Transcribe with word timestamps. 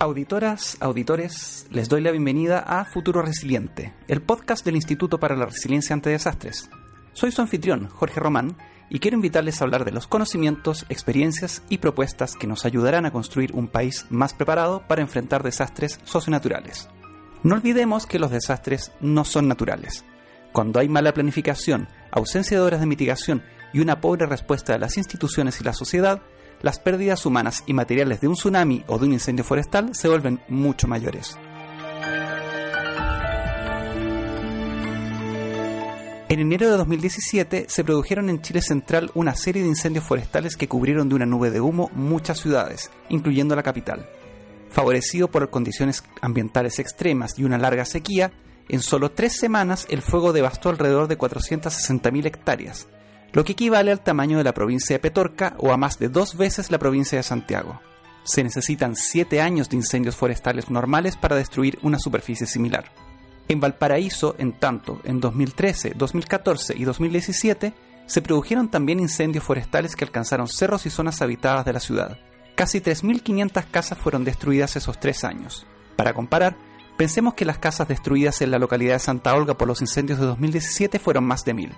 Auditoras, 0.00 0.76
auditores, 0.78 1.66
les 1.72 1.88
doy 1.88 2.00
la 2.00 2.12
bienvenida 2.12 2.60
a 2.60 2.84
Futuro 2.84 3.20
Resiliente, 3.20 3.94
el 4.06 4.22
podcast 4.22 4.64
del 4.64 4.76
Instituto 4.76 5.18
para 5.18 5.34
la 5.34 5.46
Resiliencia 5.46 5.92
ante 5.92 6.10
Desastres. 6.10 6.70
Soy 7.14 7.32
su 7.32 7.42
anfitrión, 7.42 7.88
Jorge 7.88 8.20
Román, 8.20 8.56
y 8.90 9.00
quiero 9.00 9.16
invitarles 9.16 9.60
a 9.60 9.64
hablar 9.64 9.84
de 9.84 9.90
los 9.90 10.06
conocimientos, 10.06 10.86
experiencias 10.88 11.64
y 11.68 11.78
propuestas 11.78 12.36
que 12.36 12.46
nos 12.46 12.64
ayudarán 12.64 13.06
a 13.06 13.10
construir 13.10 13.50
un 13.54 13.66
país 13.66 14.06
más 14.08 14.34
preparado 14.34 14.86
para 14.86 15.02
enfrentar 15.02 15.42
desastres 15.42 15.98
socionaturales. 16.04 16.88
No 17.42 17.56
olvidemos 17.56 18.06
que 18.06 18.20
los 18.20 18.30
desastres 18.30 18.92
no 19.00 19.24
son 19.24 19.48
naturales. 19.48 20.04
Cuando 20.52 20.78
hay 20.78 20.88
mala 20.88 21.12
planificación, 21.12 21.88
ausencia 22.12 22.56
de 22.56 22.62
horas 22.62 22.78
de 22.78 22.86
mitigación 22.86 23.42
y 23.72 23.80
una 23.80 24.00
pobre 24.00 24.26
respuesta 24.26 24.74
de 24.74 24.78
las 24.78 24.96
instituciones 24.96 25.60
y 25.60 25.64
la 25.64 25.72
sociedad, 25.72 26.22
las 26.62 26.78
pérdidas 26.78 27.24
humanas 27.26 27.62
y 27.66 27.72
materiales 27.72 28.20
de 28.20 28.28
un 28.28 28.34
tsunami 28.34 28.84
o 28.86 28.98
de 28.98 29.06
un 29.06 29.12
incendio 29.12 29.44
forestal 29.44 29.94
se 29.94 30.08
vuelven 30.08 30.40
mucho 30.48 30.86
mayores. 30.88 31.38
En 36.30 36.40
enero 36.40 36.70
de 36.70 36.76
2017 36.76 37.66
se 37.68 37.84
produjeron 37.84 38.28
en 38.28 38.42
Chile 38.42 38.60
Central 38.60 39.10
una 39.14 39.34
serie 39.34 39.62
de 39.62 39.68
incendios 39.68 40.04
forestales 40.04 40.56
que 40.56 40.68
cubrieron 40.68 41.08
de 41.08 41.14
una 41.14 41.24
nube 41.24 41.50
de 41.50 41.62
humo 41.62 41.90
muchas 41.94 42.38
ciudades, 42.38 42.90
incluyendo 43.08 43.56
la 43.56 43.62
capital. 43.62 44.06
Favorecido 44.68 45.30
por 45.30 45.48
condiciones 45.48 46.04
ambientales 46.20 46.78
extremas 46.78 47.38
y 47.38 47.44
una 47.44 47.56
larga 47.56 47.86
sequía, 47.86 48.30
en 48.68 48.82
solo 48.82 49.10
tres 49.10 49.38
semanas 49.38 49.86
el 49.88 50.02
fuego 50.02 50.34
devastó 50.34 50.68
alrededor 50.68 51.08
de 51.08 51.16
460.000 51.16 52.26
hectáreas, 52.26 52.88
lo 53.32 53.44
que 53.44 53.52
equivale 53.52 53.92
al 53.92 54.00
tamaño 54.00 54.38
de 54.38 54.44
la 54.44 54.54
provincia 54.54 54.94
de 54.94 55.00
Petorca 55.00 55.54
o 55.58 55.72
a 55.72 55.76
más 55.76 55.98
de 55.98 56.08
dos 56.08 56.36
veces 56.36 56.70
la 56.70 56.78
provincia 56.78 57.18
de 57.18 57.22
Santiago. 57.22 57.80
Se 58.24 58.42
necesitan 58.42 58.96
siete 58.96 59.40
años 59.40 59.68
de 59.68 59.76
incendios 59.76 60.16
forestales 60.16 60.70
normales 60.70 61.16
para 61.16 61.36
destruir 61.36 61.78
una 61.82 61.98
superficie 61.98 62.46
similar. 62.46 62.90
En 63.48 63.60
Valparaíso, 63.60 64.34
en 64.38 64.52
tanto, 64.52 65.00
en 65.04 65.20
2013, 65.20 65.94
2014 65.96 66.74
y 66.76 66.84
2017, 66.84 67.72
se 68.06 68.22
produjeron 68.22 68.68
también 68.68 69.00
incendios 69.00 69.44
forestales 69.44 69.96
que 69.96 70.04
alcanzaron 70.04 70.48
cerros 70.48 70.86
y 70.86 70.90
zonas 70.90 71.22
habitadas 71.22 71.64
de 71.64 71.72
la 71.72 71.80
ciudad. 71.80 72.18
Casi 72.54 72.80
3.500 72.80 73.64
casas 73.70 73.98
fueron 73.98 74.24
destruidas 74.24 74.76
esos 74.76 74.98
tres 74.98 75.24
años. 75.24 75.66
Para 75.96 76.12
comparar, 76.12 76.56
pensemos 76.96 77.34
que 77.34 77.44
las 77.44 77.58
casas 77.58 77.88
destruidas 77.88 78.42
en 78.42 78.50
la 78.50 78.58
localidad 78.58 78.94
de 78.94 78.98
Santa 78.98 79.34
Olga 79.34 79.56
por 79.56 79.68
los 79.68 79.80
incendios 79.80 80.18
de 80.18 80.26
2017 80.26 80.98
fueron 80.98 81.24
más 81.24 81.44
de 81.44 81.54
1.000. 81.54 81.72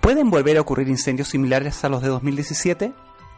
¿Pueden 0.00 0.30
volver 0.30 0.56
a 0.56 0.62
ocurrir 0.62 0.88
incendios 0.88 1.28
similares 1.28 1.84
a 1.84 1.90
los 1.90 2.02
de 2.02 2.08
2017? 2.08 2.92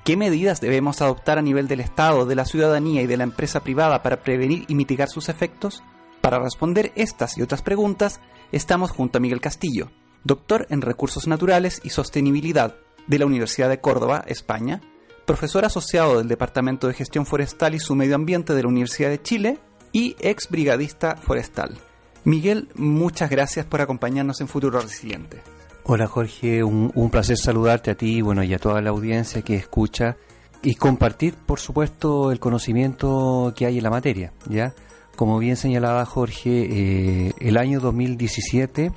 ¿Qué 0.05 0.17
medidas 0.17 0.61
debemos 0.61 1.03
adoptar 1.03 1.39
a 1.39 1.43
nivel 1.43 1.67
del 1.67 1.81
Estado, 1.81 2.25
de 2.25 2.37
la 2.37 2.45
ciudadanía 2.45 3.03
y 3.03 3.07
de 3.07 3.17
la 3.17 3.25
empresa 3.25 3.61
privada 3.61 4.03
para 4.03 4.23
prevenir 4.23 4.65
y 4.69 4.77
mitigar 4.77 5.09
sus 5.09 5.29
efectos? 5.29 5.83
Para 6.21 6.39
responder 6.39 6.93
estas 6.95 7.37
y 7.37 7.43
otras 7.43 7.63
preguntas, 7.63 8.21
estamos 8.53 8.93
junto 8.93 9.19
a 9.19 9.21
Miguel 9.21 9.41
Castillo, 9.41 9.91
doctor 10.23 10.67
en 10.71 10.83
Recursos 10.83 11.27
Naturales 11.27 11.81
y 11.83 11.91
Sostenibilidad 11.91 12.77
de 13.09 13.19
la 13.19 13.27
Universidad 13.27 13.69
de 13.69 13.81
Córdoba, 13.81 14.25
España, 14.29 14.81
profesor 15.27 15.65
asociado 15.65 16.19
del 16.19 16.29
Departamento 16.29 16.87
de 16.87 16.95
Gestión 16.95 17.27
Forestal 17.27 17.75
y 17.75 17.81
su 17.81 17.97
Medio 17.97 18.15
Ambiente 18.15 18.55
de 18.55 18.63
la 18.63 18.69
Universidad 18.69 19.11
de 19.11 19.21
Chile 19.21 19.59
y 19.91 20.15
ex 20.21 20.49
brigadista 20.49 21.17
forestal. 21.17 21.77
Miguel, 22.25 22.69
muchas 22.77 23.31
gracias 23.31 23.67
por 23.67 23.81
acompañarnos 23.81 24.41
en 24.41 24.47
Futuro 24.49 24.81
Resiliente. 24.81 25.43
Hola 25.85 26.07
Jorge, 26.07 26.63
un, 26.63 27.11
placer 27.11 27.37
saludarte 27.37 27.91
a 27.91 27.97
ti 27.97 28.23
bueno, 28.23 28.45
y 28.45 28.55
a 28.55 28.59
toda 28.59 28.81
la 28.81 28.91
audiencia 28.91 29.43
que 29.43 29.57
escucha 29.57 30.17
y 30.63 30.77
compartir, 30.77 31.35
por 31.35 31.59
supuesto, 31.59 32.31
el 32.31 32.39
conocimiento 32.39 33.53
que 33.57 33.67
hay 33.67 33.79
en 33.79 33.83
la 33.83 33.91
materia. 33.91 34.33
¿ya? 34.49 34.75
Como 35.17 35.41
bien 35.41 35.57
señalaba 35.57 36.07
Jorge, 36.07 36.69
eh, 36.71 37.33
el 37.41 37.57
año 37.57 37.81
2017, 37.81 38.93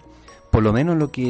por 0.52 0.62
lo 0.62 0.72
menos 0.74 0.96
lo 0.96 1.12
que 1.12 1.22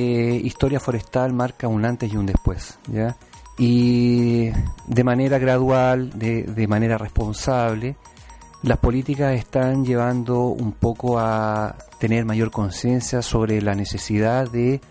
Historia 0.44 0.82
Forestal 0.82 1.32
marca 1.32 1.70
un 1.70 1.86
antes 1.86 2.12
y 2.12 2.18
un 2.18 2.26
después. 2.26 2.78
¿ya? 2.92 3.16
Y 3.58 4.50
de 4.88 5.04
manera 5.06 5.38
gradual, 5.38 6.20
de, 6.20 6.44
de 6.44 6.68
manera 6.68 6.98
responsable, 6.98 7.96
las 8.62 8.80
políticas 8.80 9.34
están 9.36 9.86
llevando 9.86 10.48
un 10.48 10.74
poco 10.74 11.18
a 11.18 11.78
tener 11.98 12.26
mayor 12.26 12.52
conciencia 12.52 13.22
sobre 13.22 13.62
la 13.62 13.74
necesidad 13.74 14.52
de 14.52 14.82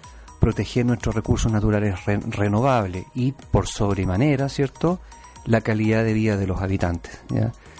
proteger 0.40 0.84
nuestros 0.86 1.14
recursos 1.14 1.50
naturales 1.50 2.04
renovables 2.04 3.06
y 3.14 3.32
por 3.32 3.66
sobremanera, 3.66 4.48
¿cierto?, 4.48 5.00
la 5.44 5.60
calidad 5.60 6.04
de 6.04 6.12
vida 6.12 6.36
de 6.36 6.46
los 6.46 6.60
habitantes. 6.60 7.20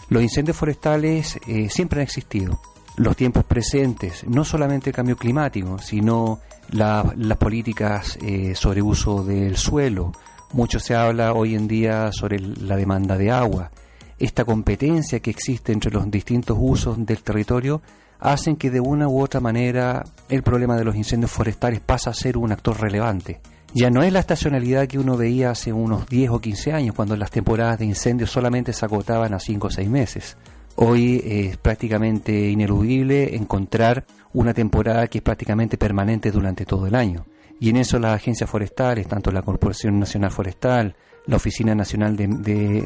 Los 0.09 0.22
incendios 0.22 0.56
forestales 0.56 1.38
eh, 1.47 1.69
siempre 1.70 2.00
han 2.00 2.04
existido. 2.04 2.60
Los 2.97 3.16
tiempos 3.16 3.44
presentes, 3.44 4.25
no 4.28 4.44
solamente 4.44 4.91
el 4.91 4.97
cambio 4.97 5.16
climático, 5.16 5.78
sino 5.78 6.41
las 6.70 7.37
políticas 7.38 8.19
eh, 8.22 8.54
sobre 8.54 8.82
uso 8.82 9.25
del 9.25 9.56
suelo. 9.56 10.12
Mucho 10.53 10.78
se 10.78 10.94
habla 10.94 11.32
hoy 11.32 11.54
en 11.54 11.66
día 11.66 12.12
sobre 12.12 12.38
la 12.38 12.76
demanda 12.76 13.16
de 13.16 13.31
agua. 13.31 13.70
Esta 14.19 14.44
competencia 14.44 15.20
que 15.20 15.31
existe 15.31 15.72
entre 15.72 15.91
los 15.91 16.09
distintos 16.10 16.56
usos 16.60 17.04
del 17.04 17.22
territorio 17.22 17.82
hacen 18.19 18.56
que 18.56 18.70
de 18.70 18.80
una 18.80 19.08
u 19.08 19.20
otra 19.20 19.41
manera 19.41 20.04
el 20.28 20.42
problema 20.42 20.76
de 20.76 20.84
los 20.84 20.97
incendios 20.97 21.30
forestales 21.30 21.80
pasa 21.80 22.10
a 22.10 22.14
ser 22.14 22.36
un 22.36 22.52
actor 22.52 22.80
relevante. 22.80 23.41
Ya 23.75 23.91
no 23.91 24.02
es 24.02 24.12
la 24.12 24.20
estacionalidad 24.20 24.86
que 24.86 25.00
uno 25.00 25.16
veía 25.16 25.50
hace 25.50 25.72
unos 25.72 26.06
10 26.06 26.30
o 26.30 26.41
15 26.41 26.72
años, 26.72 26.94
cuando 26.94 27.16
las 27.16 27.32
temporadas 27.32 27.80
de 27.80 27.84
incendios 27.84 28.30
solamente 28.30 28.72
se 28.72 28.84
agotaban 28.84 29.34
a 29.34 29.41
5 29.41 29.66
o 29.66 29.70
6 29.70 29.91
meses. 29.91 30.36
Hoy 30.76 31.22
es 31.25 31.56
prácticamente 31.56 32.50
ineludible 32.50 33.34
encontrar 33.34 34.04
una 34.32 34.54
temporada 34.54 35.06
que 35.08 35.19
es 35.19 35.22
prácticamente 35.22 35.76
permanente 35.76 36.31
durante 36.31 36.64
todo 36.64 36.86
el 36.86 36.94
año. 36.94 37.26
Y 37.60 37.70
en 37.70 37.76
eso 37.76 37.98
las 37.98 38.14
agencias 38.14 38.50
forestales, 38.50 39.08
tanto 39.08 39.31
la 39.31 39.42
Corporación 39.42 39.98
Nacional 39.98 40.31
Forestal, 40.31 40.96
la 41.26 41.36
Oficina 41.36 41.74
Nacional 41.74 42.16
de, 42.16 42.26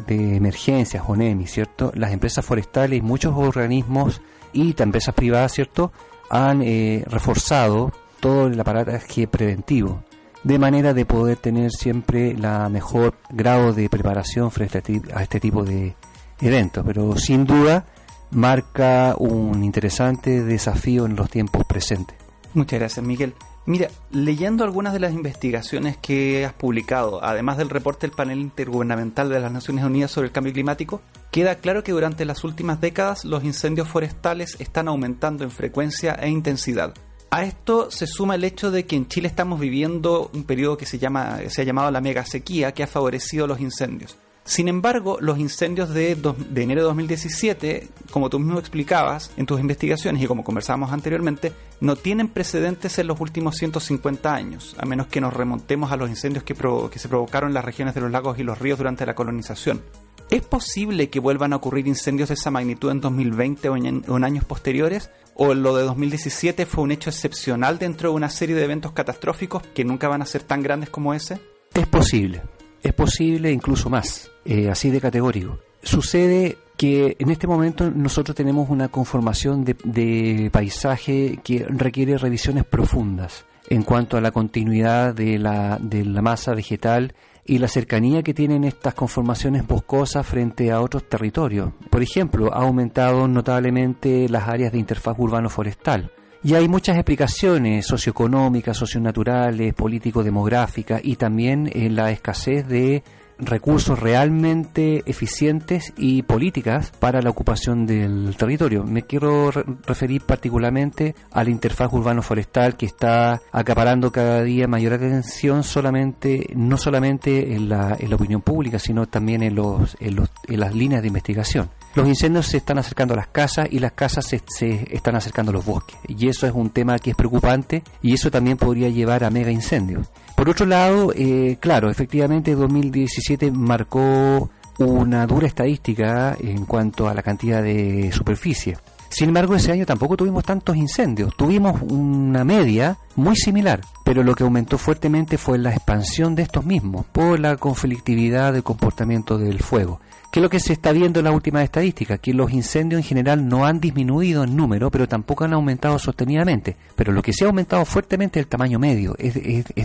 de 0.07 0.37
Emergencias, 0.37 1.05
ONEMI, 1.07 1.47
¿cierto? 1.47 1.93
Las 1.95 2.13
empresas 2.13 2.45
forestales 2.45 2.99
y 2.99 3.03
muchos 3.03 3.35
organismos 3.37 4.21
y 4.53 4.75
empresas 4.81 5.15
privadas, 5.15 5.53
¿cierto?, 5.53 5.93
han 6.31 6.63
eh, 6.63 7.05
reforzado 7.07 7.93
todo 8.21 8.49
el 8.49 8.61
aparataje 8.61 9.27
preventivo, 9.27 10.03
de 10.45 10.59
manera 10.59 10.95
de 10.95 11.05
poder 11.05 11.39
tener 11.39 11.71
siempre 11.71 12.37
la 12.37 12.69
mejor 12.69 13.15
grado 13.31 13.73
de 13.73 13.89
preparación 13.89 14.51
frente 14.51 14.83
a 15.15 15.23
este 15.23 15.41
tipo 15.41 15.65
de 15.65 15.95
eventos. 16.41 16.85
Pero 16.87 17.17
sin 17.17 17.45
duda 17.45 17.87
marca 18.31 19.15
un 19.19 19.65
interesante 19.65 20.43
desafío 20.45 21.07
en 21.07 21.17
los 21.17 21.31
tiempos 21.31 21.65
presentes. 21.65 22.17
Muchas 22.55 22.79
gracias, 22.79 23.05
Miguel. 23.05 23.35
Mira, 23.69 23.91
leyendo 24.11 24.65
algunas 24.65 24.95
de 24.95 24.99
las 24.99 25.13
investigaciones 25.13 25.99
que 25.99 26.47
has 26.47 26.55
publicado, 26.55 27.23
además 27.23 27.59
del 27.59 27.69
reporte 27.69 28.07
del 28.07 28.17
panel 28.17 28.39
intergubernamental 28.39 29.29
de 29.29 29.41
las 29.41 29.53
Naciones 29.53 29.85
Unidas 29.85 30.11
sobre 30.11 30.29
el 30.29 30.33
cambio 30.33 30.55
climático, 30.55 31.03
queda 31.31 31.57
claro 31.57 31.85
que 31.85 31.93
durante 31.93 32.25
las 32.25 32.45
últimas 32.45 32.81
décadas 32.81 33.27
los 33.27 33.45
incendios 33.45 33.87
forestales 33.87 34.57
están 34.59 34.89
aumentando 34.89 35.45
en 35.45 35.51
frecuencia 35.51 36.15
e 36.15 36.31
intensidad. 36.31 36.95
A 37.29 37.45
esto 37.45 37.91
se 37.91 38.07
suma 38.07 38.37
el 38.37 38.45
hecho 38.45 38.71
de 38.71 38.87
que 38.87 38.97
en 38.97 39.07
Chile 39.07 39.29
estamos 39.29 39.61
viviendo 39.61 40.31
un 40.33 40.45
periodo 40.45 40.79
que 40.79 40.87
se, 40.87 40.99
llama, 40.99 41.39
se 41.51 41.61
ha 41.61 41.65
llamado 41.67 41.91
la 41.91 42.01
mega 42.01 42.25
sequía 42.25 42.73
que 42.73 42.85
ha 42.85 42.87
favorecido 42.87 43.47
los 43.47 43.61
incendios. 43.61 44.17
Sin 44.49 44.67
embargo, 44.67 45.19
los 45.21 45.39
incendios 45.39 45.91
de, 45.91 46.15
de, 46.15 46.63
enero 46.63 46.81
de 46.81 46.87
2017, 46.87 47.89
como 48.11 48.31
tú 48.31 48.39
mismo 48.39 48.59
explicabas 48.59 49.31
en 49.37 49.45
tus 49.45 49.61
investigaciones 49.61 50.23
y 50.23 50.27
como 50.27 50.43
conversábamos 50.43 50.91
anteriormente, 50.91 51.53
no 51.83 51.97
tienen 51.97 52.29
precedentes 52.29 52.99
en 52.99 53.09
los 53.09 53.21
últimos 53.21 53.57
150 53.59 54.35
años, 54.35 54.75
a 54.79 54.87
menos 54.87 55.09
que 55.09 55.21
nos 55.21 55.35
remontemos 55.35 55.93
a 55.93 55.99
los 55.99 56.09
incendios 56.09 56.45
que, 56.45 56.55
que 56.55 56.99
se 56.99 57.09
provocaron 57.11 57.51
en 57.51 57.55
las 57.55 57.65
regiones 57.67 57.95
de 57.95 58.01
los 58.01 58.11
lagos 58.11 58.39
y 58.39 58.43
los 58.43 58.59
ríos 58.59 58.79
durante 58.79 59.05
la 59.05 59.15
colonización. 59.15 59.83
¿Es 60.31 60.41
posible 60.41 61.11
que 61.11 61.21
vuelvan 61.21 61.53
a 61.53 61.57
ocurrir 61.57 61.87
incendios 61.87 62.31
de 62.31 62.35
esa 62.37 62.51
magnitud 62.51 62.91
en 62.91 63.03
2020 63.03 63.69
o 63.69 63.77
en, 63.77 64.03
o 64.09 64.17
en 64.17 64.25
años 64.25 64.47
posteriores? 64.47 65.11
¿O 65.35 65.53
lo 65.53 65.77
de 65.77 65.85
2017 65.85 66.65
fue 66.65 66.85
un 66.85 66.93
hecho 66.93 67.11
excepcional 67.11 67.79
dentro 67.79 68.09
de 68.09 68.17
una 68.17 68.31
serie 68.31 68.57
de 68.57 68.65
eventos 68.65 68.93
catastróficos 68.93 69.63
que 69.75 69.85
nunca 69.85 70.09
van 70.09 70.23
a 70.23 70.27
ser 70.27 70.43
tan 70.43 70.63
grandes 70.63 70.89
como 70.89 71.13
ese? 71.13 71.39
Es 71.75 71.87
posible, 71.87 72.41
es 72.83 72.93
posible 72.93 73.51
incluso 73.53 73.91
más, 73.91 74.31
eh, 74.45 74.69
así 74.71 74.91
de 74.91 75.01
categórico. 75.01 75.59
Sucede 75.83 76.59
que 76.77 77.17
en 77.19 77.31
este 77.31 77.47
momento 77.47 77.91
nosotros 77.91 78.37
tenemos 78.37 78.71
una 78.71 78.89
conformación 78.89 79.65
de, 79.65 80.49
paisaje 80.53 81.41
que 81.43 81.67
requiere 81.69 82.17
revisiones 82.19 82.65
profundas 82.65 83.45
en 83.69 83.83
cuanto 83.83 84.17
a 84.17 84.21
la 84.21 84.31
continuidad 84.31 85.15
de 85.15 85.39
la, 85.39 85.79
de 85.81 86.05
la 86.05 86.23
masa 86.23 86.55
vegetal 86.55 87.15
y 87.45 87.59
la 87.59 87.69
cercanía 87.69 88.23
que 88.23 88.35
tienen 88.35 88.65
estas 88.65 88.95
conformaciones 88.95 89.67
boscosas 89.67 90.27
frente 90.27 90.71
a 90.71 90.81
otros 90.81 91.09
territorios. 91.09 91.73
Por 91.91 92.03
ejemplo, 92.03 92.53
ha 92.53 92.63
aumentado 92.63 93.27
notablemente 93.27 94.29
las 94.29 94.49
áreas 94.49 94.71
de 94.71 94.79
interfaz 94.79 95.17
urbano-forestal. 95.19 96.13
Y 96.43 96.55
hay 96.55 96.69
muchas 96.69 96.97
explicaciones 96.97 97.87
socioeconómicas, 97.87 98.77
socionaturales, 98.77 99.75
político-demográficas 99.75 101.01
y 101.03 101.17
también 101.17 101.69
en 101.73 101.97
la 101.97 102.13
escasez 102.13 102.67
de 102.69 103.03
recursos 103.39 103.99
realmente 103.99 105.03
eficientes 105.07 105.93
y 105.97 106.23
políticas 106.23 106.93
para 106.99 107.23
la 107.23 107.31
ocupación 107.31 107.87
del 107.87 108.35
territorio. 108.37 108.85
Me 108.85 109.03
quiero 109.03 109.51
referir 109.51 110.23
particularmente 110.23 111.15
a 111.33 111.45
la 111.45 111.51
interfaz 111.51 111.93
urbano-forestal 111.93 112.77
que 112.77 112.87
está 112.87 113.41
acaparando 113.53 114.13
cada 114.13 114.43
día 114.43 114.67
mayor 114.67 114.95
atención 114.95 115.63
solamente, 115.63 116.49
no 116.55 116.77
solamente 116.77 117.55
en 117.55 117.69
la, 117.69 117.97
en 117.99 118.11
la 118.11 118.17
opinión 118.17 118.43
pública, 118.43 118.79
sino 118.79 119.07
también 119.07 119.43
en, 119.43 119.55
los, 119.55 119.97
en, 120.01 120.17
los, 120.17 120.31
en 120.47 120.61
las 120.61 120.75
líneas 120.75 121.03
de 121.03 121.09
investigación. 121.09 121.71
Los 121.95 122.07
incendios 122.07 122.47
se 122.47 122.59
están 122.59 122.79
acercando 122.79 123.15
a 123.15 123.17
las 123.17 123.29
casas 123.29 123.69
y 123.71 123.79
las 123.79 123.93
casas 123.93 124.27
se, 124.27 124.43
se, 124.47 124.95
están 124.95 125.17
acercando 125.17 125.51
a 125.51 125.55
los 125.55 125.65
bosques. 125.65 125.97
Y 126.07 126.29
eso 126.29 126.47
es 126.47 126.53
un 126.53 126.71
tema 126.71 126.99
que 126.99 127.11
es 127.11 127.17
preocupante 127.17 127.83
y 128.03 128.15
eso 128.15 128.31
también 128.31 128.57
podría 128.57 128.89
llevar 128.89 129.25
a 129.25 129.31
mega 129.31 129.51
incendios. 129.51 130.09
Por 130.39 130.49
otro 130.49 130.67
lado, 130.67 131.13
eh, 131.17 131.57
claro, 131.59 131.91
efectivamente 131.91 132.55
2017 132.55 133.51
marcó 133.51 134.49
una 134.79 135.27
dura 135.27 135.49
estadística 135.49 136.37
en 136.39 136.65
cuanto 136.65 137.09
a 137.09 137.13
la 137.13 137.25
cantidad 137.25 137.61
de 137.61 138.13
superficie. 138.13 138.79
Sin 139.09 139.31
embargo, 139.31 139.57
ese 139.57 139.73
año 139.73 139.85
tampoco 139.85 140.17
tuvimos 140.17 140.45
tantos 140.45 140.77
incendios, 140.77 141.37
tuvimos 141.37 141.83
una 141.83 142.45
media 142.45 142.99
muy 143.17 143.35
similar, 143.35 143.81
pero 144.05 144.23
lo 144.23 144.37
que 144.37 144.45
aumentó 144.45 144.79
fuertemente 144.79 145.39
fue 145.39 145.59
la 145.59 145.73
expansión 145.73 146.37
de 146.37 146.43
estos 146.43 146.65
mismos 146.65 147.05
por 147.07 147.41
la 147.41 147.57
conflictividad 147.57 148.53
del 148.53 148.63
comportamiento 148.63 149.39
del 149.39 149.59
fuego. 149.59 150.01
¿Qué 150.31 150.41
es 150.41 150.43
lo 150.43 150.51
que 150.51 150.61
se 150.61 150.75
está 150.75 150.93
viendo 150.93 151.21
en 151.21 151.25
la 151.25 151.33
última 151.33 151.63
estadística? 151.63 152.19
Que 152.19 152.35
los 152.35 152.53
incendios 152.53 153.01
en 153.01 153.05
general 153.05 153.49
no 153.49 153.65
han 153.65 153.81
disminuido 153.81 154.45
en 154.45 154.57
número, 154.57 154.91
pero 154.91 155.09
tampoco 155.09 155.45
han 155.45 155.55
aumentado 155.55 155.99
sostenidamente. 155.99 156.77
Pero 156.97 157.13
lo 157.13 157.23
que 157.23 157.33
sí 157.33 157.45
ha 157.45 157.47
aumentado 157.47 157.85
fuertemente 157.87 158.39
es 158.39 158.45
el 158.45 158.49
tamaño 158.49 158.79
medio, 158.79 159.15
es, 159.19 159.35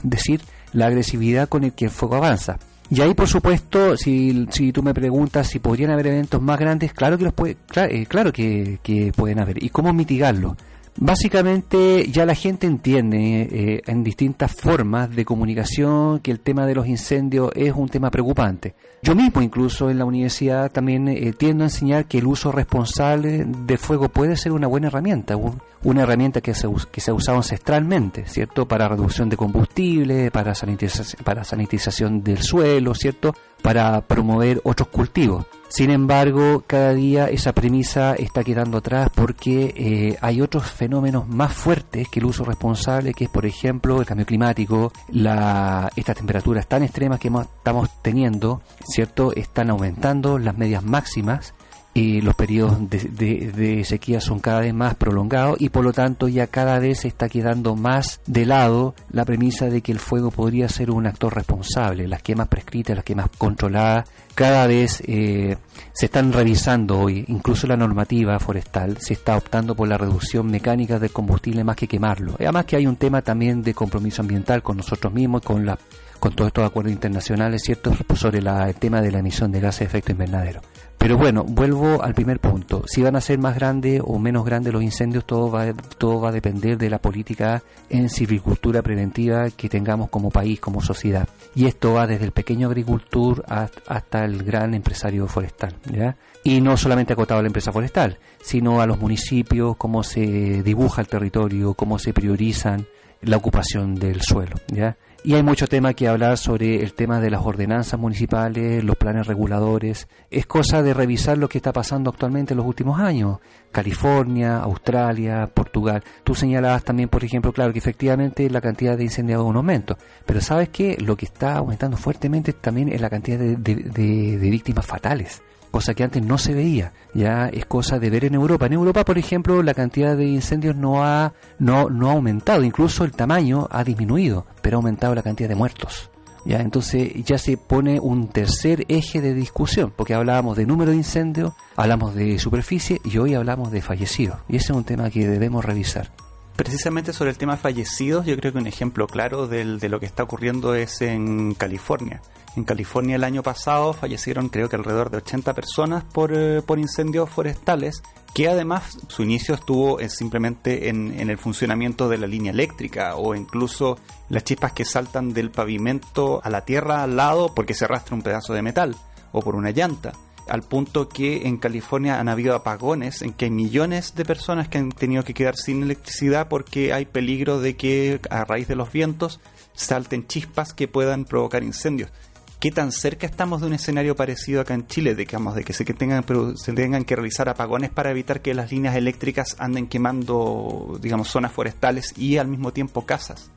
decir, 0.04 0.42
la 0.74 0.88
agresividad 0.88 1.48
con 1.48 1.64
el 1.64 1.72
que 1.72 1.86
el 1.86 1.92
fuego 1.92 2.16
avanza. 2.16 2.60
Y 2.90 3.00
ahí, 3.00 3.14
por 3.14 3.30
supuesto, 3.30 3.96
si, 3.96 4.46
si 4.52 4.74
tú 4.74 4.84
me 4.84 4.94
preguntas 4.94 5.48
si 5.48 5.60
podrían 5.60 5.92
haber 5.92 6.08
eventos 6.08 6.42
más 6.42 6.60
grandes, 6.60 6.92
claro 6.94 7.18
que 7.18 7.24
los 7.24 7.34
puede, 7.34 7.56
eh, 7.76 8.06
claro, 8.06 8.34
que, 8.34 9.14
pueden 9.16 9.40
haber. 9.40 9.64
¿Y 9.64 9.70
cómo 9.70 9.94
mitigarlo? 9.94 10.58
Básicamente 10.96 12.08
ya 12.12 12.26
la 12.26 12.36
gente 12.36 12.68
entiende 12.68 13.42
eh, 13.42 13.82
en 13.88 14.04
distintas 14.04 14.52
formas 14.52 15.14
de 15.16 15.26
comunicación 15.26 16.20
que 16.20 16.32
el 16.32 16.40
tema 16.40 16.68
de 16.68 16.76
los 16.76 16.88
incendios 16.88 17.52
es 17.56 17.74
un 17.74 17.90
tema 17.90 18.12
preocupante. 18.12 18.76
Yo 19.02 19.16
mismo 19.16 19.42
incluso 19.42 19.90
en 19.90 19.98
la 19.98 20.06
universidad 20.06 20.72
también 20.72 21.08
eh, 21.08 21.34
tiendo 21.34 21.64
a 21.64 21.68
enseñar 21.68 22.06
que 22.06 22.20
el 22.20 22.28
uso 22.28 22.52
responsable 22.52 23.44
de 23.46 23.78
fuego 23.78 24.08
puede 24.08 24.38
ser 24.38 24.52
una 24.52 24.68
buena 24.68 24.88
herramienta, 24.88 25.36
una 25.84 26.04
herramienta 26.04 26.42
que 26.42 26.54
se, 26.54 26.70
que 26.92 27.02
se 27.02 27.12
ha 27.12 27.14
usado 27.14 27.38
ancestralmente, 27.38 28.26
¿cierto? 28.28 28.68
Para 28.68 28.88
reducción 28.88 29.30
de 29.30 29.36
combustible, 29.36 30.32
para 30.32 30.54
sanitización, 30.54 31.24
para 31.24 31.44
sanitización 31.44 32.24
del 32.24 32.42
suelo, 32.44 32.94
¿cierto? 32.94 33.36
Para 33.62 34.00
promover 34.02 34.62
otros 34.64 34.90
cultivos. 34.90 35.46
Sin 35.76 35.90
embargo, 35.90 36.66
cada 36.68 36.94
día 36.94 37.32
esa 37.32 37.52
premisa 37.52 38.14
está 38.14 38.44
quedando 38.44 38.78
atrás 38.78 39.10
porque 39.12 39.74
eh, 39.76 40.18
hay 40.22 40.40
otros 40.40 40.70
fenómenos 40.70 41.28
más 41.28 41.52
fuertes 41.52 42.08
que 42.10 42.20
el 42.20 42.28
uso 42.28 42.46
responsable, 42.46 43.16
que 43.16 43.24
es, 43.24 43.30
por 43.32 43.48
ejemplo, 43.48 44.00
el 44.00 44.06
cambio 44.06 44.28
climático, 44.28 44.94
la, 45.10 45.90
estas 45.96 46.18
temperaturas 46.18 46.68
tan 46.68 46.84
extremas 46.84 47.20
que 47.20 47.28
estamos 47.28 47.90
teniendo, 48.04 48.62
¿cierto? 48.86 49.34
Están 49.34 49.72
aumentando 49.72 50.38
las 50.38 50.56
medias 50.56 50.84
máximas 50.84 51.56
y 51.94 52.22
los 52.22 52.36
periodos 52.36 52.78
de, 52.90 53.84
sequía 53.86 54.20
son 54.20 54.40
cada 54.40 54.62
vez 54.62 54.74
más 54.74 54.96
prolongados 54.96 55.58
y 55.60 55.70
por 55.70 55.84
lo 55.84 55.94
tanto 55.94 56.28
ya 56.28 56.48
cada 56.48 56.80
vez 56.80 57.02
se 57.02 57.08
está 57.08 57.30
quedando 57.30 57.76
más 57.76 58.20
de 58.26 58.46
lado 58.46 58.96
la 59.12 59.26
premisa 59.26 59.68
de 59.68 59.82
que 59.82 59.92
el 59.92 60.00
fuego 60.00 60.32
podría 60.32 60.68
ser 60.70 60.90
un 60.90 61.06
actor 61.06 61.36
responsable. 61.36 62.08
Las 62.08 62.24
quemas 62.24 62.48
prescritas, 62.48 62.96
las 62.96 63.06
quemas 63.06 63.30
controladas, 63.38 64.10
cada 64.34 64.66
vez 64.66 65.04
eh, 65.06 65.58
se 65.94 66.06
están 66.08 66.34
revisando 66.34 67.00
hoy, 67.00 67.26
incluso 67.28 67.68
la 67.68 67.78
normativa 67.78 68.40
forestal 68.40 68.98
se 68.98 69.14
está 69.14 69.38
optando 69.38 69.76
por 69.76 69.88
la 69.88 69.98
reducción 69.98 70.48
mecánica 70.48 70.98
del 70.98 71.12
combustible 71.12 71.64
más 71.64 71.76
que 71.76 71.88
quemarlo. 71.88 72.34
Además 72.40 72.66
que 72.66 72.78
hay 72.78 72.88
un 72.88 72.96
tema 72.96 73.22
también 73.22 73.62
de 73.62 73.76
compromiso 73.76 74.24
ambiental 74.24 74.64
con 74.64 74.78
nosotros 74.78 75.14
mismos, 75.14 75.44
con 75.44 75.66
la 75.66 75.78
con 76.20 76.34
todos 76.34 76.48
estos 76.48 76.66
acuerdos 76.66 76.94
internacionales, 76.94 77.64
¿cierto?, 77.64 77.92
sobre 78.16 78.42
la, 78.42 78.70
el 78.70 78.76
tema 78.76 79.02
de 79.02 79.12
la 79.12 79.20
emisión 79.20 79.52
de 79.52 79.60
gases 79.60 79.80
de 79.80 79.86
efecto 79.88 80.14
invernadero. 80.14 80.62
Pero 81.04 81.18
bueno, 81.18 81.44
vuelvo 81.44 82.02
al 82.02 82.14
primer 82.14 82.40
punto. 82.40 82.86
Si 82.88 83.02
van 83.02 83.18
a 83.18 83.20
ser 83.20 83.38
más 83.38 83.56
grandes 83.56 84.02
o 84.02 84.18
menos 84.20 84.46
grandes 84.46 84.72
los 84.72 84.82
incendios, 84.82 85.26
todo 85.26 85.52
va, 85.52 85.74
todo 85.98 86.22
va 86.22 86.30
a 86.30 86.32
depender 86.32 86.78
de 86.78 86.90
la 86.90 86.98
política 86.98 87.62
en 87.90 88.08
silvicultura 88.10 88.82
preventiva 88.82 89.50
que 89.50 89.68
tengamos 89.68 90.10
como 90.10 90.30
país, 90.32 90.62
como 90.62 90.82
sociedad. 90.82 91.28
Y 91.56 91.66
esto 91.66 91.92
va 91.92 92.08
desde 92.08 92.24
el 92.24 92.32
pequeño 92.32 92.70
agricultor 92.70 93.44
hasta 93.50 94.24
el 94.24 94.44
gran 94.44 94.74
empresario 94.76 95.28
forestal. 95.28 95.76
¿ya? 95.92 96.16
Y 96.42 96.62
no 96.62 96.78
solamente 96.78 97.12
acotado 97.12 97.42
a 97.42 97.44
la 97.44 97.48
empresa 97.48 97.74
forestal, 97.74 98.18
sino 98.42 98.80
a 98.80 98.88
los 98.88 98.98
municipios, 98.98 99.76
cómo 99.76 100.04
se 100.04 100.64
dibuja 100.64 101.02
el 101.02 101.10
territorio, 101.10 101.74
cómo 101.74 102.00
se 102.00 102.14
priorizan 102.14 102.88
la 103.20 103.36
ocupación 103.36 103.96
del 103.96 104.22
suelo. 104.22 104.56
¿ya? 104.70 104.96
Y 105.26 105.36
hay 105.36 105.44
mucho 105.44 105.68
tema 105.68 105.94
que 105.94 106.10
hablar 106.10 106.38
sobre 106.38 106.84
el 106.84 106.94
tema 106.94 107.22
de 107.22 107.30
las 107.30 107.46
ordenanzas 107.46 107.98
municipales, 107.98 108.84
los 108.84 108.98
planes 108.98 109.26
reguladores. 109.26 110.10
Es 110.30 110.46
cosa 110.46 110.82
de 110.82 110.94
revisar 110.94 111.38
lo 111.38 111.48
que 111.48 111.60
está 111.60 111.72
pasando 111.72 112.10
actualmente 112.10 112.54
en 112.54 112.58
los 112.58 112.66
últimos 112.66 113.00
años. 113.00 113.40
California, 113.72 114.58
Australia, 114.58 115.50
Portugal. 115.54 116.04
Tú 116.26 116.36
señalabas 116.36 116.84
también, 116.84 117.08
por 117.08 117.24
ejemplo, 117.24 117.54
claro, 117.54 117.72
que 117.72 117.80
efectivamente 117.80 118.50
la 118.50 118.60
cantidad 118.60 118.98
de 118.98 119.06
incendios 119.06 119.42
un 119.44 119.56
aumento. 119.56 119.98
Pero 120.26 120.42
¿sabes 120.42 120.68
qué? 120.68 120.98
Lo 121.00 121.16
que 121.16 121.26
está 121.26 121.56
aumentando 121.56 121.96
fuertemente 121.96 122.52
también 122.52 122.90
es 122.90 123.00
la 123.00 123.10
cantidad 123.10 123.40
de 123.40 124.38
víctimas 124.42 124.86
fatales 124.86 125.42
cosa 125.74 125.96
que 125.96 126.04
antes 126.04 126.22
no 126.22 126.38
se 126.38 126.54
veía. 126.54 126.94
Ya 127.16 127.50
es 127.50 127.66
cosa 127.66 127.98
de 127.98 128.12
ver 128.12 128.26
en 128.26 128.36
Europa. 128.36 128.68
En 128.68 128.74
Europa, 128.74 129.04
por 129.04 129.18
ejemplo, 129.18 129.64
la 129.64 129.74
cantidad 129.74 130.16
de 130.16 130.28
incendios 130.28 130.76
no 130.76 131.04
ha, 131.04 131.34
no, 131.58 131.90
no 131.90 132.10
ha 132.10 132.14
aumentado, 132.14 132.64
incluso 132.64 133.04
el 133.04 133.12
tamaño 133.12 133.68
ha 133.72 133.84
disminuido, 133.84 134.46
pero 134.62 134.78
ha 134.78 134.80
aumentado 134.80 135.16
la 135.16 135.24
cantidad 135.24 135.50
de 135.50 135.56
muertos. 135.56 136.12
Ya, 136.46 136.60
entonces 136.60 137.12
ya 137.26 137.40
se 137.40 137.58
pone 137.58 138.00
un 138.00 138.28
tercer 138.28 138.86
eje 138.88 139.20
de 139.20 139.34
discusión, 139.34 139.92
porque 139.96 140.14
hablábamos 140.14 140.58
de 140.58 140.68
número 140.68 140.92
de 140.92 140.98
incendios, 140.98 141.54
hablamos 141.76 142.14
de 142.14 142.38
superficie 142.38 143.02
y 143.04 143.18
hoy 143.18 143.34
hablamos 143.34 143.72
de 143.72 143.82
fallecidos. 143.82 144.38
Y 144.48 144.58
ese 144.58 144.74
es 144.74 144.78
un 144.78 144.84
tema 144.84 145.10
que 145.10 145.28
debemos 145.28 145.66
revisar. 145.66 146.12
Precisamente 146.56 147.14
sobre 147.14 147.32
el 147.32 147.38
tema 147.38 147.58
fallecidos, 147.58 148.28
yo 148.28 148.38
creo 148.38 148.54
que 148.54 148.60
un 148.60 148.68
ejemplo 148.68 149.08
claro 149.08 149.48
del, 149.48 149.80
de 149.80 149.90
lo 149.90 150.00
que 150.00 150.06
está 150.06 150.22
ocurriendo 150.22 150.76
es 150.76 151.02
en 151.02 151.56
California. 151.56 152.22
En 152.56 152.64
California 152.64 153.16
el 153.16 153.24
año 153.24 153.42
pasado 153.42 153.94
fallecieron 153.94 154.50
creo 154.50 154.70
que 154.70 154.76
alrededor 154.76 155.10
de 155.10 155.18
80 155.18 155.56
personas 155.56 156.04
por, 156.04 156.32
eh, 156.32 156.62
por 156.62 156.78
incendios 156.78 157.28
forestales, 157.32 158.04
que 158.36 158.50
además 158.50 159.00
su 159.08 159.24
inicio 159.24 159.56
estuvo 159.56 159.98
simplemente 160.10 160.90
en, 160.90 161.20
en, 161.20 161.32
el 161.32 161.40
funcionamiento 161.40 162.08
de 162.08 162.20
la 162.20 162.28
línea 162.28 162.52
eléctrica 162.52 163.16
o 163.16 163.34
incluso 163.34 163.98
las 164.30 164.44
chispas 164.44 164.74
que 164.74 164.86
saltan 164.86 165.34
del 165.34 165.50
pavimento 165.50 166.40
a 166.44 166.52
la 166.52 166.66
tierra 166.66 167.02
al 167.02 167.16
lado 167.16 167.56
porque 167.56 167.74
se 167.74 167.86
arrastra 167.86 168.16
un 168.16 168.22
pedazo 168.22 168.54
de 168.54 168.62
metal 168.62 168.96
o 169.32 169.42
por 169.42 169.56
una 169.56 169.72
llanta 169.72 170.14
al 170.48 170.64
punto 170.64 171.10
que 171.10 171.48
en 171.48 171.58
California 171.58 172.20
han 172.20 172.30
habido 172.30 172.56
apagones 172.56 173.22
en 173.22 173.34
que 173.34 173.46
hay 173.46 173.52
millones 173.52 174.16
de 174.16 174.26
personas 174.26 174.68
que 174.68 174.78
han 174.78 174.92
tenido 174.92 175.24
que 175.24 175.34
quedar 175.34 175.56
sin 175.56 175.84
electricidad 175.84 176.48
porque 176.48 176.94
hay 176.94 177.06
peligro 177.06 177.60
de 177.60 177.76
que 177.76 178.20
a 178.30 178.44
raíz 178.46 178.68
de 178.68 178.76
los 178.76 178.92
vientos 178.92 179.40
salten 179.74 180.28
chispas 180.28 180.74
que 180.74 180.88
puedan 180.88 181.26
provocar 181.26 181.64
incendios. 181.64 182.12
¿Qué 182.60 182.72
tan 182.72 182.94
cerca 182.94 183.28
estamos 183.28 183.60
de 183.60 183.68
un 183.68 183.74
escenario 183.74 184.16
parecido 184.16 184.62
acá 184.62 184.74
en 184.74 184.88
Chile, 184.88 185.16
digamos, 185.16 185.54
de 185.54 185.66
que 185.66 185.74
se, 185.74 185.84
tengan, 185.84 186.24
se 186.56 186.72
tengan 186.72 187.04
que 187.04 187.16
realizar 187.16 187.50
apagones 187.50 187.90
para 187.90 188.12
evitar 188.12 188.42
que 188.42 188.54
las 188.54 188.72
líneas 188.72 188.96
eléctricas 188.96 189.58
anden 189.60 189.88
quemando, 189.88 190.98
digamos, 191.02 191.28
zonas 191.28 191.52
forestales 191.52 192.18
y 192.18 192.38
al 192.38 192.48
mismo 192.48 192.72
tiempo 192.72 193.06
casas? 193.06 193.52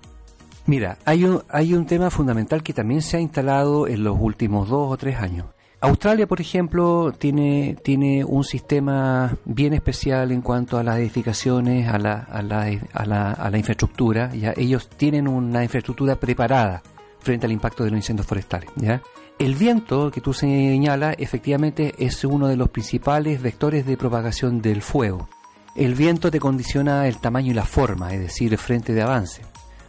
Mira, 0.67 0.99
hay 1.05 1.23
un, 1.23 1.45
hay 1.49 1.75
un 1.75 1.87
tema 1.87 2.11
fundamental 2.11 2.65
que 2.65 2.73
también 2.73 3.01
se 3.01 3.17
ha 3.17 3.21
instalado 3.21 3.87
en 3.87 4.03
los 4.03 4.17
últimos 4.19 4.69
dos 4.69 4.93
o 4.93 4.97
tres 4.97 5.19
años. 5.19 5.47
Australia, 5.87 6.27
por 6.27 6.41
ejemplo, 6.41 7.15
tiene, 7.17 7.77
tiene 7.83 8.25
un 8.25 8.43
sistema 8.43 9.37
bien 9.45 9.73
especial 9.73 10.33
en 10.33 10.43
cuanto 10.43 10.79
a 10.79 10.83
las 10.83 10.99
edificaciones, 10.99 11.89
a 11.89 11.97
la, 11.97 12.15
a 12.15 12.43
la, 12.43 12.69
a 12.93 13.07
la, 13.07 13.31
a 13.31 13.51
la 13.51 13.59
infraestructura. 13.59 14.35
¿ya? 14.35 14.53
Ellos 14.57 14.89
tienen 14.89 15.29
una 15.29 15.63
infraestructura 15.63 16.17
preparada 16.17 16.83
frente 17.21 17.47
al 17.47 17.53
impacto 17.53 17.85
de 17.85 17.91
los 17.91 17.99
incendios 17.99 18.27
forestales. 18.27 18.69
¿ya? 18.75 19.01
El 19.39 19.55
viento 19.55 20.11
que 20.11 20.21
tú 20.21 20.33
señalas 20.33 21.15
efectivamente 21.19 21.95
es 21.99 22.25
uno 22.25 22.49
de 22.49 22.57
los 22.57 22.71
principales 22.71 23.41
vectores 23.41 23.87
de 23.87 23.97
propagación 23.97 24.61
del 24.61 24.83
fuego. 24.83 25.29
El 25.77 25.95
viento 25.95 26.33
te 26.33 26.41
condiciona 26.41 27.07
el 27.07 27.19
tamaño 27.19 27.53
y 27.53 27.55
la 27.55 27.65
forma, 27.65 28.13
es 28.13 28.21
decir, 28.21 28.53
el 28.53 28.59
frente 28.59 28.93
de 28.93 29.03
avance. 29.03 29.43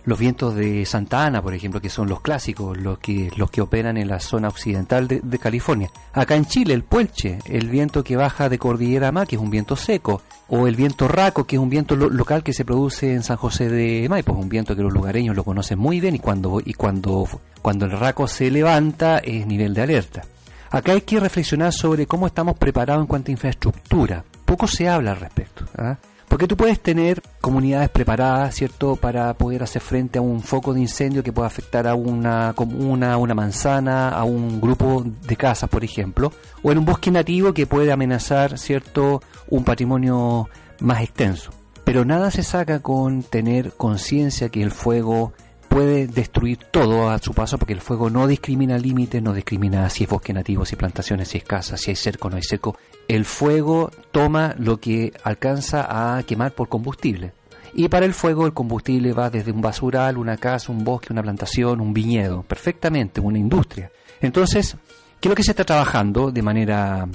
Los 0.08 0.18
vientos 0.18 0.56
de 0.56 0.86
Santa 0.86 1.26
Ana, 1.26 1.42
por 1.42 1.54
ejemplo, 1.54 1.82
que 1.82 1.90
son 1.90 2.08
los 2.08 2.22
clásicos, 2.22 2.78
los 2.78 2.98
que, 2.98 3.30
los 3.36 3.52
que 3.52 3.60
operan 3.60 3.98
en 3.98 4.08
la 4.08 4.22
zona 4.22 4.48
occidental 4.48 5.06
de, 5.06 5.38
California. 5.38 5.92
Acá 6.14 6.36
en 6.36 6.46
Chile, 6.46 6.74
el 6.74 6.84
puelche, 6.84 7.40
el 7.46 7.68
viento 7.68 8.06
que 8.06 8.16
baja 8.16 8.48
de 8.48 8.58
Cordillera 8.58 9.12
Má, 9.12 9.26
que 9.26 9.36
es 9.36 9.42
un 9.42 9.50
viento 9.50 9.76
seco, 9.76 10.22
o 10.48 10.66
el 10.66 10.78
viento 10.78 11.10
raco, 11.10 11.44
que 11.44 11.58
es 11.58 11.62
un 11.62 11.70
viento 11.70 11.98
local 11.98 12.42
que 12.42 12.54
se 12.54 12.64
produce 12.64 13.14
en 13.14 13.22
San 13.22 13.36
José 13.36 13.68
de 13.68 14.08
Maipo, 14.08 14.32
un 14.32 14.48
viento 14.48 14.78
que 14.78 14.82
los 14.82 14.94
lugareños 14.94 15.36
lo 15.36 15.44
conocen 15.44 15.78
muy 15.78 16.00
bien 16.00 16.16
y 16.16 16.20
cuando, 16.20 16.62
y 16.64 16.74
cuando, 16.74 17.28
cuando 17.62 17.86
el 17.86 17.92
raco 17.92 18.30
se 18.30 18.50
levanta 18.50 19.18
es 19.18 19.46
nivel 19.46 19.74
de 19.74 19.82
alerta. 19.82 20.24
Acá 20.72 20.94
hay 20.94 21.02
que 21.02 21.20
reflexionar 21.20 21.74
sobre 21.74 22.08
cómo 22.08 22.28
estamos 22.28 22.58
preparados 22.58 23.02
en 23.02 23.08
cuanto 23.08 23.30
a 23.30 23.34
infraestructura. 23.34 24.24
Poco 24.46 24.68
se 24.68 24.88
habla 24.88 25.12
al 25.12 25.20
respecto. 25.20 25.66
¿ah? 25.78 25.98
Porque 26.38 26.50
tú 26.50 26.56
puedes 26.56 26.80
tener 26.80 27.24
comunidades 27.42 27.90
preparadas, 27.90 28.54
¿cierto?, 28.54 28.96
para 28.96 29.34
poder 29.34 29.64
hacer 29.64 29.82
frente 29.82 30.20
a 30.20 30.22
un 30.22 30.44
foco 30.44 30.72
de 30.72 30.82
incendio 30.82 31.24
que 31.24 31.34
pueda 31.34 31.48
afectar 31.48 31.88
a 31.88 31.96
una 31.96 32.54
comuna, 32.56 33.14
a 33.14 33.18
una 33.18 33.34
manzana, 33.34 34.10
a 34.10 34.24
un 34.24 34.62
grupo 34.62 35.04
de 35.04 35.36
casas, 35.36 35.68
por 35.68 35.84
ejemplo, 35.84 36.32
o 36.62 36.72
en 36.72 36.78
un 36.78 36.86
bosque 36.86 37.10
nativo 37.10 37.56
que 37.56 37.66
puede 37.66 37.92
amenazar, 37.92 38.60
¿cierto?, 38.60 39.24
un 39.50 39.64
patrimonio 39.64 40.48
más 40.80 41.02
extenso. 41.02 41.50
Pero 41.84 42.06
nada 42.06 42.30
se 42.30 42.44
saca 42.44 42.84
con 42.84 43.24
tener 43.24 43.72
conciencia 43.72 44.50
que 44.50 44.62
el 44.62 44.70
fuego 44.70 45.34
puede 45.68 46.08
destruir 46.08 46.58
todo 46.72 47.10
a 47.10 47.20
su 47.20 47.34
paso 47.34 47.58
porque 47.58 47.74
el 47.74 47.82
fuego 47.82 48.10
no 48.10 48.28
discrimina 48.28 48.78
límites, 48.78 49.22
no 49.22 49.34
discrimina 49.34 49.90
si 49.90 50.04
es 50.04 50.10
bosque 50.10 50.34
nativo, 50.34 50.66
si 50.66 50.76
es 50.76 50.80
plantaciones, 50.80 51.28
si 51.28 51.38
es 51.38 51.44
casa, 51.44 51.78
si 51.78 51.92
hay 51.92 51.96
cerco 51.96 52.30
no 52.30 52.36
hay 52.36 52.44
cerco. 52.44 52.78
El 53.08 53.26
fuego 53.26 53.92
toma 54.12 54.56
lo 54.58 54.80
que 54.80 55.14
alcanza 55.24 56.18
a 56.18 56.24
quemar 56.24 56.54
por 56.54 56.70
combustible. 56.70 57.34
Y 57.74 57.90
para 57.90 58.06
el 58.06 58.14
fuego 58.14 58.46
el 58.46 58.54
combustible 58.54 59.14
va 59.14 59.30
desde 59.30 59.52
un 59.52 59.62
basural, 59.62 60.18
una 60.18 60.38
casa, 60.38 60.72
un 60.72 60.84
bosque, 60.84 61.14
una 61.14 61.22
plantación, 61.22 61.80
un 61.80 61.94
viñedo, 61.94 62.44
perfectamente, 62.44 63.22
una 63.22 63.38
industria. 63.38 63.92
Entonces, 64.22 64.76
¿qué 65.20 65.28
es 65.28 65.30
lo 65.30 65.36
que 65.36 65.44
se 65.44 65.52
está 65.52 65.64
trabajando 65.64 66.32
de 66.32 66.42
manera 66.42 67.08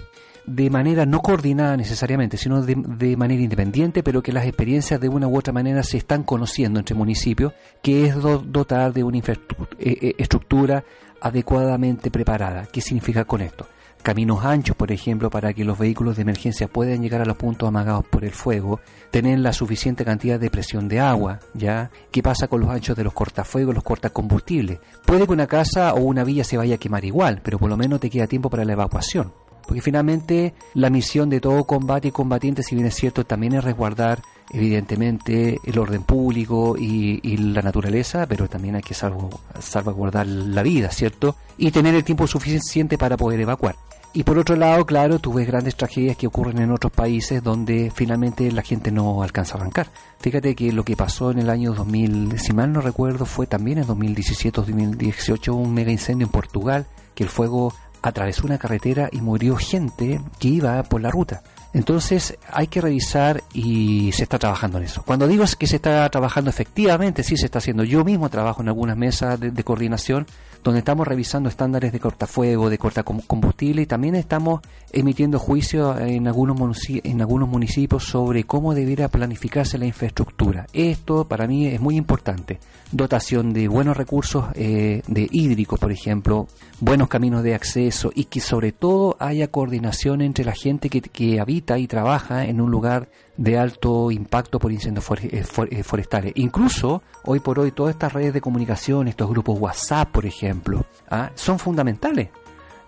de 0.47 0.71
manera 0.71 1.07
no 1.07 1.21
coordinada 1.21 1.77
necesariamente, 1.77 2.37
sino 2.37 2.63
de, 2.63 3.17
manera 3.17 3.43
independiente, 3.43 4.03
pero 4.03 4.23
que 4.23 4.33
las 4.33 4.47
experiencias 4.47 5.01
de 5.01 5.09
una 5.09 5.29
u 5.29 5.37
otra 5.37 5.53
manera 5.53 5.83
se 5.83 5.99
están 5.99 6.25
conociendo 6.25 6.79
entre 6.79 6.95
municipios, 6.95 7.53
que 7.83 8.07
es 8.07 8.17
dotar 8.21 8.93
de 8.93 9.05
una 9.05 9.19
infraestructura 9.19 10.79
eh, 10.79 10.85
eh, 10.87 11.13
adecuadamente 11.21 12.11
preparada. 12.11 12.67
¿Qué 12.67 12.81
significa 12.81 13.25
con 13.25 13.41
esto? 13.41 13.67
Caminos 14.03 14.45
anchos, 14.45 14.75
por 14.75 14.91
ejemplo, 14.91 15.31
para 15.31 15.53
que 15.55 15.65
los 15.65 15.79
vehículos 15.79 16.17
de 16.17 16.23
emergencia 16.23 16.67
puedan 16.67 17.03
llegar 17.03 17.21
a 17.21 17.25
los 17.25 17.37
puntos 17.37 17.69
amagados 17.69 18.05
por 18.11 18.25
el 18.25 18.33
fuego, 18.33 18.81
tener 19.13 19.39
la 19.39 19.53
suficiente 19.53 20.05
cantidad 20.05 20.41
de 20.41 20.51
presión 20.51 20.89
de 20.89 20.99
agua, 20.99 21.39
¿ya? 21.55 21.89
¿Qué 22.11 22.21
pasa 22.21 22.49
con 22.49 22.61
los 22.61 22.71
anchos 22.71 22.97
de 22.97 23.05
los 23.05 23.13
cortafuegos, 23.13 23.73
los 23.73 23.85
cortacombustibles? 23.85 24.81
Puede 25.07 25.25
que 25.25 25.33
una 25.33 25.47
casa 25.47 25.95
o 25.95 26.01
una 26.01 26.25
villa 26.25 26.43
se 26.43 26.57
vaya 26.57 26.75
a 26.75 26.79
quemar 26.79 27.05
igual, 27.05 27.43
pero 27.45 27.61
por 27.61 27.71
lo 27.71 27.77
menos 27.77 28.01
te 28.01 28.11
queda 28.11 28.27
tiempo 28.27 28.51
para 28.51 28.65
la 28.65 28.73
evacuación. 28.73 29.33
Porque 29.67 29.81
finalmente 29.81 30.55
la 30.75 30.91
misión 30.91 31.29
de 31.31 31.41
todo 31.41 31.65
combate 31.65 32.09
y 32.09 32.13
combatiente, 32.13 32.63
si 32.63 32.75
bien 32.75 32.87
es 32.87 32.95
cierto, 32.95 33.25
también 33.25 33.55
es 33.55 33.65
resguardar 33.65 34.23
evidentemente 34.53 35.59
el 35.65 35.79
orden 35.79 36.03
público 36.03 36.77
y, 36.79 37.37
la 37.37 37.63
naturaleza, 37.63 38.27
pero 38.27 38.49
también 38.49 38.77
hay 38.77 38.83
que 38.83 38.95
salvaguardar 38.95 40.27
la 40.27 40.63
vida, 40.63 40.91
¿cierto? 40.91 41.37
Y 41.57 41.71
tener 41.71 41.95
el 41.95 42.05
tiempo 42.05 42.27
suficiente 42.27 42.99
para 42.99 43.17
poder 43.17 43.41
evacuar. 43.41 43.77
Y 44.15 44.25
por 44.25 44.37
otro 44.37 44.57
lado, 44.57 44.85
claro, 44.85 45.19
tú 45.19 45.33
ves 45.33 45.47
grandes 45.47 45.75
tragedias 45.75 46.19
que 46.19 46.27
ocurren 46.27 46.59
en 46.59 46.71
otros 46.71 46.93
países 46.93 47.43
donde 47.43 47.91
finalmente 47.95 48.53
la 48.53 48.61
gente 48.61 48.93
no 48.93 49.23
alcanza 49.23 49.55
a 49.55 49.61
arrancar. 49.61 49.89
Fíjate 50.21 50.55
que 50.55 50.71
lo 50.71 50.85
que 50.85 50.97
pasó 50.97 51.31
en 51.31 51.39
el 51.39 51.49
año 51.49 51.73
2000, 51.73 52.39
si 52.39 52.53
mal 52.53 52.75
no 52.75 52.83
recuerdo, 52.83 53.25
fue 53.25 53.47
también 53.47 53.79
en 53.79 53.87
2017 53.87 54.61
o 54.61 54.65
2018 54.65 55.55
un 55.55 55.73
mega 55.73 55.91
incendio 55.91 56.27
en 56.27 56.31
Portugal, 56.31 56.87
que 57.15 57.25
el 57.25 57.31
fuego 57.31 57.73
atravesó 58.03 58.47
una 58.47 58.59
carretera 58.59 59.09
y 59.11 59.21
murió 59.21 59.57
gente 59.57 60.21
que 60.39 60.49
iba 60.49 60.83
por 60.83 61.01
la 61.01 61.11
ruta. 61.11 61.43
Entonces 61.75 62.37
hay 62.51 62.67
que 62.67 62.83
revisar 62.83 63.43
y 63.55 64.13
se 64.13 64.25
está 64.25 64.39
trabajando 64.39 64.79
en 64.79 64.85
eso. 64.85 65.03
Cuando 65.05 65.27
digo 65.27 65.45
que 65.59 65.67
se 65.67 65.77
está 65.77 66.09
trabajando 66.11 66.51
efectivamente, 66.51 67.23
sí 67.23 67.37
se 67.37 67.47
está 67.47 67.59
haciendo. 67.59 67.85
Yo 67.85 68.05
mismo 68.05 68.29
trabajo 68.29 68.61
en 68.61 68.69
algunas 68.69 68.97
mesas 68.97 69.41
de, 69.41 69.65
coordinación 69.65 70.27
donde 70.63 70.81
estamos 70.81 71.09
revisando 71.09 71.49
estándares 71.49 71.91
de 71.93 71.99
cortafuego, 71.99 72.69
de 72.69 72.79
cortacombustible 72.79 73.83
y 73.83 73.87
también 73.87 74.15
estamos 74.15 74.61
emitiendo 74.93 75.39
juicios 75.39 75.99
en 76.01 76.29
algunos, 76.29 76.79
en 76.89 77.21
algunos 77.21 77.49
municipios 77.49 78.05
sobre 78.05 78.45
cómo 78.45 78.75
debiera 78.75 79.09
planificarse 79.09 79.79
la 79.79 79.87
infraestructura. 79.87 80.67
Esto 80.73 81.27
para 81.27 81.47
mí 81.47 81.67
es 81.67 81.81
muy 81.81 81.97
importante 81.97 82.61
dotación 82.93 83.53
de 83.53 83.67
buenos 83.69 83.97
recursos 83.97 84.47
eh, 84.55 85.03
de 85.09 85.29
hídricos, 85.33 85.81
por 85.81 85.91
ejemplo, 85.91 86.47
buenos 86.83 87.07
caminos 87.07 87.45
de 87.45 87.55
acceso 87.55 88.11
y 88.13 88.25
que 88.25 88.41
sobre 88.41 88.73
todo 88.73 89.17
haya 89.21 89.47
coordinación 89.47 90.21
entre 90.21 90.45
la 90.45 90.53
gente 90.53 90.91
que, 90.91 91.01
que 91.01 91.39
habita 91.39 91.79
y 91.79 91.87
trabaja 91.87 92.45
en 92.47 92.61
un 92.61 92.73
lugar 92.73 93.09
de 93.37 93.57
alto 93.57 94.11
impacto 94.11 94.59
por 94.59 94.73
incendios 94.73 95.09
eh, 95.23 95.45
eh, 95.71 95.83
forestales. 95.85 96.33
Incluso 96.35 97.05
hoy 97.25 97.39
por 97.39 97.61
hoy 97.61 97.71
todas 97.71 97.95
estas 97.95 98.13
redes 98.13 98.35
de 98.35 98.41
comunicación, 98.41 99.07
estos 99.07 99.31
grupos 99.31 99.61
WhatsApp, 99.61 100.11
por 100.11 100.27
ejemplo, 100.27 100.85
¿ah? 101.09 101.31
son 101.37 101.61
fundamentales 101.61 102.31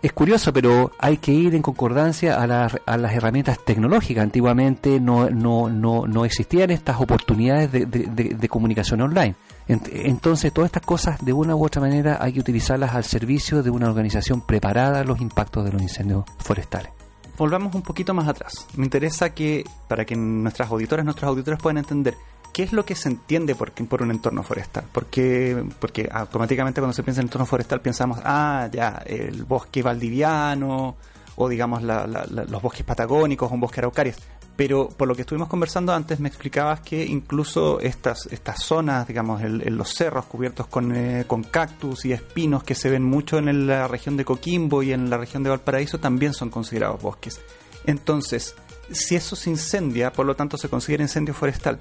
es 0.05 0.13
curioso, 0.13 0.53
pero 0.53 0.93
hay 0.99 1.17
que 1.17 1.33
ir 1.33 1.55
en 1.55 1.63
concordancia 1.63 2.39
a, 2.39 2.47
las 2.47 3.13
herramientas 3.15 3.59
tecnológicas. 3.65 4.23
Antiguamente 4.23 5.01
no, 5.01 6.25
existían 6.27 6.71
estas 6.71 7.01
oportunidades 7.01 7.73
de, 7.73 8.49
comunicación 8.51 9.01
online. 9.01 9.35
Entonces, 9.67 10.53
todas 10.53 10.69
estas 10.69 10.83
cosas, 10.83 11.25
de 11.25 11.33
una 11.33 11.57
u 11.57 11.65
otra 11.65 11.81
manera, 11.81 12.19
hay 12.21 12.35
que 12.35 12.41
utilizarlas 12.41 12.95
al 12.95 13.05
servicio 13.05 13.63
de 13.63 13.71
una 13.71 13.89
organización 13.89 14.43
preparada 14.43 15.01
a 15.01 15.05
los 15.05 15.23
impactos 15.23 15.65
de 15.65 15.73
los 15.73 15.81
incendios 15.81 16.25
forestales. 16.37 16.93
Volvamos 17.39 17.75
un 17.75 17.81
poquito 17.81 18.13
más 18.13 18.29
atrás. 18.29 18.67
Me 18.77 18.85
interesa 18.85 19.33
que, 19.33 19.65
para 19.89 20.05
que 20.05 20.17
nuestras 20.17 20.71
auditoras, 20.71 21.07
nuestros 21.07 21.31
auditores 21.31 21.59
puedan 21.59 21.79
entender, 21.79 22.15
¿qué 22.55 22.63
es 22.63 22.73
lo 22.73 22.87
que 22.87 22.95
se 22.95 23.09
entiende 23.09 23.57
por, 23.57 23.73
un 24.01 24.11
entorno 24.13 24.45
forestal? 24.45 24.85
Porque, 24.93 25.67
porque 25.81 26.09
automáticamente 26.11 26.81
cuando 26.81 26.95
se 26.95 27.03
piensa 27.03 27.21
en 27.21 27.27
entorno 27.27 27.45
forestal 27.45 27.81
pensamos, 27.81 28.21
ah, 28.25 28.69
ya, 28.73 29.03
el 29.05 29.43
bosque 29.43 29.83
valdiviano 29.83 30.97
o 31.37 31.49
digamos 31.49 31.83
los 31.83 32.63
bosques 32.63 32.87
patagónicos 32.87 33.51
o 33.51 33.55
un 33.55 33.61
bosque 33.61 33.81
araucarias. 33.81 34.19
Pero 34.57 34.89
por 34.89 35.09
lo 35.09 35.17
que 35.17 35.23
estuvimos 35.23 35.49
conversando 35.49 35.93
antes 35.93 36.21
me 36.21 36.29
explicabas 36.29 36.79
que 36.79 37.05
incluso 37.05 37.81
estas, 37.81 38.29
estas 38.31 38.63
zonas, 38.63 39.09
digamos, 39.09 39.43
en, 39.43 39.77
los 39.77 39.93
cerros 39.93 40.27
cubiertos 40.27 40.69
con, 40.69 40.95
eh, 40.95 41.25
con 41.27 41.43
cactus 41.43 42.05
y 42.05 42.13
espinos 42.13 42.63
que 42.63 42.77
se 42.77 42.89
ven 42.89 43.03
mucho 43.03 43.39
en 43.39 43.67
la 43.67 43.89
región 43.89 44.17
de 44.17 44.25
Coquimbo 44.25 44.85
y 44.85 44.93
en 44.93 45.11
la 45.11 45.19
región 45.19 45.43
de 45.43 45.51
Valparaíso 45.51 45.99
también 45.99 46.33
son 46.33 46.51
considerados 46.51 47.03
bosques. 47.03 47.41
Entonces, 47.85 48.55
si 48.93 49.17
eso 49.17 49.35
se 49.35 49.51
incendia, 49.51 50.13
por 50.13 50.25
lo 50.25 50.37
tanto 50.37 50.57
se 50.57 50.69
considera 50.69 51.03
incendio 51.03 51.35
forestal, 51.35 51.81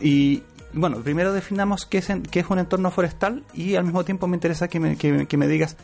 y 0.00 0.42
bueno, 0.72 0.98
primero 0.98 1.32
definamos 1.32 1.86
qué 1.86 1.98
es, 1.98 2.08
qué 2.30 2.40
es 2.40 2.50
un 2.50 2.58
entorno 2.58 2.90
forestal 2.90 3.44
y 3.54 3.76
al 3.76 3.84
mismo 3.84 4.04
tiempo 4.04 4.26
me 4.26 4.36
interesa 4.36 4.68
que 4.68 4.80
me, 4.80 4.96
que, 4.96 5.36
me 5.36 5.48
digas 5.48 5.76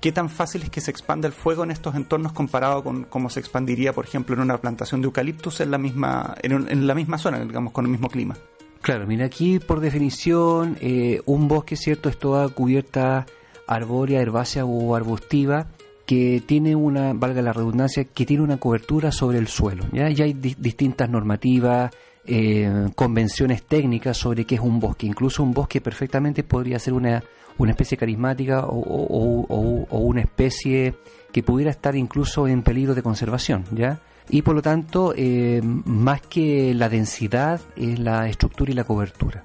qué 0.00 0.12
tan 0.12 0.28
fácil 0.28 0.62
es 0.62 0.70
que 0.70 0.80
se 0.80 0.90
expanda 0.90 1.28
el 1.28 1.32
fuego 1.32 1.64
en 1.64 1.70
estos 1.70 1.94
entornos 1.94 2.32
comparado 2.32 2.82
con 2.82 3.04
cómo 3.04 3.30
se 3.30 3.40
expandiría, 3.40 3.92
por 3.92 4.04
ejemplo, 4.04 4.34
en 4.34 4.42
una 4.42 4.58
plantación 4.58 5.00
de 5.00 5.06
eucaliptus 5.06 5.60
en 5.60 5.70
la 5.70 5.78
misma, 5.78 6.34
en, 6.42 6.86
la 6.86 6.94
misma 6.94 7.18
zona, 7.18 7.40
digamos, 7.40 7.72
con 7.72 7.84
el 7.84 7.90
mismo 7.90 8.08
clima. 8.08 8.36
Claro, 8.82 9.06
mira, 9.06 9.24
aquí 9.24 9.60
por 9.60 9.80
definición, 9.80 10.76
eh, 10.80 11.22
un 11.24 11.48
bosque, 11.48 11.76
¿cierto?, 11.76 12.08
es 12.08 12.18
toda 12.18 12.48
cubierta 12.48 13.24
arbórea, 13.66 14.20
herbácea 14.20 14.66
o 14.66 14.94
arbustiva 14.94 15.68
que 16.04 16.42
tiene 16.44 16.76
una, 16.76 17.14
valga 17.14 17.40
la 17.40 17.54
redundancia, 17.54 18.04
que 18.04 18.26
tiene 18.26 18.42
una 18.42 18.58
cobertura 18.58 19.10
sobre 19.10 19.38
el 19.38 19.48
suelo. 19.48 19.84
Ya, 19.90 20.10
ya 20.10 20.24
hay 20.24 20.34
distintas 20.34 21.08
normativas, 21.08 21.92
eh, 22.26 22.88
convenciones 22.94 23.62
técnicas 23.64 24.16
sobre 24.16 24.44
qué 24.44 24.56
es 24.56 24.60
un 24.60 24.80
bosque. 24.80 25.06
Incluso 25.06 25.42
un 25.42 25.52
bosque 25.52 25.80
perfectamente 25.80 26.42
podría 26.42 26.78
ser 26.78 26.94
una, 26.94 27.22
una 27.58 27.72
especie 27.72 27.96
carismática 27.96 28.64
o, 28.66 29.88
una 29.90 30.20
especie 30.20 30.94
que 31.32 31.42
pudiera 31.42 31.70
estar 31.70 31.94
incluso 31.96 32.46
en 32.48 32.62
peligro 32.62 32.94
de 32.94 33.02
conservación, 33.02 33.64
¿ya? 33.72 34.00
Y 34.30 34.42
por 34.42 34.54
lo 34.54 34.62
tanto, 34.62 35.12
eh, 35.16 35.60
más 35.62 36.22
que 36.22 36.72
la 36.74 36.88
densidad, 36.88 37.60
es 37.76 37.98
la 37.98 38.26
estructura 38.28 38.70
y 38.70 38.74
la 38.74 38.84
cobertura. 38.84 39.42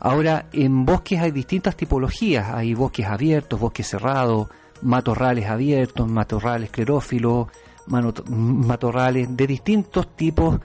Ahora, 0.00 0.48
en 0.52 0.84
bosques 0.84 1.18
hay 1.18 1.30
distintas 1.30 1.74
tipologías. 1.76 2.50
Hay 2.52 2.74
bosques 2.74 3.06
abiertos, 3.06 3.58
bosques 3.58 3.88
cerrados, 3.88 4.48
matorrales 4.82 5.48
abiertos, 5.48 6.06
matorrales 6.06 6.68
clerófilos, 6.70 7.48
matorrales 7.86 9.34
de 9.34 9.46
distintos 9.46 10.14
tipos 10.14 10.60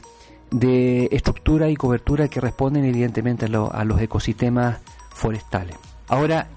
de 0.52 1.08
estructura 1.12 1.70
y 1.70 1.76
cobertura 1.76 2.28
que 2.28 2.42
responden 2.42 2.86
evidentemente 2.86 3.46
a, 3.46 3.84
los 3.84 4.02
ecosistemas 4.02 4.80
forestales. 5.10 5.76
Ahora, 6.08 6.48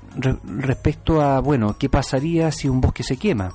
respecto 0.44 1.20
a, 1.20 1.40
bueno, 1.40 1.76
¿qué 1.78 1.88
pasaría 1.88 2.50
si 2.50 2.68
un 2.68 2.80
bosque 2.80 3.02
se 3.02 3.16
quema? 3.16 3.52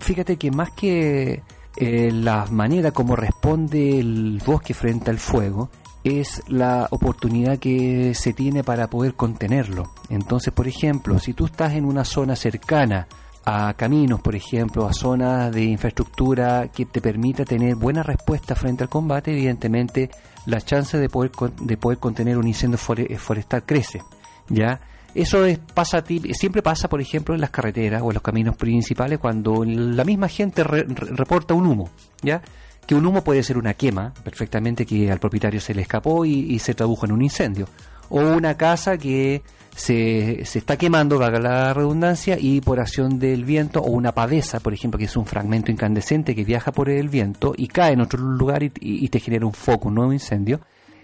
Fíjate 0.00 0.36
que 0.36 0.50
más 0.50 0.70
que 0.72 1.42
eh, 1.76 2.10
la 2.12 2.46
manera 2.50 2.90
como 2.90 3.16
responde 3.16 3.98
el 3.98 4.42
bosque 4.44 4.74
frente 4.74 5.10
al 5.10 5.18
fuego, 5.18 5.70
es 6.04 6.42
la 6.46 6.86
oportunidad 6.90 7.58
que 7.58 8.14
se 8.14 8.32
tiene 8.32 8.62
para 8.62 8.88
poder 8.88 9.14
contenerlo. 9.14 9.92
Entonces, 10.08 10.52
por 10.52 10.68
ejemplo, 10.68 11.18
si 11.18 11.34
tú 11.34 11.46
estás 11.46 11.74
en 11.74 11.84
una 11.84 12.04
zona 12.04 12.36
cercana 12.36 13.08
a 13.48 13.72
caminos, 13.74 14.20
por 14.20 14.34
ejemplo, 14.34 14.88
a 14.88 14.92
zonas 14.92 15.52
de 15.52 15.62
infraestructura 15.62 16.68
que 16.68 16.84
te 16.84 17.00
permita 17.00 17.44
tener 17.44 17.76
buena 17.76 18.02
respuesta 18.02 18.56
frente 18.56 18.82
al 18.82 18.88
combate, 18.88 19.30
evidentemente 19.30 20.10
la 20.46 20.60
chance 20.60 20.98
de 20.98 21.08
poder, 21.08 21.30
de 21.60 21.76
poder 21.76 21.98
contener 21.98 22.38
un 22.38 22.48
incendio 22.48 22.76
forestal 22.76 23.62
crece. 23.64 24.02
¿ya? 24.48 24.80
Eso 25.14 25.44
es, 25.44 25.58
pasa 25.58 26.04
siempre 26.32 26.60
pasa, 26.60 26.88
por 26.88 27.00
ejemplo, 27.00 27.34
en 27.34 27.40
las 27.40 27.50
carreteras 27.50 28.02
o 28.02 28.10
en 28.10 28.14
los 28.14 28.22
caminos 28.22 28.56
principales 28.56 29.20
cuando 29.20 29.64
la 29.64 30.04
misma 30.04 30.28
gente 30.28 30.64
reporta 30.64 31.54
un 31.54 31.66
humo, 31.66 31.88
¿ya? 32.22 32.42
Que 32.86 32.94
un 32.94 33.06
humo 33.06 33.24
puede 33.24 33.42
ser 33.42 33.58
una 33.58 33.74
quema, 33.74 34.12
perfectamente 34.24 34.84
que 34.84 35.10
al 35.10 35.18
propietario 35.18 35.60
se 35.60 35.74
le 35.74 35.82
escapó 35.82 36.24
y, 36.24 36.58
se 36.58 36.74
tradujo 36.74 37.06
en 37.06 37.12
un 37.12 37.22
incendio. 37.22 37.66
O 38.08 38.20
una 38.20 38.56
casa 38.56 38.96
que 38.98 39.42
se, 39.74 40.44
se, 40.44 40.58
está 40.58 40.76
quemando, 40.76 41.18
valga 41.18 41.38
la 41.38 41.74
redundancia, 41.74 42.36
y 42.40 42.60
por 42.60 42.80
acción 42.80 43.18
del 43.18 43.44
viento, 43.44 43.80
o 43.80 43.90
una 43.90 44.12
pavesa, 44.12 44.60
por 44.60 44.72
ejemplo, 44.72 44.98
que 44.98 45.04
es 45.04 45.16
un 45.16 45.26
fragmento 45.26 45.70
incandescente 45.70 46.34
que 46.34 46.44
viaja 46.44 46.72
por 46.72 46.88
el 46.88 47.08
viento 47.08 47.54
y 47.56 47.68
cae 47.68 47.92
en 47.92 48.00
otro 48.00 48.20
lugar 48.20 48.62
y, 48.62 49.08
te 49.08 49.20
genera 49.20 49.46
un 49.46 49.52
foco, 49.52 49.88
un 49.88 49.94
nuevo 49.94 50.12
incendio 50.12 50.60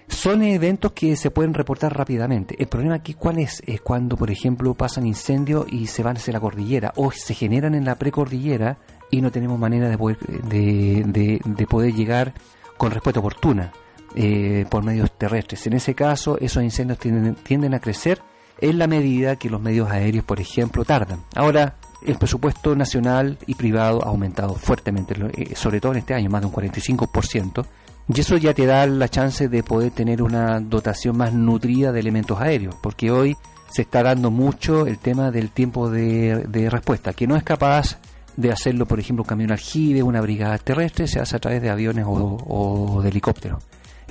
son 0.08 0.42
eventos 0.42 0.92
que 0.92 1.16
se 1.16 1.30
pueden 1.30 1.54
reportar 1.54 1.96
rápidamente. 1.96 2.54
El 2.58 2.66
problema 2.66 2.96
aquí, 2.96 3.14
¿cuál 3.14 3.38
es? 3.38 3.62
Es 3.66 3.80
cuando, 3.80 4.16
por 4.16 4.30
ejemplo, 4.30 4.74
pasan 4.74 5.06
incendios 5.06 5.64
y 5.70 5.86
se 5.86 6.02
van 6.02 6.16
hacia 6.16 6.34
la 6.34 6.40
cordillera 6.40 6.92
o 6.96 7.10
se 7.12 7.34
generan 7.34 7.74
en 7.74 7.84
la 7.84 7.94
precordillera 7.94 8.78
y 9.10 9.22
no 9.22 9.30
tenemos 9.30 9.58
manera 9.58 9.88
de 9.88 9.96
poder, 9.96 10.18
de, 10.18 11.40
de, 11.44 11.66
poder 11.66 11.94
llegar 11.94 12.34
con 12.76 12.90
respuesta 12.90 13.20
oportuna 13.20 13.72
eh, 14.14 14.66
por 14.70 14.84
medios 14.84 15.10
terrestres. 15.16 15.66
En 15.66 15.74
ese 15.74 15.94
caso, 15.94 16.38
esos 16.40 16.62
incendios 16.62 16.98
tienden, 16.98 17.74
a 17.74 17.80
crecer 17.80 18.20
en 18.60 18.78
la 18.78 18.86
medida 18.86 19.36
que 19.36 19.50
los 19.50 19.60
medios 19.60 19.90
aéreos, 19.90 20.24
por 20.24 20.40
ejemplo, 20.40 20.84
tardan. 20.84 21.20
Ahora, 21.34 21.76
el 22.04 22.16
presupuesto 22.16 22.74
nacional 22.74 23.38
y 23.46 23.54
privado 23.54 24.04
ha 24.04 24.08
aumentado 24.08 24.54
fuertemente, 24.54 25.14
eh, 25.34 25.54
sobre 25.56 25.80
todo 25.80 25.92
en 25.92 25.98
este 25.98 26.14
año, 26.14 26.30
más 26.30 26.42
de 26.42 26.46
un 26.48 26.52
45%, 26.52 27.66
y 28.12 28.20
eso 28.20 28.36
ya 28.36 28.52
te 28.52 28.66
da 28.66 28.86
la 28.86 29.08
chance 29.08 29.48
de 29.48 29.62
poder 29.62 29.92
tener 29.92 30.22
una 30.22 30.60
dotación 30.60 31.16
más 31.16 31.32
nutrida 31.32 31.92
de 31.92 32.00
elementos 32.00 32.40
aéreos, 32.40 32.74
porque 32.82 33.10
hoy 33.10 33.36
se 33.72 33.82
está 33.82 34.02
dando 34.02 34.30
mucho 34.30 34.86
el 34.86 34.98
tema 34.98 35.30
del 35.30 35.50
tiempo 35.50 35.88
de, 35.88 36.68
respuesta, 36.70 37.12
que 37.14 37.26
no 37.26 37.36
es 37.36 37.42
capaz 37.42 37.98
de 38.36 38.50
hacerlo, 38.50 38.86
por 38.86 39.00
ejemplo, 39.00 39.22
un 39.22 39.28
camión 39.28 39.52
aljibe, 39.52 40.02
una 40.02 40.20
brigada 40.20 40.58
terrestre, 40.58 41.06
se 41.06 41.20
hace 41.20 41.36
a 41.36 41.38
través 41.38 41.62
de 41.62 41.70
aviones 41.70 42.04
o, 42.06 43.00
de 43.02 43.08
helicópteros. 43.08 43.62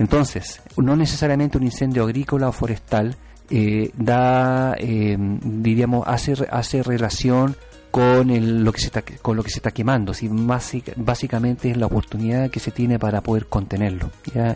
Entonces, 0.01 0.63
no 0.77 0.96
necesariamente 0.96 1.60
un 1.60 1.63
incendio 1.63 2.03
agrícola 2.03 2.50
o 2.50 2.51
forestal 2.51 3.15
eh, 3.51 3.91
da, 3.93 4.74
eh, 4.79 5.15
diríamos, 5.20 6.08
hace, 6.08 6.34
hace 6.50 6.81
relación 6.81 7.55
con 7.91 8.63
lo 8.63 8.72
que 8.72 8.79
se 8.79 8.88
está 8.88 9.03
con 9.22 9.38
lo 9.38 9.43
que 9.43 9.51
se 9.51 9.60
está 9.60 9.72
quemando 9.72 10.13
si 10.13 10.29
básicamente 10.31 11.70
es 11.70 11.77
la 11.77 11.88
oportunidad 11.88 12.50
que 12.50 12.62
se 12.62 12.72
tiene 12.72 12.98
para 12.98 13.20
poder 13.20 13.48
contenerlo 13.48 14.10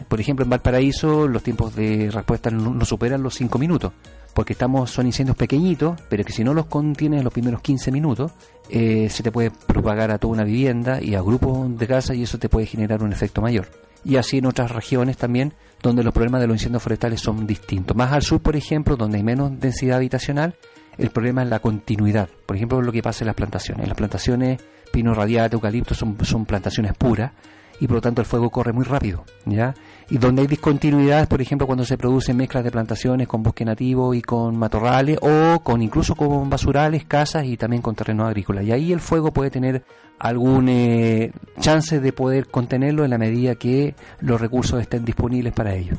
por 0.08 0.22
ejemplo 0.22 0.46
en 0.46 0.50
Valparaíso 0.50 1.28
los 1.28 1.44
tiempos 1.44 1.76
de 1.76 2.10
respuesta 2.10 2.50
no, 2.50 2.86
superan 2.86 3.22
los 3.22 3.36
5 3.36 3.60
minutos 3.60 3.92
porque 4.34 4.54
estamos 4.54 4.90
son 4.90 5.06
incendios 5.08 5.36
pequeñitos 5.36 6.00
pero 6.08 6.24
que 6.24 6.32
si 6.32 6.46
no 6.46 6.54
los 6.54 6.68
contienes 6.68 7.18
en 7.18 7.26
los 7.26 7.34
primeros 7.34 7.60
15 7.60 7.92
minutos 7.92 8.32
eh, 8.70 9.10
se 9.10 9.22
te 9.22 9.34
puede 9.34 9.52
propagar 9.52 10.12
a 10.12 10.18
toda 10.18 10.32
una 10.32 10.46
vivienda 10.46 11.02
y 11.02 11.16
a 11.16 11.22
grupos 11.22 11.78
de 11.78 11.88
casa 11.88 12.16
y 12.16 12.24
eso 12.24 12.40
te 12.40 12.48
puede 12.48 12.68
generar 12.68 13.04
un 13.04 13.12
efecto 13.12 13.42
mayor 13.42 13.68
y 14.06 14.16
así 14.16 14.38
en 14.38 14.46
otras 14.46 14.72
regiones 14.72 15.18
también 15.18 15.54
donde 15.82 16.04
los 16.04 16.14
problemas 16.14 16.40
de 16.40 16.48
los 16.48 16.56
incendios 16.56 16.84
forestales 16.84 17.20
son 17.20 17.46
distintos 17.46 17.98
más 17.98 18.14
al 18.14 18.22
sur 18.22 18.42
por 18.42 18.56
ejemplo 18.56 18.96
donde 18.96 19.18
hay 19.18 19.24
menos 19.24 19.60
densidad 19.60 19.98
habitacional 19.98 20.56
el 20.98 21.10
problema 21.10 21.44
es 21.44 21.50
la 21.50 21.60
continuidad. 21.60 22.30
Por 22.46 22.56
ejemplo, 22.56 22.82
lo 22.82 22.92
que 22.92 23.02
pasa 23.02 23.24
en 23.24 23.28
las 23.28 23.36
plantaciones. 23.36 23.88
Las 23.88 23.98
plantaciones 23.98 24.62
pino 24.92 25.14
radiata, 25.14 25.56
eucalipto 25.56 25.94
son, 25.94 26.18
son 26.24 26.46
plantaciones 26.46 26.94
puras 26.94 27.32
y 27.80 27.88
por 27.88 27.96
lo 27.96 28.02
tanto 28.02 28.22
el 28.22 28.28
fuego 28.28 28.50
corre 28.50 28.74
muy 28.74 28.86
rápido, 28.86 29.26
¿ya? 29.46 29.74
Y 30.10 30.18
donde 30.18 30.44
hay 30.44 30.48
discontinuidades, 30.48 31.28
por 31.28 31.42
ejemplo, 31.42 31.68
cuando 31.68 31.86
se 31.86 31.98
producen 31.98 32.38
mezclas 32.38 32.64
de 32.64 32.72
plantaciones 32.72 33.28
con 33.28 33.44
bosque 33.44 33.66
nativo 33.66 34.14
y 34.14 34.22
con 34.22 34.58
matorrales 34.58 35.18
o 35.22 35.62
con 35.64 35.82
incluso 35.82 36.16
con 36.16 36.50
basurales, 36.50 37.06
casas 37.06 37.46
y 37.46 37.58
también 37.58 37.82
con 37.82 37.96
terrenos 37.96 38.28
agrícolas. 38.28 38.64
Y 38.66 38.72
ahí 38.72 38.94
el 38.94 39.00
fuego 39.00 39.32
puede 39.32 39.50
tener 39.50 39.84
algún 40.20 40.70
eh, 40.70 41.32
chance 41.60 42.00
de 42.00 42.14
poder 42.14 42.48
contenerlo 42.48 43.04
en 43.04 43.12
la 43.12 43.18
medida 43.18 43.56
que 43.56 43.96
los 44.20 44.40
recursos 44.40 44.80
estén 44.80 45.04
disponibles 45.04 45.54
para 45.54 45.74
ello 45.74 45.98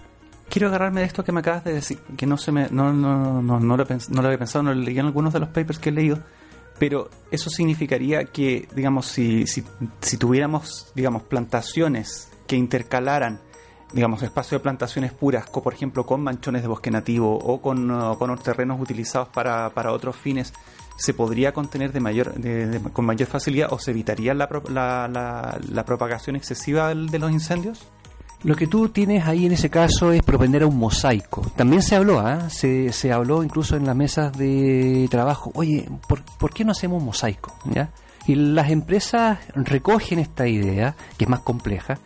quiero 0.48 0.68
agarrarme 0.68 1.00
de 1.00 1.06
esto 1.06 1.24
que 1.24 1.32
me 1.32 1.40
acabas 1.40 1.64
de 1.64 1.74
decir, 1.74 1.98
que 2.16 2.26
no 2.26 2.36
se 2.36 2.52
me, 2.52 2.68
no, 2.70 2.92
no, 2.92 3.42
no, 3.42 3.60
no, 3.60 3.76
lo, 3.76 3.84
no 3.84 4.22
lo 4.22 4.26
había 4.28 4.38
pensado, 4.38 4.62
no 4.62 4.74
lo 4.74 4.80
leí 4.80 4.98
en 4.98 5.06
algunos 5.06 5.32
de 5.32 5.40
los 5.40 5.48
papers 5.48 5.78
que 5.78 5.90
he 5.90 5.92
leído, 5.92 6.20
pero 6.78 7.08
eso 7.30 7.50
significaría 7.50 8.24
que, 8.24 8.68
digamos, 8.74 9.06
si, 9.06 9.46
si, 9.46 9.64
si 10.00 10.16
tuviéramos, 10.16 10.92
digamos, 10.94 11.22
plantaciones 11.22 12.30
que 12.46 12.56
intercalaran, 12.56 13.40
digamos, 13.92 14.22
espacio 14.22 14.58
de 14.58 14.62
plantaciones 14.62 15.12
puras, 15.12 15.48
por 15.48 15.72
ejemplo 15.72 16.04
con 16.04 16.20
manchones 16.20 16.62
de 16.62 16.68
bosque 16.68 16.90
nativo 16.90 17.36
o 17.36 17.60
con, 17.60 18.16
con 18.16 18.38
terrenos 18.38 18.80
utilizados 18.80 19.28
para, 19.28 19.70
para 19.70 19.92
otros 19.92 20.16
fines, 20.16 20.52
se 20.96 21.14
podría 21.14 21.52
contener 21.52 21.92
de 21.92 22.00
mayor, 22.00 22.34
con 22.92 23.04
mayor 23.04 23.28
facilidad 23.28 23.72
o 23.72 23.78
se 23.78 23.90
evitaría 23.90 24.34
la, 24.34 24.48
la, 24.68 25.08
la, 25.08 25.58
la 25.70 25.84
propagación 25.84 26.36
excesiva 26.36 26.94
de 26.94 27.18
los 27.18 27.30
incendios? 27.30 27.86
Lo 28.42 28.55
que 28.55 28.66
tú 28.66 28.88
tienes 28.90 29.27
ahí 29.27 29.46
en 29.46 29.53
ese 29.53 29.70
caso 29.70 30.12
es 30.12 30.22
propender 30.22 30.62
a 30.62 30.66
un 30.66 30.79
mosaico. 30.79 31.42
También 31.57 31.83
se 31.83 31.96
habló, 31.96 32.20
¿ah? 32.20 32.49
se, 32.51 32.92
se, 32.92 33.12
habló 33.12 33.42
incluso 33.42 33.77
en 33.77 33.87
las 33.87 33.96
mesas 33.96 34.37
de 34.37 35.09
trabajo, 35.11 35.51
oye, 35.55 35.88
¿por, 36.07 36.53
qué 36.53 36.64
no 36.64 36.72
hacemos 36.72 37.01
un 37.01 37.07
mosaico? 37.07 37.57
¿Ya? 37.64 37.90
Y 38.27 38.35
las 38.35 38.70
empresas 38.70 39.38
recogen 39.55 40.18
esta 40.18 40.46
idea, 40.46 40.94
que 41.16 41.25
es 41.25 41.31
más 41.31 41.40
compleja, 41.40 41.99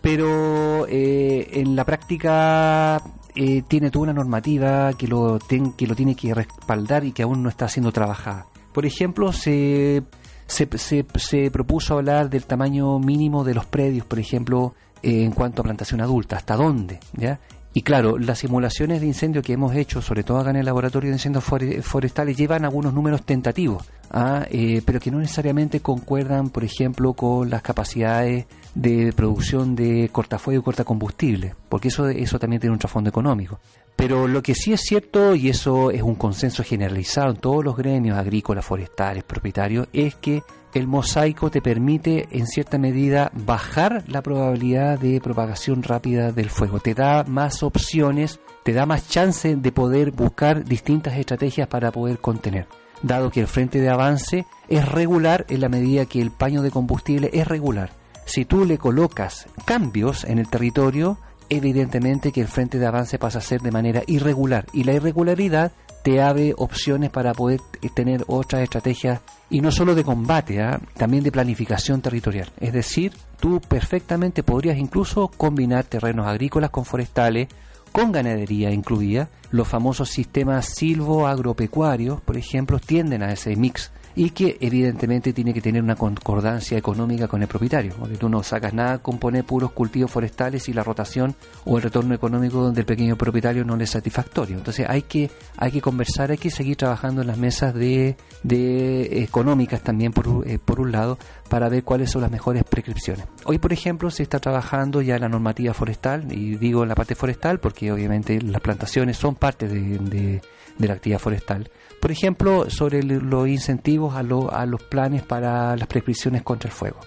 pero 0.00 0.86
eh, 0.88 1.48
en 1.52 1.74
la 1.74 1.84
práctica 1.84 3.02
eh, 3.34 3.62
tiene 3.66 3.90
toda 3.90 4.04
una 4.04 4.12
normativa 4.12 4.92
que 4.94 5.06
lo, 5.06 5.38
que 5.38 5.86
lo 5.86 5.94
tiene 5.94 6.14
que 6.14 6.34
respaldar 6.34 7.04
y 7.04 7.12
que 7.12 7.22
aún 7.22 7.42
no 7.42 7.48
está 7.48 7.68
siendo 7.68 7.92
trabajada. 7.92 8.46
Por 8.72 8.86
ejemplo, 8.86 9.32
se, 9.32 10.02
se, 10.46 10.68
se, 10.76 11.06
se 11.14 11.50
propuso 11.50 11.94
hablar 11.94 12.30
del 12.30 12.46
tamaño 12.46 12.98
mínimo 12.98 13.44
de 13.44 13.54
los 13.54 13.66
predios, 13.66 14.06
por 14.06 14.18
ejemplo, 14.18 14.74
en 15.02 15.30
cuanto 15.32 15.62
a 15.62 15.64
plantación 15.64 16.00
adulta, 16.00 16.36
hasta 16.36 16.56
dónde, 16.56 17.00
¿ya? 17.12 17.38
Y 17.74 17.82
claro, 17.82 18.18
las 18.18 18.40
simulaciones 18.40 19.00
de 19.00 19.06
incendio 19.06 19.42
que 19.42 19.52
hemos 19.52 19.74
hecho, 19.76 20.00
sobre 20.02 20.24
todo 20.24 20.38
acá 20.38 20.50
en 20.50 20.56
el 20.56 20.66
laboratorio 20.66 21.10
de 21.10 21.16
incendios 21.16 21.44
forestales, 21.44 22.36
llevan 22.36 22.64
algunos 22.64 22.94
números 22.94 23.22
tentativos, 23.22 23.84
¿ah? 24.10 24.46
eh, 24.50 24.82
pero 24.84 24.98
que 24.98 25.10
no 25.10 25.18
necesariamente 25.18 25.80
concuerdan, 25.80 26.50
por 26.50 26.64
ejemplo, 26.64 27.12
con 27.12 27.50
las 27.50 27.62
capacidades 27.62 28.46
de 28.74 29.12
producción 29.12 29.76
de 29.76 30.08
cortafuego 30.10 30.60
y 30.60 30.64
cortacombustible, 30.64 31.54
porque 31.68 31.88
eso, 31.88 32.08
eso 32.08 32.38
también 32.38 32.60
tiene 32.60 32.72
un 32.72 32.80
trasfondo 32.80 33.10
económico. 33.10 33.60
Pero 33.94 34.26
lo 34.26 34.42
que 34.42 34.54
sí 34.54 34.72
es 34.72 34.80
cierto, 34.80 35.34
y 35.34 35.48
eso 35.48 35.90
es 35.90 36.02
un 36.02 36.14
consenso 36.14 36.64
generalizado 36.64 37.30
en 37.30 37.36
todos 37.36 37.64
los 37.64 37.76
gremios 37.76 38.16
agrícolas, 38.16 38.64
forestales, 38.64 39.24
propietarios, 39.24 39.88
es 39.92 40.14
que 40.14 40.42
el 40.74 40.86
mosaico 40.86 41.50
te 41.50 41.62
permite 41.62 42.28
en 42.30 42.46
cierta 42.46 42.78
medida 42.78 43.30
bajar 43.34 44.04
la 44.06 44.22
probabilidad 44.22 44.98
de 44.98 45.20
propagación 45.20 45.82
rápida 45.82 46.32
del 46.32 46.50
fuego. 46.50 46.80
Te 46.80 46.94
da 46.94 47.24
más 47.24 47.62
opciones, 47.62 48.40
te 48.64 48.72
da 48.72 48.86
más 48.86 49.08
chance 49.08 49.56
de 49.56 49.72
poder 49.72 50.10
buscar 50.10 50.64
distintas 50.64 51.16
estrategias 51.16 51.68
para 51.68 51.90
poder 51.90 52.18
contener. 52.18 52.66
Dado 53.02 53.30
que 53.30 53.40
el 53.40 53.46
frente 53.46 53.80
de 53.80 53.88
avance 53.88 54.46
es 54.68 54.88
regular 54.88 55.46
en 55.48 55.60
la 55.60 55.68
medida 55.68 56.06
que 56.06 56.20
el 56.20 56.30
paño 56.30 56.62
de 56.62 56.70
combustible 56.70 57.30
es 57.32 57.46
regular. 57.46 57.90
Si 58.24 58.44
tú 58.44 58.64
le 58.64 58.76
colocas 58.76 59.46
cambios 59.64 60.24
en 60.24 60.38
el 60.38 60.48
territorio, 60.48 61.18
evidentemente 61.48 62.32
que 62.32 62.42
el 62.42 62.48
frente 62.48 62.78
de 62.78 62.86
avance 62.86 63.18
pasa 63.18 63.38
a 63.38 63.42
ser 63.42 63.62
de 63.62 63.70
manera 63.70 64.02
irregular 64.06 64.66
y 64.72 64.84
la 64.84 64.92
irregularidad 64.92 65.72
te 66.02 66.20
abre 66.20 66.54
opciones 66.56 67.10
para 67.10 67.34
poder 67.34 67.60
eh, 67.82 67.88
tener 67.94 68.24
otras 68.26 68.62
estrategias 68.62 69.20
y 69.50 69.60
no 69.60 69.70
solo 69.70 69.94
de 69.94 70.04
combate, 70.04 70.60
¿ah? 70.62 70.80
también 70.96 71.24
de 71.24 71.32
planificación 71.32 72.00
territorial. 72.00 72.50
Es 72.60 72.72
decir, 72.72 73.12
tú 73.40 73.60
perfectamente 73.60 74.42
podrías 74.42 74.78
incluso 74.78 75.28
combinar 75.28 75.84
terrenos 75.84 76.26
agrícolas 76.26 76.70
con 76.70 76.84
forestales, 76.84 77.48
con 77.92 78.12
ganadería 78.12 78.70
incluida. 78.70 79.28
Los 79.50 79.68
famosos 79.68 80.10
sistemas 80.10 80.66
silvo-agropecuarios, 80.66 82.20
por 82.20 82.36
ejemplo, 82.36 82.78
tienden 82.78 83.22
a 83.22 83.32
ese 83.32 83.56
mix 83.56 83.90
y 84.18 84.30
que 84.30 84.58
evidentemente 84.60 85.32
tiene 85.32 85.54
que 85.54 85.60
tener 85.60 85.80
una 85.80 85.94
concordancia 85.94 86.76
económica 86.76 87.28
con 87.28 87.40
el 87.40 87.46
propietario, 87.46 87.94
porque 87.96 88.16
tú 88.16 88.28
no 88.28 88.42
sacas 88.42 88.74
nada 88.74 88.98
con 88.98 89.18
poner 89.18 89.44
puros 89.44 89.70
cultivos 89.70 90.10
forestales 90.10 90.68
y 90.68 90.72
la 90.72 90.82
rotación 90.82 91.36
o 91.64 91.76
el 91.76 91.84
retorno 91.84 92.16
económico 92.16 92.72
del 92.72 92.84
pequeño 92.84 93.14
propietario 93.14 93.64
no 93.64 93.76
le 93.76 93.84
es 93.84 93.90
satisfactorio. 93.90 94.58
Entonces 94.58 94.86
hay 94.88 95.02
que 95.02 95.30
hay 95.56 95.70
que 95.70 95.80
conversar, 95.80 96.32
hay 96.32 96.38
que 96.38 96.50
seguir 96.50 96.76
trabajando 96.76 97.20
en 97.20 97.28
las 97.28 97.38
mesas 97.38 97.72
de, 97.74 98.16
de 98.42 99.22
económicas 99.22 99.82
también 99.82 100.12
por, 100.12 100.48
eh, 100.48 100.58
por 100.58 100.80
un 100.80 100.90
lado 100.90 101.16
para 101.48 101.68
ver 101.68 101.84
cuáles 101.84 102.10
son 102.10 102.22
las 102.22 102.30
mejores 102.32 102.64
prescripciones. 102.64 103.24
Hoy, 103.44 103.58
por 103.58 103.72
ejemplo, 103.72 104.10
se 104.10 104.24
está 104.24 104.40
trabajando 104.40 105.00
ya 105.00 105.16
la 105.20 105.28
normativa 105.28 105.72
forestal, 105.74 106.26
y 106.32 106.56
digo 106.56 106.84
la 106.84 106.96
parte 106.96 107.14
forestal 107.14 107.60
porque 107.60 107.92
obviamente 107.92 108.42
las 108.42 108.62
plantaciones 108.62 109.16
son 109.16 109.36
parte 109.36 109.68
de 109.68 110.40
la 110.78 110.94
actividad 110.94 111.20
forestal 111.20 111.70
por 112.00 112.10
ejemplo, 112.10 112.70
sobre 112.70 113.02
los 113.02 113.48
incentivos 113.48 114.14
a, 114.14 114.20
a 114.20 114.66
los 114.66 114.82
planes 114.82 115.22
para 115.22 115.76
las 115.76 115.88
prescripciones 115.88 116.42
contra 116.42 116.68
el 116.68 116.74
fuego 116.74 116.98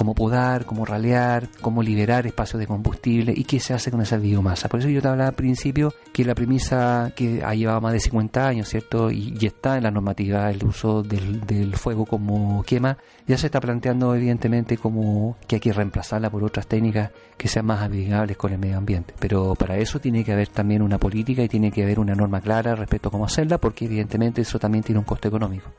cómo 0.00 0.14
podar, 0.14 0.64
cómo 0.64 0.86
ralear, 0.86 1.46
cómo 1.60 1.82
liberar 1.82 2.26
espacios 2.26 2.58
de 2.58 2.66
combustible 2.66 3.34
y 3.36 3.44
qué 3.44 3.60
se 3.60 3.74
hace 3.74 3.90
con 3.90 4.00
esa 4.00 4.16
biomasa. 4.16 4.66
Por 4.66 4.80
eso 4.80 4.88
yo 4.88 5.02
te 5.02 5.08
hablaba 5.08 5.28
al 5.28 5.34
principio 5.34 5.92
que 6.10 6.24
la 6.24 6.34
premisa 6.34 7.12
que 7.14 7.42
ha 7.44 7.54
llevado 7.54 7.82
más 7.82 7.92
de 7.92 8.00
50 8.00 8.48
años, 8.48 8.66
¿cierto? 8.66 9.10
Y, 9.10 9.36
está 9.42 9.76
en 9.76 9.82
la 9.82 9.90
normativa 9.90 10.50
el 10.50 10.64
uso 10.64 11.02
del, 11.02 11.42
del, 11.42 11.76
fuego 11.76 12.06
como 12.06 12.62
quema, 12.62 12.96
ya 13.26 13.36
se 13.36 13.48
está 13.48 13.60
planteando 13.60 14.14
evidentemente 14.14 14.78
como 14.78 15.36
que 15.46 15.56
hay 15.56 15.60
que 15.60 15.74
reemplazarla 15.74 16.30
por 16.30 16.44
otras 16.44 16.66
técnicas 16.66 17.10
que 17.36 17.48
sean 17.48 17.66
más 17.66 17.82
amigables 17.82 18.38
con 18.38 18.54
el 18.54 18.58
medio 18.58 18.78
ambiente. 18.78 19.12
Pero 19.18 19.54
para 19.54 19.76
eso 19.76 20.00
tiene 20.00 20.24
que 20.24 20.32
haber 20.32 20.48
también 20.48 20.80
una 20.80 20.96
política 20.96 21.42
y 21.42 21.48
tiene 21.48 21.70
que 21.70 21.82
haber 21.82 22.00
una 22.00 22.14
norma 22.14 22.40
clara 22.40 22.74
respecto 22.74 23.10
a 23.10 23.12
cómo 23.12 23.26
hacerla, 23.26 23.58
porque 23.58 23.84
evidentemente 23.84 24.40
eso 24.40 24.58
también 24.58 24.82
tiene 24.82 24.98
un 24.98 25.04
coste 25.04 25.28
económico. 25.28 25.70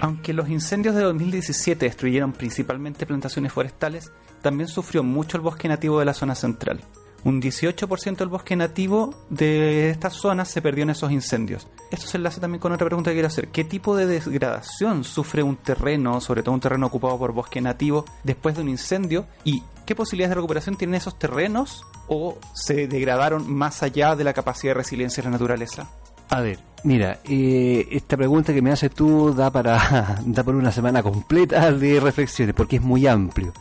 Aunque 0.00 0.32
los 0.32 0.48
incendios 0.48 0.94
de 0.94 1.02
2017 1.02 1.86
destruyeron 1.86 2.32
principalmente 2.32 3.06
plantaciones 3.06 3.52
forestales, 3.52 4.10
también 4.42 4.68
sufrió 4.68 5.02
mucho 5.02 5.36
el 5.36 5.42
bosque 5.42 5.68
nativo 5.68 5.98
de 5.98 6.04
la 6.04 6.14
zona 6.14 6.34
central. 6.34 6.80
Un 7.24 7.40
18% 7.40 8.16
del 8.16 8.28
bosque 8.28 8.54
nativo 8.54 9.14
de 9.30 9.88
esta 9.88 10.10
zona 10.10 10.44
se 10.44 10.60
perdió 10.60 10.82
en 10.82 10.90
esos 10.90 11.10
incendios. 11.10 11.66
Esto 11.90 12.06
se 12.06 12.18
enlaza 12.18 12.38
también 12.38 12.60
con 12.60 12.72
otra 12.72 12.86
pregunta 12.86 13.10
que 13.10 13.14
quiero 13.14 13.28
hacer. 13.28 13.48
¿Qué 13.48 13.64
tipo 13.64 13.96
de 13.96 14.06
degradación 14.06 15.04
sufre 15.04 15.42
un 15.42 15.56
terreno, 15.56 16.20
sobre 16.20 16.42
todo 16.42 16.54
un 16.54 16.60
terreno 16.60 16.86
ocupado 16.86 17.18
por 17.18 17.32
bosque 17.32 17.62
nativo, 17.62 18.04
después 18.24 18.56
de 18.56 18.60
un 18.60 18.68
incendio? 18.68 19.26
¿Y 19.42 19.62
qué 19.86 19.94
posibilidades 19.94 20.32
de 20.32 20.34
recuperación 20.34 20.76
tienen 20.76 20.96
esos 20.96 21.18
terrenos 21.18 21.86
o 22.08 22.36
se 22.52 22.86
degradaron 22.88 23.50
más 23.50 23.82
allá 23.82 24.14
de 24.16 24.24
la 24.24 24.34
capacidad 24.34 24.72
de 24.72 24.78
resiliencia 24.78 25.22
de 25.22 25.30
la 25.30 25.32
naturaleza? 25.32 25.88
A 26.28 26.42
ver, 26.42 26.58
mira, 26.84 27.20
eh, 27.24 27.88
esta 27.90 28.16
pregunta 28.16 28.54
que 28.54 28.62
me 28.62 28.70
haces 28.70 28.90
tú 28.92 29.34
da 29.34 29.50
para 29.50 30.20
da 30.24 30.44
por 30.44 30.54
una 30.54 30.70
semana 30.70 31.02
completa 31.02 31.72
de 31.72 32.00
reflexiones 32.00 32.54
porque 32.54 32.76
es 32.76 32.82
muy 32.82 33.06
amplio. 33.06 33.52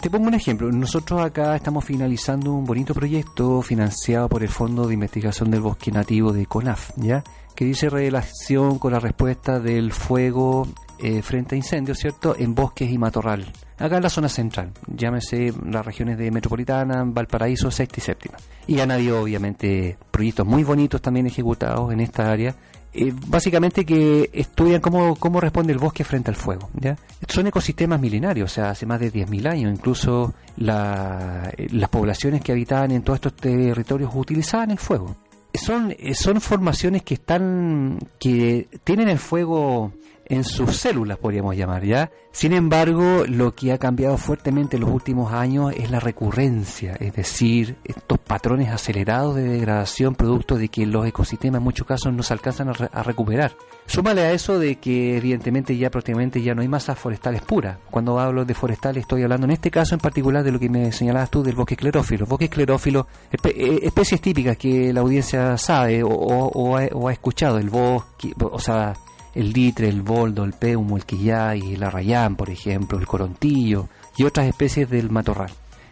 Te 0.00 0.08
pongo 0.08 0.28
un 0.28 0.34
ejemplo. 0.34 0.70
Nosotros 0.70 1.20
acá 1.20 1.56
estamos 1.56 1.84
finalizando 1.84 2.52
un 2.52 2.64
bonito 2.64 2.94
proyecto 2.94 3.60
financiado 3.60 4.28
por 4.28 4.42
el 4.42 4.48
Fondo 4.48 4.86
de 4.86 4.94
Investigación 4.94 5.50
del 5.50 5.62
Bosque 5.62 5.90
Nativo 5.90 6.32
de 6.32 6.46
CONAF, 6.46 6.92
¿ya? 6.96 7.24
Que 7.56 7.64
dice 7.64 7.90
relación 7.90 8.78
con 8.78 8.92
la 8.92 9.00
respuesta 9.00 9.58
del 9.58 9.92
fuego 9.92 10.68
eh, 11.00 11.22
frente 11.22 11.56
a 11.56 11.58
incendios, 11.58 11.98
¿cierto? 11.98 12.36
En 12.38 12.54
bosques 12.54 12.88
y 12.88 12.98
matorral. 12.98 13.52
Acá 13.80 13.96
en 13.96 14.02
la 14.02 14.10
zona 14.10 14.28
central, 14.28 14.70
llámese 14.86 15.52
las 15.66 15.84
regiones 15.84 16.18
de 16.18 16.30
Metropolitana, 16.30 17.02
Valparaíso, 17.04 17.70
Sexta 17.70 17.98
y 17.98 18.02
Séptima. 18.02 18.36
Y 18.66 18.78
han 18.78 18.90
habido, 18.90 19.22
obviamente, 19.22 19.96
proyectos 20.10 20.46
muy 20.46 20.62
bonitos 20.62 21.00
también 21.00 21.26
ejecutados 21.26 21.92
en 21.92 22.00
esta 22.00 22.30
área 22.30 22.54
eh, 22.92 23.12
básicamente 23.28 23.86
que 23.86 24.30
estudian 24.32 24.80
cómo, 24.80 25.14
cómo 25.14 25.40
responde 25.40 25.72
el 25.72 25.78
bosque 25.78 26.02
frente 26.02 26.30
al 26.30 26.36
fuego. 26.36 26.70
¿ya? 26.74 26.96
Son 27.28 27.46
ecosistemas 27.46 28.00
milenarios, 28.00 28.50
o 28.50 28.54
sea, 28.54 28.70
hace 28.70 28.84
más 28.84 28.98
de 28.98 29.12
10.000 29.12 29.46
años. 29.48 29.72
Incluso 29.72 30.34
la, 30.56 31.52
las 31.70 31.88
poblaciones 31.88 32.42
que 32.42 32.52
habitaban 32.52 32.90
en 32.90 33.02
todos 33.02 33.18
estos 33.18 33.36
territorios 33.36 34.10
utilizaban 34.12 34.72
el 34.72 34.78
fuego. 34.78 35.16
Son, 35.54 35.94
son 36.14 36.40
formaciones 36.40 37.02
que 37.02 37.14
están 37.14 37.98
que 38.18 38.68
tienen 38.84 39.08
el 39.08 39.18
fuego 39.18 39.92
en 40.30 40.44
sus 40.44 40.76
células, 40.76 41.18
podríamos 41.18 41.56
llamar, 41.56 41.84
¿ya? 41.84 42.10
Sin 42.30 42.52
embargo, 42.52 43.24
lo 43.26 43.52
que 43.56 43.72
ha 43.72 43.78
cambiado 43.78 44.16
fuertemente 44.16 44.76
en 44.76 44.82
los 44.82 44.90
últimos 44.90 45.32
años 45.32 45.72
es 45.76 45.90
la 45.90 45.98
recurrencia, 45.98 46.94
es 47.00 47.12
decir, 47.14 47.76
estos 47.82 48.18
patrones 48.20 48.68
acelerados 48.68 49.34
de 49.34 49.42
degradación 49.42 50.14
producto 50.14 50.56
de 50.56 50.68
que 50.68 50.86
los 50.86 51.04
ecosistemas 51.04 51.58
en 51.58 51.64
muchos 51.64 51.84
casos 51.84 52.14
no 52.14 52.22
se 52.22 52.32
alcanzan 52.32 52.68
a, 52.68 53.02
recuperar. 53.02 53.56
Súmale 53.86 54.20
a 54.20 54.32
eso 54.32 54.60
de 54.60 54.76
que 54.76 55.16
evidentemente 55.16 55.76
ya 55.76 55.90
prácticamente 55.90 56.40
ya 56.40 56.54
no 56.54 56.62
hay 56.62 56.68
masas 56.68 56.96
forestales 56.96 57.42
puras. 57.42 57.78
Cuando 57.90 58.20
hablo 58.20 58.44
de 58.44 58.54
forestales 58.54 59.02
estoy 59.02 59.24
hablando 59.24 59.46
en 59.46 59.50
este 59.50 59.72
caso 59.72 59.96
en 59.96 60.00
particular 60.00 60.44
de 60.44 60.52
lo 60.52 60.60
que 60.60 60.68
me 60.68 60.92
señalabas 60.92 61.30
tú 61.30 61.42
del 61.42 61.56
bosque 61.56 61.74
esclerófilo. 61.74 62.24
Bosque 62.26 62.44
esclerófilo, 62.44 63.08
eh, 63.32 63.80
especies 63.82 64.20
típicas 64.20 64.56
que 64.56 64.92
la 64.92 65.00
audiencia 65.00 65.58
sabe 65.58 66.02
o 66.04 66.76
ha 66.76 67.12
escuchado, 67.12 67.58
el 67.58 67.68
bosque, 67.68 68.32
o 68.38 68.60
sea, 68.60 68.94
el 69.34 69.52
litre, 69.52 69.88
el 69.88 70.02
boldo, 70.02 70.44
el 70.44 70.52
péumo, 70.52 70.96
el 70.96 71.04
quillay, 71.04 71.74
el 71.74 71.82
arrayán, 71.82 72.36
por 72.36 72.50
ejemplo, 72.50 72.98
el 72.98 73.06
corontillo 73.06 73.88
y 74.16 74.24
otras 74.24 74.46
especies 74.46 74.88
del 74.90 75.10
matorral. 75.10 75.50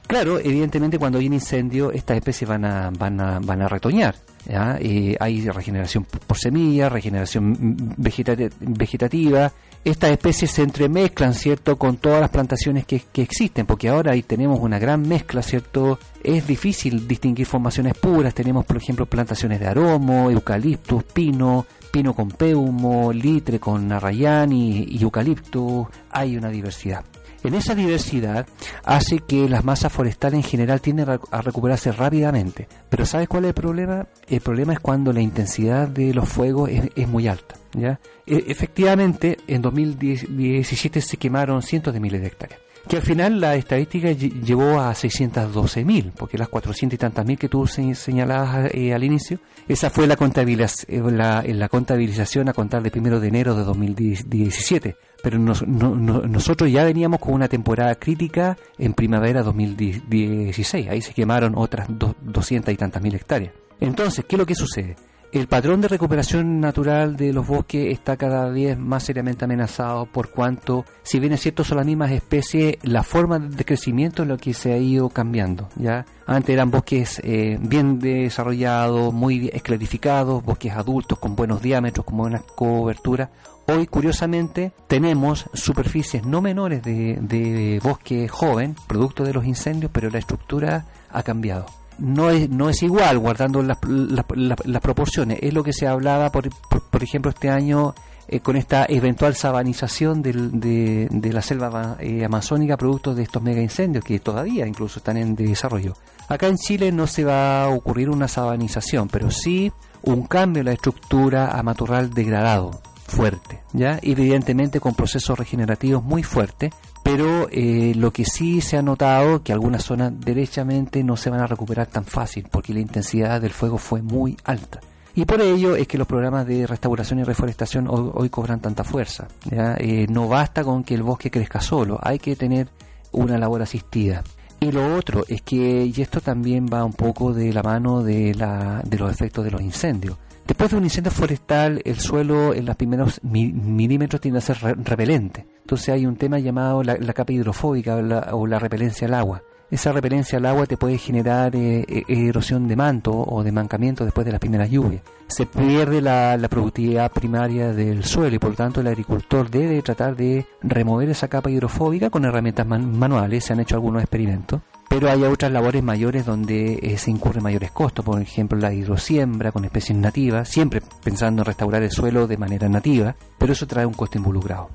Claro, 0.08 0.38
evidentemente 0.38 0.98
cuando 0.98 1.18
hay 1.18 1.26
un 1.26 1.34
incendio 1.34 1.92
estas 1.92 2.16
especies 2.16 2.48
van 2.48 2.64
a, 2.64 2.90
van 2.90 3.20
a, 3.20 3.40
van 3.40 3.60
a 3.60 3.68
retoñar. 3.68 4.14
Eh, 4.48 5.14
hay 5.20 5.46
regeneración 5.50 6.04
por 6.04 6.38
semilla, 6.38 6.88
regeneración 6.88 7.94
vegetativa. 7.98 9.52
Estas 9.84 10.10
especies 10.10 10.50
se 10.50 10.62
entremezclan, 10.62 11.34
¿cierto?, 11.34 11.76
con 11.76 11.98
todas 11.98 12.22
las 12.22 12.30
plantaciones 12.30 12.86
que, 12.86 13.02
que, 13.12 13.20
existen, 13.20 13.66
porque 13.66 13.90
ahora 13.90 14.12
ahí 14.12 14.22
tenemos 14.22 14.58
una 14.60 14.78
gran 14.78 15.06
mezcla, 15.06 15.42
¿cierto? 15.42 15.98
Es 16.24 16.46
difícil 16.46 17.06
distinguir 17.06 17.46
formaciones 17.46 17.94
puras. 17.94 18.32
Tenemos, 18.32 18.64
por 18.64 18.78
ejemplo, 18.78 19.04
plantaciones 19.04 19.60
de 19.60 19.66
aromo, 19.66 20.30
eucaliptus, 20.30 21.04
pino, 21.04 21.66
pino 21.90 22.14
con 22.14 22.30
peumo, 22.30 23.12
litre 23.12 23.58
con 23.58 23.90
arrayán 23.92 24.52
y, 24.52 24.98
eucalipto, 25.00 25.90
hay 26.10 26.36
una 26.36 26.48
diversidad. 26.48 27.04
En 27.44 27.54
esa 27.54 27.74
diversidad 27.74 28.46
hace 28.84 29.20
que 29.20 29.48
las 29.48 29.64
masas 29.64 29.92
forestales 29.92 30.38
en 30.38 30.50
general 30.50 30.80
tienden 30.80 31.08
a 31.30 31.40
recuperarse 31.40 31.92
rápidamente. 31.92 32.66
Pero 32.88 33.06
¿sabes 33.06 33.28
cuál 33.28 33.44
es 33.44 33.48
el 33.48 33.54
problema? 33.54 34.08
El 34.26 34.40
problema 34.40 34.72
es 34.72 34.80
cuando 34.80 35.12
la 35.12 35.20
intensidad 35.20 35.86
de 35.86 36.12
los 36.12 36.28
fuegos 36.28 36.68
es, 36.68 37.08
muy 37.08 37.28
alta. 37.28 37.54
¿ya? 37.74 38.00
E, 38.26 38.44
efectivamente, 38.48 39.38
en 39.46 39.62
2017 39.62 41.00
se 41.00 41.16
quemaron 41.16 41.62
cientos 41.62 41.94
de 41.94 42.00
miles 42.00 42.20
de 42.20 42.26
hectáreas 42.26 42.60
que 42.88 42.96
al 42.96 43.02
final 43.02 43.40
la 43.40 43.54
estadística 43.54 44.10
llevó 44.12 44.80
a 44.80 44.92
612.000, 44.92 46.12
porque 46.16 46.38
las 46.38 46.48
400 46.48 46.94
y 46.94 46.98
tantas 46.98 47.26
mil 47.26 47.38
que 47.38 47.48
tú 47.48 47.66
señalabas 47.66 48.70
eh, 48.74 48.94
al 48.94 49.04
inicio, 49.04 49.38
esa 49.68 49.90
fue 49.90 50.06
la, 50.06 50.14
eh, 50.14 51.02
la, 51.12 51.44
la, 51.46 51.68
contabilización 51.68 52.48
a 52.48 52.52
contar 52.52 52.82
de 52.82 52.90
primero 52.90 53.20
de 53.20 53.28
enero 53.28 53.54
de 53.54 53.64
2017. 53.64 54.96
Pero 55.22 55.38
nosotros 55.38 56.70
ya 56.70 56.84
veníamos 56.84 57.20
con 57.20 57.34
una 57.34 57.48
temporada 57.48 57.94
crítica 57.96 58.56
en 58.78 58.94
primavera 58.94 59.42
2016. 59.42 60.88
Ahí 60.88 61.02
se 61.02 61.12
quemaron 61.12 61.54
otras 61.56 61.88
200 61.88 62.72
y 62.72 62.76
tantas 62.76 63.02
mil 63.02 63.14
hectáreas. 63.14 63.52
Entonces, 63.80 64.24
¿qué 64.26 64.36
es 64.36 64.38
lo 64.38 64.46
que 64.46 64.54
sucede? 64.54 64.96
El 65.30 65.46
patrón 65.46 65.82
de 65.82 65.88
recuperación 65.88 66.58
natural 66.58 67.18
de 67.18 67.34
los 67.34 67.46
bosques 67.46 67.92
está 67.92 68.16
cada 68.16 68.48
vez 68.48 68.78
más 68.78 69.02
seriamente 69.02 69.44
amenazado 69.44 70.06
por 70.06 70.30
cuanto, 70.30 70.86
si 71.02 71.20
bien 71.20 71.34
es 71.34 71.42
cierto 71.42 71.64
son 71.64 71.76
las 71.76 71.84
mismas 71.84 72.12
especies, 72.12 72.76
la 72.82 73.02
forma 73.02 73.38
de 73.38 73.62
crecimiento 73.62 74.22
es 74.22 74.28
lo 74.28 74.38
que 74.38 74.54
se 74.54 74.72
ha 74.72 74.78
ido 74.78 75.10
cambiando. 75.10 75.68
¿ya? 75.76 76.06
Antes 76.26 76.54
eran 76.54 76.70
bosques 76.70 77.20
eh, 77.22 77.58
bien 77.60 77.98
desarrollados, 77.98 79.12
muy 79.12 79.50
esclarificados, 79.52 80.42
bosques 80.42 80.72
adultos 80.72 81.18
con 81.18 81.36
buenos 81.36 81.60
diámetros, 81.60 82.06
con 82.06 82.16
buena 82.16 82.42
cobertura. 82.54 83.28
Hoy, 83.66 83.86
curiosamente, 83.86 84.72
tenemos 84.86 85.44
superficies 85.52 86.24
no 86.24 86.40
menores 86.40 86.82
de, 86.82 87.18
de 87.20 87.80
bosque 87.84 88.28
joven, 88.28 88.74
producto 88.86 89.24
de 89.24 89.34
los 89.34 89.44
incendios, 89.44 89.90
pero 89.92 90.08
la 90.08 90.20
estructura 90.20 90.86
ha 91.10 91.22
cambiado 91.22 91.66
no 91.98 92.30
es, 92.30 92.48
no 92.48 92.68
es 92.68 92.82
igual 92.82 93.18
guardando 93.18 93.62
las, 93.62 93.78
las, 93.86 94.80
proporciones. 94.82 95.38
Es 95.42 95.52
lo 95.52 95.62
que 95.62 95.72
se 95.72 95.86
hablaba, 95.86 96.30
por, 96.30 96.48
por, 96.50 97.02
ejemplo, 97.02 97.30
este 97.30 97.50
año 97.50 97.94
eh, 98.28 98.40
con 98.40 98.56
esta 98.56 98.86
eventual 98.88 99.34
sabanización 99.34 100.22
del, 100.22 100.60
de, 100.60 101.08
de, 101.10 101.32
la 101.32 101.42
selva 101.42 101.96
eh, 102.00 102.24
amazónica 102.24 102.76
producto 102.76 103.14
de 103.14 103.22
estos 103.22 103.42
mega 103.42 103.60
incendios 103.60 104.04
que 104.04 104.20
todavía 104.20 104.66
incluso 104.66 105.00
están 105.00 105.16
en 105.16 105.34
desarrollo. 105.34 105.94
Acá 106.28 106.46
en 106.46 106.56
Chile 106.56 106.92
no 106.92 107.06
se 107.06 107.24
va 107.24 107.64
a 107.64 107.68
ocurrir 107.68 108.10
una 108.10 108.28
sabanización, 108.28 109.08
pero 109.08 109.30
sí 109.30 109.72
un 110.02 110.26
cambio 110.26 110.60
en 110.60 110.66
la 110.66 110.72
estructura 110.72 111.58
a 111.58 111.62
matorral 111.62 112.10
degradado 112.10 112.80
fuerte, 113.08 113.62
¿ya? 113.72 113.98
Evidentemente 114.02 114.80
con 114.80 114.94
procesos 114.94 115.38
regenerativos 115.38 116.04
muy 116.04 116.22
fuertes, 116.22 116.72
pero 117.02 117.48
eh, 117.50 117.92
lo 117.96 118.12
que 118.12 118.24
sí 118.24 118.60
se 118.60 118.76
ha 118.76 118.82
notado 118.82 119.42
que 119.42 119.52
algunas 119.52 119.84
zonas 119.84 120.12
derechamente 120.18 121.02
no 121.02 121.16
se 121.16 121.30
van 121.30 121.40
a 121.40 121.46
recuperar 121.46 121.86
tan 121.86 122.04
fácil 122.04 122.46
porque 122.50 122.74
la 122.74 122.80
intensidad 122.80 123.40
del 123.40 123.52
fuego 123.52 123.78
fue 123.78 124.02
muy 124.02 124.36
alta. 124.44 124.80
Y 125.14 125.24
por 125.24 125.40
ello 125.40 125.74
es 125.74 125.88
que 125.88 125.98
los 125.98 126.06
programas 126.06 126.46
de 126.46 126.66
restauración 126.66 127.18
y 127.18 127.24
reforestación 127.24 127.88
hoy, 127.90 128.28
cobran 128.30 128.60
tanta 128.60 128.84
fuerza. 128.84 129.26
Eh, 129.50 130.06
no 130.08 130.28
basta 130.28 130.62
con 130.62 130.84
que 130.84 130.94
el 130.94 131.02
bosque 131.02 131.30
crezca 131.30 131.60
solo, 131.60 131.98
hay 132.00 132.20
que 132.20 132.36
tener 132.36 132.68
una 133.10 133.36
labor 133.36 133.62
asistida. 133.62 134.22
Y 134.60 134.72
lo 134.72 134.96
otro 134.96 135.24
es 135.28 135.42
que, 135.42 135.92
y 135.92 136.00
esto 136.00 136.20
también 136.20 136.66
va 136.72 136.84
un 136.84 136.92
poco 136.92 137.32
de 137.32 137.52
la 137.52 137.62
mano 137.62 138.02
de, 138.02 138.34
la, 138.34 138.82
de 138.84 138.98
los 138.98 139.10
efectos 139.10 139.44
de 139.44 139.50
los 139.50 139.60
incendios. 139.60 140.16
Después 140.48 140.70
de 140.70 140.76
un 140.78 140.84
incendio 140.84 141.12
forestal, 141.12 141.80
el 141.84 142.00
suelo 142.00 142.54
en 142.54 142.64
los 142.64 142.74
primeros 142.74 143.20
milímetros 143.22 144.20
tiende 144.20 144.38
a 144.38 144.40
ser 144.40 144.58
repelente. 144.78 145.46
Entonces 145.60 145.90
hay 145.90 146.06
un 146.06 146.16
tema 146.16 146.38
llamado 146.38 146.82
la, 146.82 146.96
capa 147.12 147.32
hidrofóbica 147.32 147.96
o 148.32 148.46
la 148.46 148.58
repelencia 148.58 149.06
al 149.06 149.14
agua 149.14 149.42
esa 149.70 149.92
repelencia 149.92 150.38
al 150.38 150.46
agua 150.46 150.66
te 150.66 150.76
puede 150.76 150.96
generar 150.96 151.54
eh, 151.54 151.84
eh, 151.86 152.04
erosión 152.08 152.68
de 152.68 152.76
manto 152.76 153.12
o 153.12 153.44
de 153.44 153.52
mancamiento 153.52 154.04
después 154.04 154.24
de 154.24 154.32
las 154.32 154.40
primeras 154.40 154.70
lluvias. 154.70 155.02
Se 155.28 155.44
pierde 155.44 156.00
la, 156.00 156.38
productividad 156.48 157.12
primaria 157.12 157.72
del 157.74 158.02
suelo 158.04 158.34
y 158.34 158.38
por 158.38 158.50
lo 158.50 158.56
tanto 158.56 158.80
el 158.80 158.86
agricultor 158.86 159.50
debe 159.50 159.82
tratar 159.82 160.16
de 160.16 160.46
remover 160.62 161.10
esa 161.10 161.28
capa 161.28 161.50
hidrofóbica 161.50 162.08
con 162.08 162.24
herramientas 162.24 162.66
manuales. 162.66 163.44
Se 163.44 163.52
han 163.52 163.60
hecho 163.60 163.74
algunos 163.74 164.02
experimentos 164.02 164.62
pero 164.88 165.10
hay 165.10 165.22
otras 165.22 165.52
labores 165.52 165.82
mayores 165.82 166.24
donde 166.24 166.78
eh, 166.82 166.98
se 166.98 167.10
incurren 167.10 167.42
mayores 167.42 167.70
costos, 167.70 168.04
por 168.04 168.20
ejemplo 168.20 168.58
la 168.58 168.72
hidrosiembra 168.72 169.52
con 169.52 169.64
especies 169.64 169.96
nativas, 169.98 170.48
siempre 170.48 170.82
pensando 171.02 171.42
en 171.42 171.46
restaurar 171.46 171.82
el 171.82 171.90
suelo 171.90 172.26
de 172.26 172.36
manera 172.36 172.68
nativa, 172.68 173.14
pero 173.36 173.52
eso 173.52 173.66
trae 173.66 173.86
un 173.86 173.94
costo 173.94 174.18
involucrado. 174.18 174.70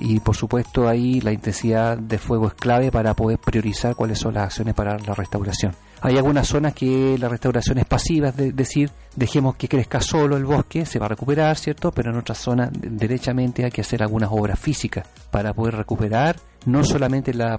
Y 0.00 0.20
por 0.20 0.36
supuesto 0.36 0.88
ahí 0.88 1.20
la 1.20 1.32
intensidad 1.32 1.98
de 1.98 2.18
fuego 2.18 2.48
es 2.48 2.54
clave 2.54 2.90
para 2.90 3.14
poder 3.14 3.38
priorizar 3.38 3.94
cuáles 3.94 4.18
son 4.18 4.34
las 4.34 4.44
acciones 4.44 4.74
para 4.74 4.98
la 4.98 5.14
restauración. 5.14 5.74
Hay 6.02 6.16
algunas 6.16 6.46
zonas 6.46 6.74
que 6.74 7.16
la 7.18 7.28
restauración 7.28 7.78
es 7.78 7.86
pasiva, 7.86 8.28
es 8.28 8.54
decir, 8.54 8.90
dejemos 9.14 9.56
que 9.56 9.68
crezca 9.68 10.00
solo 10.00 10.36
el 10.36 10.44
bosque, 10.44 10.84
se 10.84 10.98
va 10.98 11.06
a 11.06 11.08
recuperar, 11.10 11.56
¿cierto? 11.56 11.90
Pero 11.90 12.10
en 12.10 12.18
otras 12.18 12.38
zonas, 12.38 12.70
derechamente, 12.72 13.64
hay 13.64 13.70
que 13.70 13.80
hacer 13.80 14.02
algunas 14.02 14.30
obras 14.30 14.58
físicas 14.58 15.06
para 15.30 15.52
poder 15.54 15.74
recuperar 15.76 16.36
no 16.66 16.84
solamente 16.84 17.32
la, 17.32 17.56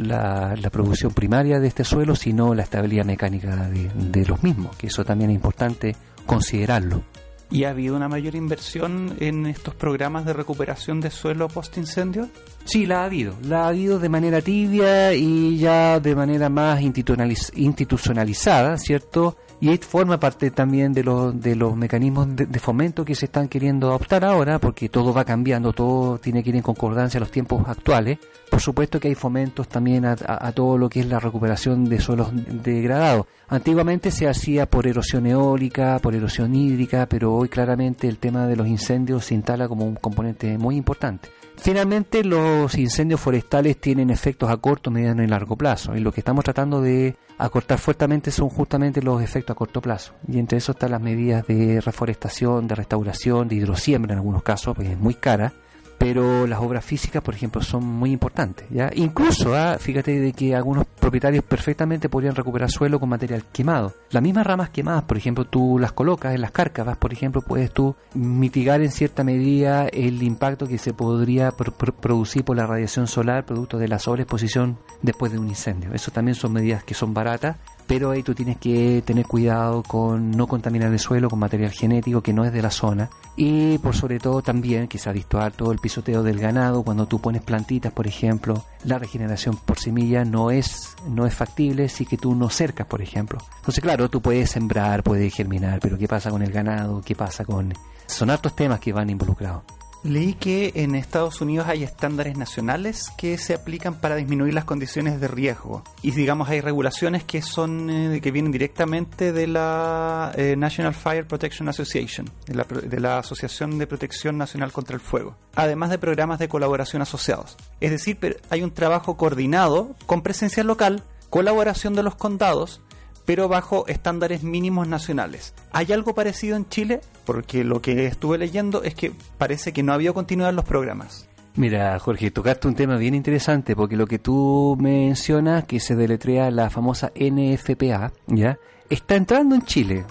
la, 0.00 0.54
la 0.56 0.70
producción 0.70 1.12
primaria 1.12 1.60
de 1.60 1.68
este 1.68 1.84
suelo, 1.84 2.16
sino 2.16 2.54
la 2.54 2.62
estabilidad 2.62 3.04
mecánica 3.04 3.68
de, 3.68 3.90
de 3.94 4.26
los 4.26 4.42
mismos, 4.42 4.74
que 4.76 4.86
eso 4.86 5.04
también 5.04 5.30
es 5.30 5.36
importante 5.36 5.94
considerarlo. 6.26 7.02
¿Y 7.50 7.64
ha 7.64 7.70
habido 7.70 7.96
una 7.96 8.08
mayor 8.08 8.34
inversión 8.34 9.16
en 9.20 9.46
estos 9.46 9.74
programas 9.74 10.26
de 10.26 10.34
recuperación 10.34 11.00
de 11.00 11.10
suelo 11.10 11.48
post-incendio? 11.48 12.28
Sí, 12.64 12.84
la 12.84 13.00
ha 13.02 13.04
habido. 13.06 13.34
La 13.44 13.64
ha 13.64 13.68
habido 13.68 13.98
de 13.98 14.10
manera 14.10 14.42
tibia 14.42 15.14
y 15.14 15.56
ya 15.56 15.98
de 15.98 16.14
manera 16.14 16.50
más 16.50 16.82
institucionalizada, 16.82 18.76
¿cierto? 18.76 19.38
Y 19.60 19.76
forma 19.78 20.20
parte 20.20 20.50
también 20.50 20.92
de 20.92 21.02
los, 21.02 21.40
de 21.40 21.56
los 21.56 21.76
mecanismos 21.76 22.28
de, 22.36 22.58
fomento 22.60 23.04
que 23.04 23.14
se 23.14 23.24
están 23.24 23.48
queriendo 23.48 23.88
adoptar 23.88 24.24
ahora, 24.24 24.58
porque 24.58 24.88
todo 24.88 25.12
va 25.12 25.24
cambiando, 25.24 25.72
todo 25.72 26.18
tiene 26.18 26.42
que 26.42 26.50
ir 26.50 26.56
en 26.56 26.62
concordancia 26.62 27.18
a 27.18 27.20
los 27.20 27.30
tiempos 27.30 27.66
actuales. 27.66 28.18
Por 28.50 28.60
supuesto 28.60 29.00
que 29.00 29.08
hay 29.08 29.14
fomentos 29.14 29.68
también 29.68 30.04
a, 30.04 30.16
todo 30.52 30.78
lo 30.78 30.88
que 30.88 31.00
es 31.00 31.06
la 31.06 31.18
recuperación 31.18 31.84
de 31.84 32.00
suelos 32.00 32.30
degradados. 32.32 33.26
Antiguamente 33.48 34.10
se 34.10 34.28
hacía 34.28 34.66
por 34.66 34.86
erosión 34.86 35.26
eólica, 35.26 35.98
por 35.98 36.14
erosión 36.14 36.54
hídrica, 36.54 37.06
pero 37.06 37.34
hoy 37.34 37.48
claramente 37.48 38.08
el 38.08 38.18
tema 38.18 38.46
de 38.46 38.56
los 38.56 38.68
incendios 38.68 39.24
se 39.24 39.34
instala 39.34 39.68
como 39.68 39.84
un 39.84 39.96
componente 39.96 40.56
muy 40.56 40.76
importante. 40.76 41.28
Finalmente, 41.60 42.24
los 42.24 42.76
incendios 42.76 43.20
forestales 43.20 43.80
tienen 43.80 44.10
efectos 44.10 44.48
a 44.48 44.56
corto, 44.56 44.90
mediano 44.90 45.22
y 45.22 45.26
largo 45.26 45.56
plazo. 45.56 45.96
Y 45.96 46.00
lo 46.00 46.12
que 46.12 46.20
estamos 46.20 46.44
tratando 46.44 46.80
de 46.80 47.16
acortar 47.36 47.78
fuertemente 47.78 48.30
son 48.30 48.48
justamente 48.48 49.02
los 49.02 49.22
efectos 49.22 49.54
a 49.54 49.58
corto 49.58 49.80
plazo. 49.80 50.14
Y 50.26 50.38
entre 50.38 50.58
eso 50.58 50.72
están 50.72 50.92
las 50.92 51.00
medidas 51.00 51.46
de 51.46 51.80
reforestación, 51.80 52.68
de 52.68 52.74
restauración, 52.74 53.48
de 53.48 53.56
hidrosiembra 53.56 54.12
en 54.12 54.18
algunos 54.18 54.42
casos, 54.42 54.74
porque 54.74 54.92
es 54.92 54.98
muy 54.98 55.14
cara 55.14 55.52
pero 55.98 56.46
las 56.46 56.60
obras 56.60 56.84
físicas, 56.84 57.22
por 57.22 57.34
ejemplo, 57.34 57.60
son 57.60 57.84
muy 57.84 58.12
importantes. 58.12 58.66
¿ya? 58.70 58.90
Incluso, 58.94 59.54
¿ah? 59.54 59.76
fíjate 59.78 60.20
de 60.20 60.32
que 60.32 60.54
algunos 60.54 60.86
propietarios 60.86 61.44
perfectamente 61.44 62.08
podrían 62.08 62.36
recuperar 62.36 62.70
suelo 62.70 63.00
con 63.00 63.08
material 63.08 63.44
quemado. 63.52 63.94
Las 64.10 64.22
mismas 64.22 64.46
ramas 64.46 64.70
quemadas, 64.70 65.02
por 65.02 65.16
ejemplo, 65.16 65.44
tú 65.44 65.78
las 65.78 65.92
colocas 65.92 66.34
en 66.34 66.40
las 66.40 66.52
cárcavas, 66.52 66.96
por 66.96 67.12
ejemplo, 67.12 67.42
puedes 67.42 67.72
tú 67.72 67.96
mitigar 68.14 68.80
en 68.80 68.92
cierta 68.92 69.24
medida 69.24 69.88
el 69.88 70.22
impacto 70.22 70.66
que 70.66 70.78
se 70.78 70.94
podría 70.94 71.50
producir 71.50 72.44
por 72.44 72.56
la 72.56 72.66
radiación 72.66 73.06
solar 73.06 73.44
producto 73.44 73.78
de 73.78 73.88
la 73.88 73.98
sobreexposición 73.98 74.78
después 75.02 75.32
de 75.32 75.38
un 75.38 75.48
incendio. 75.48 75.92
Eso 75.92 76.12
también 76.12 76.36
son 76.36 76.52
medidas 76.52 76.84
que 76.84 76.94
son 76.94 77.12
baratas 77.12 77.56
pero 77.88 78.10
ahí 78.10 78.22
tú 78.22 78.34
tienes 78.34 78.58
que 78.58 79.02
tener 79.04 79.26
cuidado 79.26 79.82
con 79.82 80.30
no 80.30 80.46
contaminar 80.46 80.92
el 80.92 80.98
suelo 80.98 81.30
con 81.30 81.38
material 81.38 81.72
genético 81.72 82.20
que 82.20 82.34
no 82.34 82.44
es 82.44 82.52
de 82.52 82.62
la 82.62 82.70
zona. 82.70 83.08
Y 83.34 83.78
por 83.78 83.96
sobre 83.96 84.20
todo 84.20 84.42
también 84.42 84.88
ha 85.06 85.12
visto 85.12 85.40
todo 85.56 85.72
el 85.72 85.78
pisoteo 85.78 86.22
del 86.22 86.38
ganado. 86.38 86.82
Cuando 86.82 87.06
tú 87.06 87.18
pones 87.18 87.42
plantitas 87.42 87.92
por 87.92 88.06
ejemplo 88.06 88.62
la 88.84 88.98
regeneración 88.98 89.56
por 89.56 89.78
semilla 89.78 90.24
no 90.24 90.50
es 90.50 90.96
no 91.08 91.26
es 91.26 91.34
factible 91.34 91.88
si 91.88 92.04
que 92.04 92.18
tú 92.18 92.34
no 92.34 92.50
cercas 92.50 92.86
por 92.86 93.00
ejemplo. 93.00 93.38
Entonces 93.56 93.82
claro 93.82 94.10
tú 94.10 94.20
puedes 94.20 94.50
sembrar 94.50 95.02
puedes 95.02 95.34
germinar 95.34 95.80
pero 95.80 95.96
qué 95.96 96.06
pasa 96.06 96.30
con 96.30 96.42
el 96.42 96.52
ganado 96.52 97.00
qué 97.02 97.14
pasa 97.14 97.44
con 97.44 97.72
son 98.06 98.30
hartos 98.30 98.54
temas 98.54 98.80
que 98.80 98.92
van 98.92 99.08
involucrados 99.08 99.62
Leí 100.04 100.34
que 100.34 100.72
en 100.76 100.94
Estados 100.94 101.40
Unidos 101.40 101.66
hay 101.66 101.82
estándares 101.82 102.36
nacionales 102.36 103.10
que 103.16 103.36
se 103.36 103.54
aplican 103.54 103.94
para 103.94 104.14
disminuir 104.14 104.54
las 104.54 104.64
condiciones 104.64 105.20
de 105.20 105.28
riesgo. 105.28 105.82
Y 106.02 106.12
digamos 106.12 106.48
hay 106.48 106.60
regulaciones 106.60 107.24
que 107.24 107.42
son 107.42 107.90
eh, 107.90 108.20
que 108.20 108.30
vienen 108.30 108.52
directamente 108.52 109.32
de 109.32 109.46
la 109.48 110.32
eh, 110.36 110.54
National 110.56 110.94
Fire 110.94 111.26
Protection 111.26 111.68
Association, 111.68 112.30
de 112.46 112.54
la, 112.54 112.64
de 112.64 113.00
la 113.00 113.18
Asociación 113.18 113.78
de 113.78 113.86
Protección 113.86 114.38
Nacional 114.38 114.72
contra 114.72 114.94
el 114.94 115.00
Fuego, 115.00 115.36
además 115.54 115.90
de 115.90 115.98
programas 115.98 116.38
de 116.38 116.48
colaboración 116.48 117.02
asociados. 117.02 117.56
Es 117.80 117.90
decir, 117.90 118.40
hay 118.50 118.62
un 118.62 118.70
trabajo 118.70 119.16
coordinado 119.16 119.96
con 120.06 120.22
presencia 120.22 120.62
local, 120.62 121.02
colaboración 121.28 121.94
de 121.94 122.02
los 122.04 122.14
condados 122.14 122.80
pero 123.28 123.46
bajo 123.46 123.86
estándares 123.88 124.42
mínimos 124.42 124.88
nacionales. 124.88 125.52
¿Hay 125.70 125.92
algo 125.92 126.14
parecido 126.14 126.56
en 126.56 126.66
Chile? 126.70 127.02
Porque 127.26 127.62
lo 127.62 127.82
que 127.82 128.06
estuve 128.06 128.38
leyendo 128.38 128.82
es 128.82 128.94
que 128.94 129.12
parece 129.36 129.74
que 129.74 129.82
no 129.82 129.92
había 129.92 130.14
continuidad 130.14 130.48
en 130.48 130.56
los 130.56 130.64
programas. 130.64 131.28
Mira, 131.54 131.98
Jorge, 131.98 132.30
tocaste 132.30 132.68
un 132.68 132.74
tema 132.74 132.96
bien 132.96 133.14
interesante 133.14 133.76
porque 133.76 133.98
lo 133.98 134.06
que 134.06 134.18
tú 134.18 134.78
mencionas, 134.80 135.64
que 135.64 135.78
se 135.78 135.94
deletrea 135.94 136.50
la 136.50 136.70
famosa 136.70 137.12
NFPA, 137.14 138.12
¿ya? 138.28 138.58
Está 138.88 139.16
entrando 139.16 139.54
en 139.54 139.60
Chile. 139.60 140.06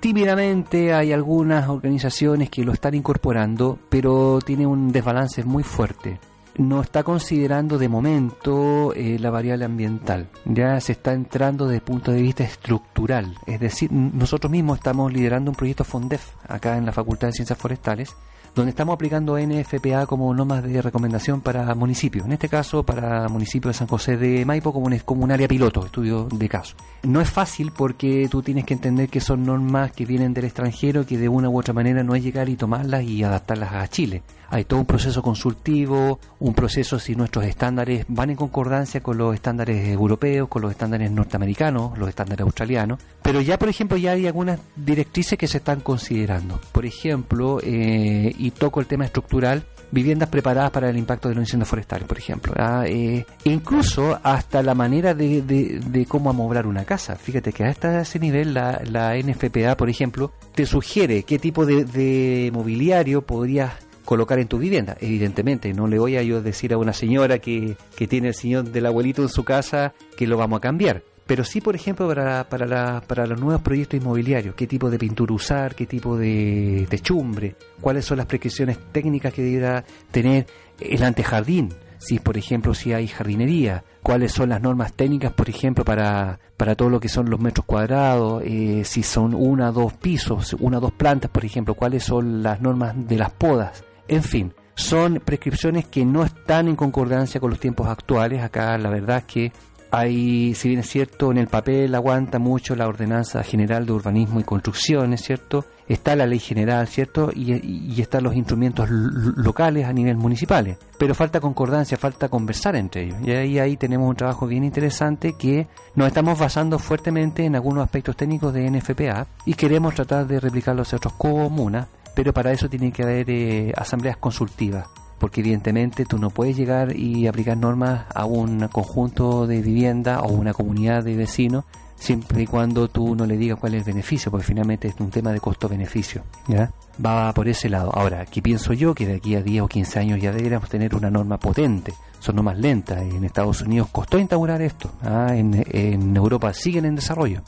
Tímidamente 0.00 0.94
hay 0.94 1.12
algunas 1.12 1.68
organizaciones 1.68 2.48
que 2.48 2.64
lo 2.64 2.72
están 2.72 2.94
incorporando, 2.94 3.78
pero 3.90 4.38
tiene 4.42 4.66
un 4.66 4.90
desbalance 4.90 5.44
muy 5.44 5.64
fuerte 5.64 6.18
no 6.56 6.80
está 6.80 7.02
considerando 7.02 7.78
de 7.78 7.88
momento 7.88 8.92
eh, 8.94 9.18
la 9.18 9.30
variable 9.30 9.64
ambiental. 9.64 10.28
Ya 10.44 10.80
se 10.80 10.92
está 10.92 11.12
entrando 11.12 11.66
desde 11.66 11.76
el 11.76 11.82
punto 11.82 12.12
de 12.12 12.22
vista 12.22 12.44
estructural. 12.44 13.34
Es 13.46 13.60
decir, 13.60 13.90
nosotros 13.92 14.50
mismos 14.50 14.78
estamos 14.78 15.12
liderando 15.12 15.50
un 15.50 15.56
proyecto 15.56 15.84
FONDEF 15.84 16.34
acá 16.48 16.76
en 16.76 16.86
la 16.86 16.92
Facultad 16.92 17.28
de 17.28 17.32
Ciencias 17.32 17.58
Forestales 17.58 18.14
donde 18.54 18.70
estamos 18.70 18.94
aplicando 18.94 19.36
NFPA 19.36 20.06
como 20.06 20.32
normas 20.32 20.62
de 20.62 20.80
recomendación 20.80 21.40
para 21.40 21.74
municipios, 21.74 22.24
en 22.26 22.32
este 22.32 22.48
caso 22.48 22.84
para 22.84 23.28
municipio 23.28 23.68
de 23.68 23.74
San 23.74 23.88
José 23.88 24.16
de 24.16 24.44
Maipo 24.44 24.72
como 24.72 24.86
un, 24.86 24.96
como 25.00 25.24
un 25.24 25.32
área 25.32 25.48
piloto, 25.48 25.84
estudio 25.84 26.28
de 26.30 26.48
caso. 26.48 26.76
No 27.02 27.20
es 27.20 27.28
fácil 27.28 27.72
porque 27.76 28.28
tú 28.30 28.42
tienes 28.42 28.64
que 28.64 28.74
entender 28.74 29.08
que 29.08 29.20
son 29.20 29.44
normas 29.44 29.90
que 29.92 30.06
vienen 30.06 30.34
del 30.34 30.44
extranjero, 30.44 31.04
que 31.04 31.18
de 31.18 31.28
una 31.28 31.48
u 31.48 31.58
otra 31.58 31.74
manera 31.74 32.04
no 32.04 32.14
es 32.14 32.22
llegar 32.22 32.48
y 32.48 32.56
tomarlas 32.56 33.02
y 33.02 33.24
adaptarlas 33.24 33.72
a 33.72 33.88
Chile. 33.88 34.22
Hay 34.54 34.66
todo 34.66 34.78
un 34.78 34.86
proceso 34.86 35.20
consultivo, 35.20 36.20
un 36.38 36.54
proceso 36.54 37.00
si 37.00 37.16
nuestros 37.16 37.44
estándares 37.44 38.04
van 38.06 38.30
en 38.30 38.36
concordancia 38.36 39.00
con 39.00 39.18
los 39.18 39.34
estándares 39.34 39.88
europeos, 39.88 40.46
con 40.48 40.62
los 40.62 40.70
estándares 40.70 41.10
norteamericanos, 41.10 41.98
los 41.98 42.08
estándares 42.08 42.44
australianos, 42.44 43.00
pero 43.20 43.40
ya 43.40 43.58
por 43.58 43.68
ejemplo 43.68 43.96
ya 43.96 44.12
hay 44.12 44.28
algunas 44.28 44.60
directrices 44.76 45.36
que 45.36 45.48
se 45.48 45.58
están 45.58 45.80
considerando. 45.80 46.60
Por 46.70 46.86
ejemplo, 46.86 47.58
eh, 47.64 48.32
y 48.38 48.52
toco 48.52 48.78
el 48.78 48.86
tema 48.86 49.06
estructural, 49.06 49.64
viviendas 49.90 50.28
preparadas 50.28 50.70
para 50.70 50.88
el 50.88 50.98
impacto 50.98 51.28
de 51.28 51.34
los 51.34 51.42
incendios 51.42 51.68
forestales, 51.68 52.06
por 52.06 52.18
ejemplo. 52.18 52.54
Eh, 52.86 53.26
e 53.44 53.50
incluso 53.50 54.20
hasta 54.22 54.62
la 54.62 54.76
manera 54.76 55.14
de, 55.14 55.42
de, 55.42 56.06
cómo 56.06 56.30
amoblar 56.30 56.68
una 56.68 56.84
casa. 56.84 57.16
Fíjate 57.16 57.52
que 57.52 57.64
hasta 57.64 58.02
ese 58.02 58.20
nivel 58.20 58.54
la, 58.54 58.80
la 58.84 59.16
NFPA, 59.16 59.76
por 59.76 59.90
ejemplo, 59.90 60.32
te 60.54 60.64
sugiere 60.64 61.24
qué 61.24 61.40
tipo 61.40 61.66
de, 61.66 61.84
de 61.84 62.52
mobiliario 62.52 63.22
podrías 63.22 63.72
colocar 64.04 64.38
en 64.38 64.48
tu 64.48 64.58
vivienda. 64.58 64.96
Evidentemente, 65.00 65.72
no 65.72 65.86
le 65.86 65.98
voy 65.98 66.16
a 66.16 66.22
yo 66.22 66.42
decir 66.42 66.72
a 66.72 66.78
una 66.78 66.92
señora 66.92 67.38
que, 67.38 67.76
que 67.96 68.06
tiene 68.06 68.28
el 68.28 68.34
señor 68.34 68.64
del 68.70 68.86
abuelito 68.86 69.22
en 69.22 69.28
su 69.28 69.44
casa 69.44 69.94
que 70.16 70.26
lo 70.26 70.36
vamos 70.36 70.58
a 70.58 70.60
cambiar 70.60 71.02
pero 71.26 71.44
sí, 71.44 71.60
por 71.60 71.74
ejemplo, 71.74 72.06
para, 72.06 72.48
para, 72.48 72.66
la, 72.66 73.02
para 73.06 73.26
los 73.26 73.40
nuevos 73.40 73.62
proyectos 73.62 73.98
inmobiliarios, 74.00 74.54
qué 74.54 74.66
tipo 74.66 74.90
de 74.90 74.98
pintura 74.98 75.32
usar, 75.32 75.74
qué 75.74 75.86
tipo 75.86 76.16
de 76.16 76.86
techumbre, 76.90 77.56
cuáles 77.80 78.04
son 78.04 78.18
las 78.18 78.26
prescripciones 78.26 78.78
técnicas 78.92 79.32
que 79.32 79.42
deberá 79.42 79.84
tener 80.10 80.46
el 80.80 81.02
antejardín. 81.02 81.72
si 81.98 82.18
por 82.18 82.36
ejemplo 82.36 82.74
si 82.74 82.92
hay 82.92 83.08
jardinería, 83.08 83.84
cuáles 84.02 84.32
son 84.32 84.50
las 84.50 84.60
normas 84.60 84.92
técnicas, 84.92 85.32
por 85.32 85.48
ejemplo, 85.48 85.84
para, 85.84 86.38
para 86.58 86.74
todo 86.74 86.90
lo 86.90 87.00
que 87.00 87.08
son 87.08 87.30
los 87.30 87.40
metros 87.40 87.64
cuadrados, 87.64 88.42
eh, 88.44 88.82
si 88.84 89.02
son 89.02 89.34
una, 89.34 89.72
dos 89.72 89.94
pisos, 89.94 90.54
una, 90.60 90.78
dos 90.78 90.92
plantas, 90.92 91.30
por 91.30 91.46
ejemplo, 91.46 91.74
cuáles 91.74 92.04
son 92.04 92.42
las 92.42 92.60
normas 92.60 92.94
de 93.08 93.16
las 93.16 93.30
podas, 93.30 93.82
en 94.08 94.22
fin. 94.22 94.54
Son 94.76 95.20
prescripciones 95.24 95.86
que 95.86 96.04
no 96.04 96.24
están 96.24 96.66
en 96.66 96.74
concordancia 96.74 97.40
con 97.40 97.50
los 97.50 97.60
tiempos 97.60 97.86
actuales. 97.86 98.42
Acá 98.42 98.76
la 98.76 98.90
verdad 98.90 99.18
es 99.18 99.24
que 99.24 99.52
hay, 99.96 100.54
si 100.54 100.68
bien 100.68 100.80
es 100.80 100.88
cierto, 100.88 101.30
en 101.30 101.38
el 101.38 101.46
papel 101.46 101.94
aguanta 101.94 102.40
mucho 102.40 102.74
la 102.74 102.88
Ordenanza 102.88 103.44
General 103.44 103.86
de 103.86 103.92
Urbanismo 103.92 104.40
y 104.40 104.42
Construcción, 104.42 105.16
cierto? 105.16 105.64
Está 105.86 106.16
la 106.16 106.26
Ley 106.26 106.40
General, 106.40 106.88
¿cierto? 106.88 107.30
Y, 107.32 108.00
están 108.00 108.24
los 108.24 108.34
instrumentos 108.34 108.88
locales 108.90 109.86
a 109.86 109.92
nivel 109.92 110.16
municipales. 110.16 110.78
Pero 110.98 111.14
falta 111.14 111.38
concordancia, 111.38 111.96
falta 111.96 112.28
conversar 112.28 112.74
entre 112.74 113.04
ellos. 113.04 113.18
Y 113.24 113.30
ahí, 113.30 113.58
ahí 113.60 113.76
tenemos 113.76 114.08
un 114.08 114.16
trabajo 114.16 114.48
bien 114.48 114.64
interesante 114.64 115.34
que 115.38 115.68
nos 115.94 116.08
estamos 116.08 116.40
basando 116.40 116.80
fuertemente 116.80 117.44
en 117.44 117.54
algunos 117.54 117.84
aspectos 117.84 118.16
técnicos 118.16 118.52
de 118.52 118.68
NFPA 118.68 119.28
y 119.44 119.54
queremos 119.54 119.94
tratar 119.94 120.26
de 120.26 120.40
replicarlos 120.40 120.92
en 120.92 120.96
otros 120.96 121.12
comunas, 121.12 121.86
pero 122.14 122.32
para 122.32 122.52
eso 122.52 122.68
tiene 122.68 122.92
que 122.92 123.02
haber 123.02 123.30
eh, 123.30 123.72
asambleas 123.76 124.16
consultivas 124.16 124.86
porque 125.18 125.40
evidentemente 125.40 126.04
tú 126.04 126.18
no 126.18 126.28
puedes 126.30 126.56
llegar 126.56 126.94
y 126.94 127.26
aplicar 127.26 127.56
normas 127.56 128.04
a 128.14 128.26
un 128.26 128.68
conjunto 128.68 129.46
de 129.46 129.62
vivienda 129.62 130.20
o 130.20 130.32
una 130.32 130.52
comunidad 130.52 131.02
de 131.02 131.16
vecinos 131.16 131.64
siempre 131.96 132.42
y 132.42 132.46
cuando 132.46 132.88
tú 132.88 133.16
no 133.16 133.24
le 133.24 133.36
digas 133.36 133.58
cuál 133.58 133.74
es 133.74 133.80
el 133.80 133.84
beneficio, 133.94 134.30
porque 134.30 134.46
finalmente 134.46 134.88
es 134.88 134.94
un 134.98 135.10
tema 135.10 135.32
de 135.32 135.40
costo-beneficio, 135.40 136.22
¿ya? 136.48 136.70
Va 137.04 137.32
por 137.32 137.48
ese 137.48 137.68
lado. 137.68 137.90
Ahora, 137.94 138.20
aquí 138.20 138.40
pienso 138.40 138.72
yo 138.72 138.94
que 138.94 139.06
de 139.06 139.14
aquí 139.14 139.34
a 139.34 139.42
10 139.42 139.62
o 139.62 139.68
15 139.68 139.98
años 139.98 140.20
ya 140.20 140.32
deberíamos 140.32 140.68
tener 140.68 140.94
una 140.94 141.10
norma 141.10 141.38
potente, 141.38 141.94
son 142.18 142.36
normas 142.36 142.58
lentas, 142.58 143.00
en 143.00 143.24
Estados 143.24 143.62
Unidos 143.62 143.88
costó 143.90 144.18
instaurar 144.18 144.60
esto, 144.60 144.90
¿ah? 145.02 145.28
en, 145.34 145.64
en 145.70 146.16
Europa 146.16 146.52
siguen 146.52 146.84
en 146.84 146.96
desarrollo. 146.96 147.42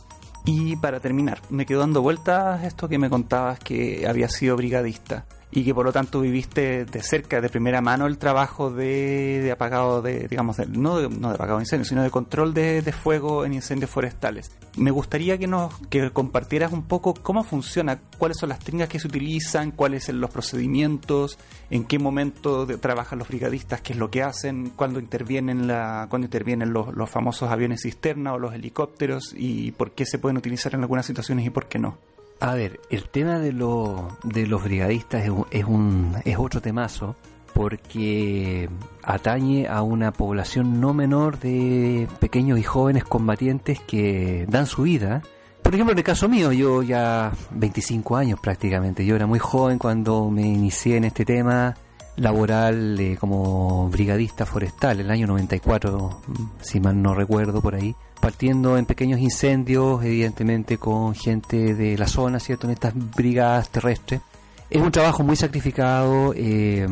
Y 0.47 0.77
para 0.77 1.01
terminar, 1.01 1.41
me 1.51 1.67
quedo 1.67 1.81
dando 1.81 2.03
vueltas 2.03 2.63
esto 2.63 2.89
que 2.89 2.99
me 2.99 3.11
contabas 3.11 3.59
que 3.59 4.07
había 4.09 4.29
sido 4.29 4.57
brigadista 4.57 5.27
y 5.57 5.65
que 5.65 5.75
por 5.75 5.87
lo 5.87 5.93
tanto 5.93 6.21
viviste 6.21 6.85
de 6.85 7.03
cerca, 7.03 7.41
de 7.41 7.49
primera 7.49 7.81
mano, 7.81 8.07
el 8.07 8.19
trabajo 8.19 8.71
de, 8.71 9.51
apagado, 9.51 10.03
de, 10.03 10.29
digamos, 10.29 10.59
no, 10.69 10.99
de, 10.99 11.09
no 11.09 11.31
de 11.31 11.35
apagado 11.35 11.57
de 11.57 11.63
incendios, 11.63 11.89
sino 11.89 12.03
de 12.03 12.11
control 12.11 12.53
de, 12.53 12.83
fuego 12.93 13.47
en 13.47 13.55
incendios 13.55 13.91
forestales. 13.91 14.51
Me 14.77 14.91
gustaría 14.91 15.39
que 15.39 15.47
nos 15.47 15.73
que 15.89 16.11
compartieras 16.11 16.75
un 16.75 16.83
poco 16.83 17.15
cómo 17.15 17.43
funciona, 17.43 17.99
cuáles 18.19 18.37
son 18.37 18.51
las 18.51 18.59
técnicas 18.59 18.91
que 18.91 19.01
se 19.01 19.09
utilizan, 19.09 19.71
cuáles 19.71 20.05
son 20.05 20.21
los 20.21 20.29
procedimientos, 20.29 21.39
en 21.71 21.85
qué 21.85 21.99
momento 21.99 22.67
trabajan 22.79 23.19
los 23.19 23.29
brigadistas, 23.29 23.81
qué 23.81 23.95
es 23.95 23.99
lo 23.99 24.11
que 24.11 24.23
hacen, 24.23 24.73
cuándo 24.77 25.01
intervienen, 25.01 25.67
la, 25.67 26.07
cuándo 26.11 26.27
intervienen 26.27 26.75
los, 26.75 26.95
los 26.95 27.09
famosos 27.09 27.51
aviones 27.51 27.81
cisterna 27.81 28.35
o 28.35 28.39
los 28.39 28.53
helicópteros 28.53 29.33
y 29.35 29.73
por 29.73 29.93
qué 29.93 30.05
se 30.05 30.19
pueden 30.19 30.37
utilizar 30.37 30.75
en 30.75 30.83
algunas 30.83 31.07
situaciones 31.07 31.47
y 31.47 31.51
por 31.51 31.65
qué 31.65 31.79
no. 31.79 31.97
A 32.41 32.55
ver, 32.55 32.81
el 32.91 33.09
tema 33.09 33.39
de, 33.39 33.53
de 33.53 34.47
los 34.47 34.65
brigadistas 34.65 35.25
es, 35.51 35.65
un, 35.65 36.17
es 36.25 36.37
otro 36.39 36.61
temazo 36.61 37.17
porque 37.55 38.69
atañe 39.03 39.67
a 39.67 39.81
una 39.81 40.13
población 40.13 40.79
no 40.79 40.93
menor 40.93 41.39
de 41.39 42.07
pequeños 42.21 42.59
y 42.59 42.63
jóvenes 42.63 43.05
combatientes 43.05 43.81
que 43.81 44.45
dan 44.51 44.67
su 44.67 44.83
vida. 44.83 45.23
Por 45.63 45.75
ejemplo, 45.75 45.93
en 45.93 45.99
el 45.99 46.05
caso 46.05 46.29
mío, 46.29 46.53
yo 46.53 46.83
ya 46.83 47.33
25 47.53 48.17
años 48.17 48.39
prácticamente, 48.41 49.07
yo 49.07 49.17
era 49.17 49.27
muy 49.27 49.39
joven 49.39 49.79
cuando 49.79 50.31
me 50.31 50.43
inicié 50.43 50.99
en 50.99 51.05
este 51.05 51.25
tema 51.25 51.75
laboral 52.17 53.01
eh, 53.01 53.17
como 53.19 53.89
brigadista 53.89 54.45
forestal, 54.45 55.01
el 55.01 55.11
año 55.11 55.27
94, 55.27 56.21
si 56.61 56.81
mal 56.81 57.01
no 57.01 57.15
recuerdo 57.15 57.63
por 57.63 57.75
ahí 57.75 57.97
partiendo 58.27 58.77
en 58.77 58.87
pequeños 58.87 59.21
incendios, 59.21 60.05
evidentemente 60.05 60.79
con 60.79 61.15
gente 61.15 61.77
de 61.77 61.97
la 61.97 62.09
zona, 62.09 62.41
¿cierto? 62.41 62.67
En 62.67 62.73
estas 62.73 62.93
brigadas 63.15 63.69
terrestres. 63.69 64.21
Es 64.69 64.83
un 64.83 64.91
trabajo 64.91 65.23
muy 65.23 65.37
sacrificado 65.37 66.35
eh, 66.35 66.89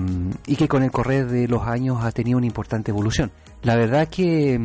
y 0.46 0.54
que 0.54 0.68
con 0.68 0.84
el 0.84 0.92
correr 0.92 1.26
de 1.26 1.48
los 1.48 1.62
años 1.66 2.04
ha 2.04 2.12
tenido 2.12 2.38
una 2.38 2.46
importante 2.46 2.92
evolución. 2.92 3.32
La 3.64 3.74
verdad 3.74 4.06
que 4.06 4.64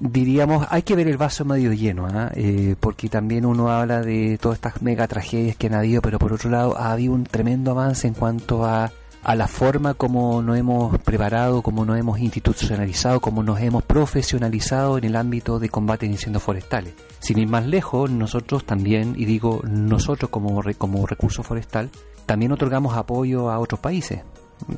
diríamos, 0.00 0.66
hay 0.68 0.82
que 0.82 0.96
ver 0.96 1.06
el 1.06 1.16
vaso 1.16 1.44
medio 1.44 1.72
lleno, 1.72 2.08
¿ah? 2.08 2.32
eh, 2.34 2.74
porque 2.80 3.08
también 3.08 3.46
uno 3.46 3.70
habla 3.70 4.00
de 4.00 4.36
todas 4.36 4.56
estas 4.58 4.82
mega 4.82 5.06
tragedias 5.06 5.54
que 5.54 5.68
han 5.68 5.74
habido, 5.74 6.02
pero 6.02 6.18
por 6.18 6.32
otro 6.32 6.50
lado 6.50 6.76
ha 6.76 6.90
habido 6.90 7.12
un 7.12 7.22
tremendo 7.22 7.70
avance 7.70 8.08
en 8.08 8.14
cuanto 8.14 8.64
a 8.64 8.90
a 9.22 9.34
la 9.34 9.48
forma 9.48 9.94
como 9.94 10.42
nos 10.42 10.56
hemos 10.56 10.98
preparado, 10.98 11.62
como 11.62 11.84
nos 11.84 11.98
hemos 11.98 12.18
institucionalizado, 12.20 13.20
como 13.20 13.42
nos 13.42 13.60
hemos 13.60 13.82
profesionalizado 13.82 14.96
en 14.98 15.04
el 15.04 15.16
ámbito 15.16 15.58
de 15.58 15.68
combate 15.68 16.06
de 16.06 16.12
incendios 16.12 16.42
forestales. 16.42 16.94
Sin 17.18 17.38
ir 17.38 17.48
más 17.48 17.66
lejos, 17.66 18.10
nosotros 18.10 18.64
también, 18.64 19.14
y 19.16 19.26
digo 19.26 19.60
nosotros 19.68 20.30
como, 20.30 20.62
como 20.78 21.06
recurso 21.06 21.42
forestal, 21.42 21.90
también 22.24 22.52
otorgamos 22.52 22.96
apoyo 22.96 23.50
a 23.50 23.58
otros 23.58 23.80
países. 23.80 24.22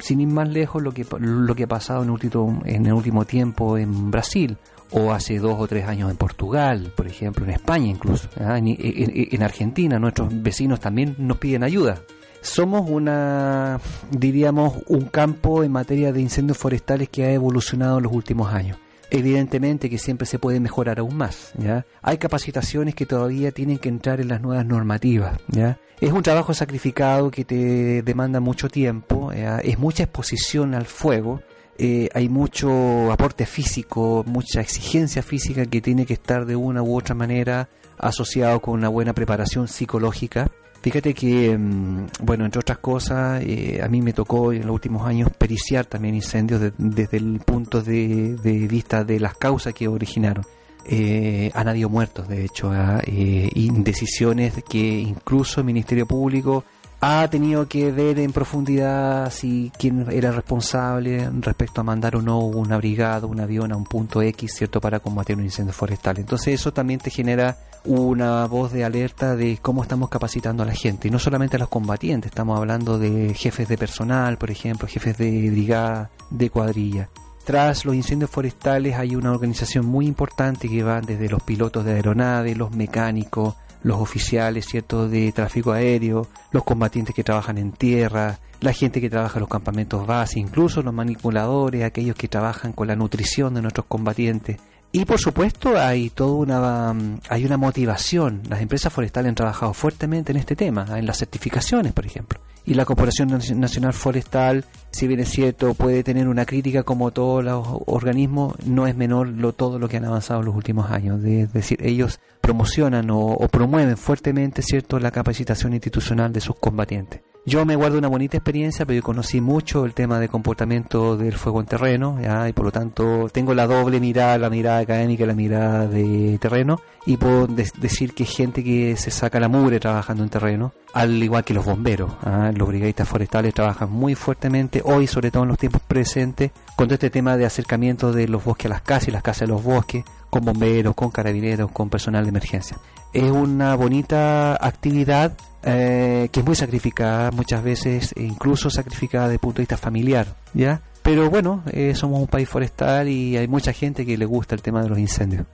Sin 0.00 0.20
ir 0.20 0.28
más 0.28 0.48
lejos, 0.48 0.83
lo 0.83 0.92
que, 0.92 1.07
lo 1.18 1.55
que 1.55 1.64
ha 1.64 1.68
pasado 1.68 2.02
en, 2.02 2.11
último, 2.11 2.62
en 2.64 2.87
el 2.87 2.92
último 2.92 3.24
tiempo 3.24 3.78
en 3.78 4.11
Brasil, 4.11 4.57
o 4.90 5.12
hace 5.12 5.38
dos 5.38 5.55
o 5.59 5.66
tres 5.66 5.87
años 5.87 6.11
en 6.11 6.16
Portugal, 6.16 6.92
por 6.94 7.07
ejemplo, 7.07 7.44
en 7.44 7.52
España 7.52 7.87
incluso, 7.87 8.28
¿ah? 8.38 8.59
en 8.59 9.42
Argentina, 9.42 9.98
nuestros 9.98 10.28
vecinos 10.42 10.81
también 10.81 11.14
nos 11.18 11.38
piden 11.38 11.64
ayuda 11.64 12.02
somos 12.42 12.90
una, 12.90 13.81
diríamos, 14.11 14.74
un 14.88 15.07
campo 15.07 15.64
en 15.64 15.72
materia 15.72 16.12
de 16.12 16.20
incendios 16.20 16.59
forestales 16.59 17.09
que 17.09 17.24
ha 17.24 17.33
evolucionado 17.33 17.98
en 17.98 18.05
los 18.05 18.12
últimos 18.12 18.52
años. 18.52 18.78
Evidentemente 19.11 19.88
que 19.88 19.98
siempre 19.98 20.26
se 20.26 20.38
puede 20.38 20.59
mejorar 20.59 20.98
aún 20.98 21.16
más, 21.16 21.52
¿ya? 21.57 21.87
Hay 22.00 22.18
capacitaciones 22.18 22.94
que 22.94 23.07
todavía 23.07 23.52
tienen 23.52 23.78
que 23.78 23.88
entrar 23.88 24.20
en 24.20 24.28
las 24.28 24.40
nuevas 24.40 24.66
normativas, 24.66 25.38
¿ya? 25.48 25.78
Es 26.00 26.12
un 26.12 26.22
trabajo 26.22 26.52
sacrificado 26.55 27.31
que 27.31 27.44
te 27.44 28.02
demanda 28.02 28.40
mucho 28.40 28.68
tiempo, 28.68 29.31
es 29.33 29.78
mucha 29.78 30.05
exposición 30.05 30.74
al 30.74 30.87
fuego, 30.87 31.42
eh, 31.78 32.09
hay 32.14 32.28
mucho 32.28 33.12
aporte 33.12 33.46
físico, 33.46 34.24
mucha 34.26 34.61
exigencia 34.61 35.22
física 35.22 35.66
que 35.66 35.81
tiene 35.81 36.07
que 36.07 36.14
estar 36.14 36.46
de 36.46 36.57
una 36.57 36.83
u 36.83 36.96
otra 36.96 37.14
manera 37.14 37.68
asociado 37.98 38.61
con 38.61 38.74
una 38.74 38.88
buena 38.88 39.12
preparación 39.12 39.68
psicológica 39.68 40.50
Fíjate 40.82 41.14
que, 41.14 41.56
mm, 41.56 42.06
bueno, 42.22 42.44
entre 42.44 42.58
otras 42.58 42.78
cosas, 42.78 43.40
eh, 43.46 43.80
a 43.80 43.86
mí 43.88 44.02
me 44.02 44.12
tocó 44.12 44.52
en 44.52 44.66
los 44.66 44.74
últimos 44.74 45.06
años 45.06 45.30
periciar 45.38 45.86
también 45.86 46.16
incendios 46.16 46.60
desde 46.76 47.16
el 47.18 47.38
punto 47.38 47.82
de, 47.82 48.36
vista 48.68 49.04
de 49.04 49.20
las 49.20 49.36
causas 49.36 49.74
que 49.74 49.86
originaron. 49.86 50.44
Eh, 50.84 51.52
han 51.54 51.68
habido 51.68 51.88
muertos, 51.88 52.26
de 52.26 52.44
hecho, 52.44 52.72
¿ah? 52.72 53.00
eh, 53.06 53.48
y 53.54 53.70
decisiones 53.70 54.54
que 54.68 54.78
incluso 54.78 55.60
el 55.60 55.66
Ministerio 55.66 56.04
Público 56.04 56.64
ha 57.04 57.28
tenido 57.28 57.66
que 57.66 57.90
ver 57.90 58.20
en 58.20 58.32
profundidad 58.32 59.28
si 59.32 59.72
quién 59.76 60.06
era 60.12 60.30
responsable 60.30 61.28
respecto 61.40 61.80
a 61.80 61.84
mandar 61.84 62.14
o 62.14 62.22
no 62.22 62.38
una 62.38 62.76
brigada, 62.76 63.26
un 63.26 63.40
avión 63.40 63.72
a 63.72 63.76
un 63.76 63.82
punto 63.82 64.22
X, 64.22 64.54
¿cierto?, 64.54 64.80
para 64.80 65.00
combatir 65.00 65.36
un 65.36 65.42
incendio 65.42 65.72
forestal. 65.72 66.18
Entonces 66.18 66.54
eso 66.54 66.72
también 66.72 67.00
te 67.00 67.10
genera 67.10 67.58
una 67.84 68.46
voz 68.46 68.70
de 68.70 68.84
alerta 68.84 69.34
de 69.34 69.58
cómo 69.60 69.82
estamos 69.82 70.10
capacitando 70.10 70.62
a 70.62 70.66
la 70.66 70.74
gente, 70.74 71.08
y 71.08 71.10
no 71.10 71.18
solamente 71.18 71.56
a 71.56 71.58
los 71.58 71.68
combatientes, 71.68 72.30
estamos 72.30 72.56
hablando 72.56 73.00
de 73.00 73.34
jefes 73.34 73.66
de 73.66 73.76
personal, 73.76 74.38
por 74.38 74.52
ejemplo, 74.52 74.86
jefes 74.86 75.18
de 75.18 75.50
brigada, 75.50 76.08
de 76.30 76.50
cuadrilla. 76.50 77.08
Tras 77.44 77.84
los 77.84 77.96
incendios 77.96 78.30
forestales 78.30 78.94
hay 78.94 79.16
una 79.16 79.32
organización 79.32 79.86
muy 79.86 80.06
importante 80.06 80.68
que 80.68 80.84
va 80.84 81.00
desde 81.00 81.28
los 81.28 81.42
pilotos 81.42 81.84
de 81.84 81.94
aeronave, 81.94 82.54
los 82.54 82.70
mecánicos, 82.70 83.56
los 83.82 84.00
oficiales, 84.00 84.66
¿cierto?, 84.66 85.08
de 85.08 85.32
tráfico 85.32 85.72
aéreo, 85.72 86.26
los 86.50 86.64
combatientes 86.64 87.14
que 87.14 87.24
trabajan 87.24 87.58
en 87.58 87.72
tierra, 87.72 88.38
la 88.60 88.72
gente 88.72 89.00
que 89.00 89.10
trabaja 89.10 89.38
en 89.38 89.40
los 89.40 89.48
campamentos 89.48 90.06
base, 90.06 90.38
incluso 90.38 90.82
los 90.82 90.94
manipuladores, 90.94 91.84
aquellos 91.84 92.16
que 92.16 92.28
trabajan 92.28 92.72
con 92.72 92.86
la 92.86 92.96
nutrición 92.96 93.54
de 93.54 93.62
nuestros 93.62 93.86
combatientes. 93.86 94.58
Y 94.92 95.04
por 95.04 95.18
supuesto 95.18 95.78
hay 95.78 96.10
toda 96.10 96.32
una 96.34 96.94
hay 97.30 97.46
una 97.46 97.56
motivación. 97.56 98.42
Las 98.48 98.60
empresas 98.60 98.92
forestales 98.92 99.30
han 99.30 99.34
trabajado 99.34 99.72
fuertemente 99.72 100.32
en 100.32 100.38
este 100.38 100.54
tema, 100.54 100.86
en 100.98 101.06
las 101.06 101.18
certificaciones, 101.18 101.92
por 101.92 102.04
ejemplo 102.04 102.40
y 102.64 102.75
la 102.75 102.85
Corporación 102.85 103.29
Nacional 103.57 103.92
Forestal, 103.92 104.64
si 104.90 105.07
bien 105.09 105.20
es 105.20 105.29
cierto, 105.29 105.75
puede 105.75 106.05
tener 106.05 106.29
una 106.29 106.46
crítica 106.46 106.85
como 106.85 107.11
todos 107.11 107.42
los 107.42 107.66
organismos, 107.87 108.55
no 108.64 108.87
es 108.87 108.96
menor 108.96 109.29
lo, 109.29 109.53
todo 109.53 109.79
lo 109.79 109.88
que 109.88 109.96
han 109.96 110.05
avanzado 110.05 110.40
en 110.40 110.46
los 110.46 110.55
últimos 110.55 110.90
años. 110.90 111.22
es 111.25 111.53
decir, 111.53 111.79
ellos 111.83 112.20
promocionan 112.40 113.09
o, 113.11 113.37
promueven 113.51 113.96
fuertemente 113.96 114.62
cierto 114.62 114.98
la 114.98 115.11
capacitación 115.11 115.72
institucional 115.72 116.33
de 116.33 116.40
sus 116.40 116.57
combatientes. 116.57 117.22
Yo 117.44 117.64
me 117.66 117.74
guardo 117.74 117.98
una 117.98 118.07
bonita 118.07 118.37
experiencia, 118.37 118.87
pero 118.87 118.98
yo 118.98 119.02
conocí 119.02 119.40
mucho 119.40 119.85
el 119.85 119.94
tema 119.94 120.20
de 120.20 120.28
comportamiento 120.28 121.16
del 121.16 121.33
fuego 121.33 121.59
en 121.59 121.66
terreno, 121.66 122.18
y 122.48 122.52
por 122.52 122.66
lo 122.66 122.70
tanto 122.70 123.28
tengo 123.33 123.52
la 123.52 123.66
doble 123.66 123.98
mirada, 123.98 124.38
la 124.38 124.48
mirada 124.48 124.78
académica 124.78 125.24
y 125.24 125.26
la 125.26 125.35
mirada 125.35 125.88
de 125.88 126.38
terreno, 126.40 126.81
y 127.05 127.16
puedo 127.16 127.48
decir 127.48 128.14
que 128.14 128.26
gente 128.26 128.62
que 128.62 128.96
se 128.96 129.11
saca 129.11 129.40
la 129.40 129.48
mugre 129.48 129.81
trabajando 129.81 130.22
en 130.22 130.31
terreno, 130.31 130.72
al 130.94 131.20
igual 131.20 131.42
que 131.42 131.52
los 131.52 131.64
bomberos. 131.64 132.12
¿ah? 132.22 132.52
Los 132.55 132.68
brigadistas 132.68 133.09
forestales 133.09 133.52
trabajan 133.52 133.90
muy 133.90 134.14
fuertemente, 134.14 134.81
hoy 134.85 135.09
sobre 135.09 135.33
todo 135.33 135.42
en 135.42 135.48
los 135.48 135.59
tiempos 135.59 135.83
presentes, 135.83 136.52
con 136.76 136.87
todo 136.87 136.94
este 136.94 137.11
tema 137.11 137.37
de 137.37 137.44
acercamiento 137.44 138.12
de 138.12 138.28
los 138.28 138.44
bosques 138.44 138.66
a 138.66 138.68
las 138.68 138.83
casas 138.83 139.09
y 139.09 139.11
las 139.11 139.22
casas 139.24 139.42
a 139.42 139.46
los 139.46 139.64
bosques, 139.64 140.05
con 140.31 140.44
bomberos, 140.44 140.94
con 140.94 141.11
carabineros, 141.11 141.72
con 141.72 141.90
personal 141.90 142.22
de 142.22 142.28
emergencia. 142.28 142.78
Es 143.12 143.33
una 143.33 143.74
bonita 143.74 144.64
actividad 144.64 145.37
eh, 145.64 146.29
que 146.33 146.40
es 146.40 146.46
muy 146.46 146.57
sacrificada, 146.57 147.31
muchas 147.31 147.63
veces 147.63 148.15
incluso 148.17 148.71
sacrificada 148.71 149.25
desde 149.25 149.35
el 149.35 149.40
punto 149.40 149.56
de 149.56 149.63
vista 149.63 149.77
familiar, 149.77 150.27
¿ya? 150.54 150.83
Pero 151.02 151.29
bueno, 151.31 151.63
eh, 151.73 151.94
somos 151.94 152.21
un 152.21 152.29
país 152.29 152.48
forestal 152.48 153.08
y 153.08 153.37
hay 153.37 153.48
mucha 153.48 153.73
gente 153.73 154.06
que 154.06 154.17
le 154.17 154.25
gusta 154.25 154.54
el 154.54 154.63
tema 154.63 154.83
de 154.83 154.88
los 154.88 154.98
incendios. 154.98 155.46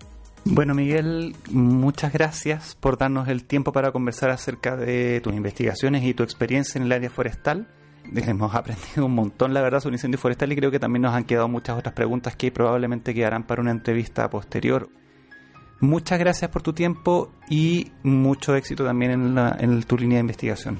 Bueno, 0.44 0.74
Miguel, 0.74 1.36
muchas 1.50 2.12
gracias 2.12 2.74
por 2.74 2.96
darnos 2.96 3.28
el 3.28 3.44
tiempo 3.44 3.72
para 3.72 3.92
conversar 3.92 4.30
acerca 4.30 4.76
de 4.76 5.20
tus 5.20 5.34
investigaciones 5.34 6.04
y 6.04 6.14
tu 6.14 6.22
experiencia 6.22 6.78
en 6.78 6.86
el 6.86 6.92
área 6.92 7.10
forestal. 7.10 7.68
Hemos 8.14 8.54
aprendido 8.54 9.06
un 9.06 9.14
montón, 9.14 9.52
la 9.52 9.60
verdad, 9.60 9.80
sobre 9.80 9.96
incendio 9.96 10.18
forestal 10.18 10.52
y 10.52 10.56
creo 10.56 10.70
que 10.70 10.78
también 10.78 11.02
nos 11.02 11.14
han 11.14 11.24
quedado 11.24 11.48
muchas 11.48 11.78
otras 11.78 11.94
preguntas 11.94 12.36
que 12.36 12.50
probablemente 12.50 13.14
quedarán 13.14 13.46
para 13.46 13.60
una 13.60 13.72
entrevista 13.72 14.28
posterior. 14.30 14.88
Muchas 15.80 16.18
gracias 16.18 16.50
por 16.50 16.62
tu 16.62 16.72
tiempo 16.72 17.30
y 17.48 17.92
mucho 18.02 18.56
éxito 18.56 18.84
también 18.84 19.12
en, 19.12 19.82
tu 19.84 19.96
línea 19.96 20.16
de 20.16 20.22
investigación. 20.22 20.78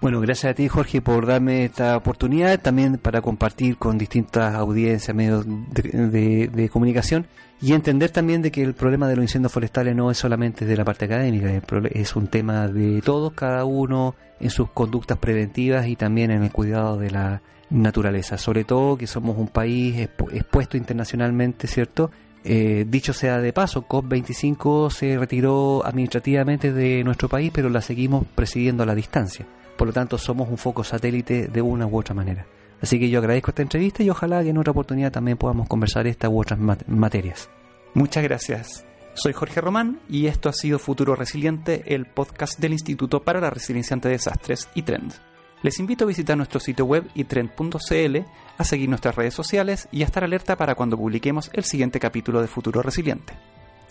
Bueno, 0.00 0.20
gracias 0.20 0.52
a 0.52 0.54
ti 0.54 0.68
Jorge 0.68 1.02
por 1.02 1.26
darme 1.26 1.64
esta 1.64 1.96
oportunidad, 1.96 2.60
también 2.60 2.98
para 2.98 3.20
compartir 3.20 3.76
con 3.76 3.98
distintas 3.98 4.54
audiencias, 4.54 5.14
medios 5.14 5.44
de, 5.46 6.70
comunicación 6.72 7.26
y 7.60 7.72
entender 7.72 8.10
también 8.10 8.40
de 8.40 8.50
que 8.50 8.62
el 8.62 8.74
problema 8.74 9.08
de 9.08 9.16
los 9.16 9.24
incendios 9.24 9.52
forestales 9.52 9.94
no 9.94 10.10
es 10.10 10.16
solamente 10.16 10.64
de 10.64 10.76
la 10.76 10.84
parte 10.84 11.06
académica, 11.06 11.50
es 11.90 12.16
un 12.16 12.28
tema 12.28 12.68
de 12.68 13.02
todos, 13.02 13.32
cada 13.32 13.64
uno 13.64 14.14
en 14.40 14.50
sus 14.50 14.70
conductas 14.70 15.18
preventivas 15.18 15.88
y 15.88 15.96
también 15.96 16.30
en 16.30 16.44
el 16.44 16.52
cuidado 16.52 16.96
de 16.96 17.10
la 17.10 17.42
naturaleza, 17.68 18.38
sobre 18.38 18.64
todo 18.64 18.96
que 18.96 19.06
somos 19.06 19.36
un 19.36 19.48
país 19.48 19.98
expuesto 19.98 20.76
internacionalmente, 20.76 21.66
¿cierto? 21.66 22.10
Eh, 22.44 22.84
dicho 22.88 23.12
sea 23.12 23.40
de 23.40 23.52
paso, 23.52 23.86
COP25 23.86 24.90
se 24.90 25.18
retiró 25.18 25.84
administrativamente 25.84 26.72
de 26.72 27.02
nuestro 27.04 27.28
país, 27.28 27.50
pero 27.52 27.68
la 27.68 27.80
seguimos 27.80 28.26
presidiendo 28.34 28.82
a 28.82 28.86
la 28.86 28.94
distancia. 28.94 29.46
Por 29.76 29.88
lo 29.88 29.92
tanto, 29.92 30.18
somos 30.18 30.48
un 30.48 30.58
foco 30.58 30.82
satélite 30.82 31.48
de 31.48 31.62
una 31.62 31.86
u 31.86 31.98
otra 31.98 32.14
manera. 32.14 32.46
Así 32.80 32.98
que 32.98 33.10
yo 33.10 33.18
agradezco 33.18 33.50
esta 33.50 33.62
entrevista 33.62 34.02
y 34.02 34.10
ojalá 34.10 34.42
que 34.42 34.50
en 34.50 34.58
otra 34.58 34.70
oportunidad 34.70 35.12
también 35.12 35.36
podamos 35.36 35.68
conversar 35.68 36.06
esta 36.06 36.28
u 36.28 36.40
otras 36.40 36.58
materias. 36.86 37.50
Muchas 37.94 38.22
gracias. 38.22 38.84
Soy 39.14 39.32
Jorge 39.32 39.60
Román 39.60 39.98
y 40.08 40.26
esto 40.26 40.48
ha 40.48 40.52
sido 40.52 40.78
Futuro 40.78 41.16
Resiliente, 41.16 41.82
el 41.94 42.06
podcast 42.06 42.60
del 42.60 42.72
Instituto 42.72 43.22
para 43.22 43.40
la 43.40 43.50
Resiliencia 43.50 43.94
ante 43.94 44.08
Desastres 44.08 44.68
y 44.74 44.82
Trends. 44.82 45.20
Les 45.62 45.78
invito 45.80 46.04
a 46.04 46.08
visitar 46.08 46.36
nuestro 46.36 46.60
sitio 46.60 46.84
web 46.84 47.08
itrend.cl, 47.14 48.16
a 48.58 48.64
seguir 48.64 48.88
nuestras 48.88 49.16
redes 49.16 49.34
sociales 49.34 49.88
y 49.90 50.02
a 50.02 50.04
estar 50.06 50.22
alerta 50.22 50.56
para 50.56 50.74
cuando 50.74 50.96
publiquemos 50.96 51.50
el 51.52 51.64
siguiente 51.64 51.98
capítulo 51.98 52.40
de 52.40 52.48
Futuro 52.48 52.82
Resiliente. 52.82 53.34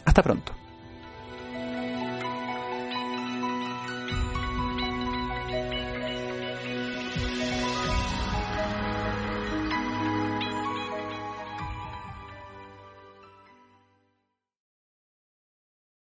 Hasta 0.05 0.23
pronto. 0.23 0.66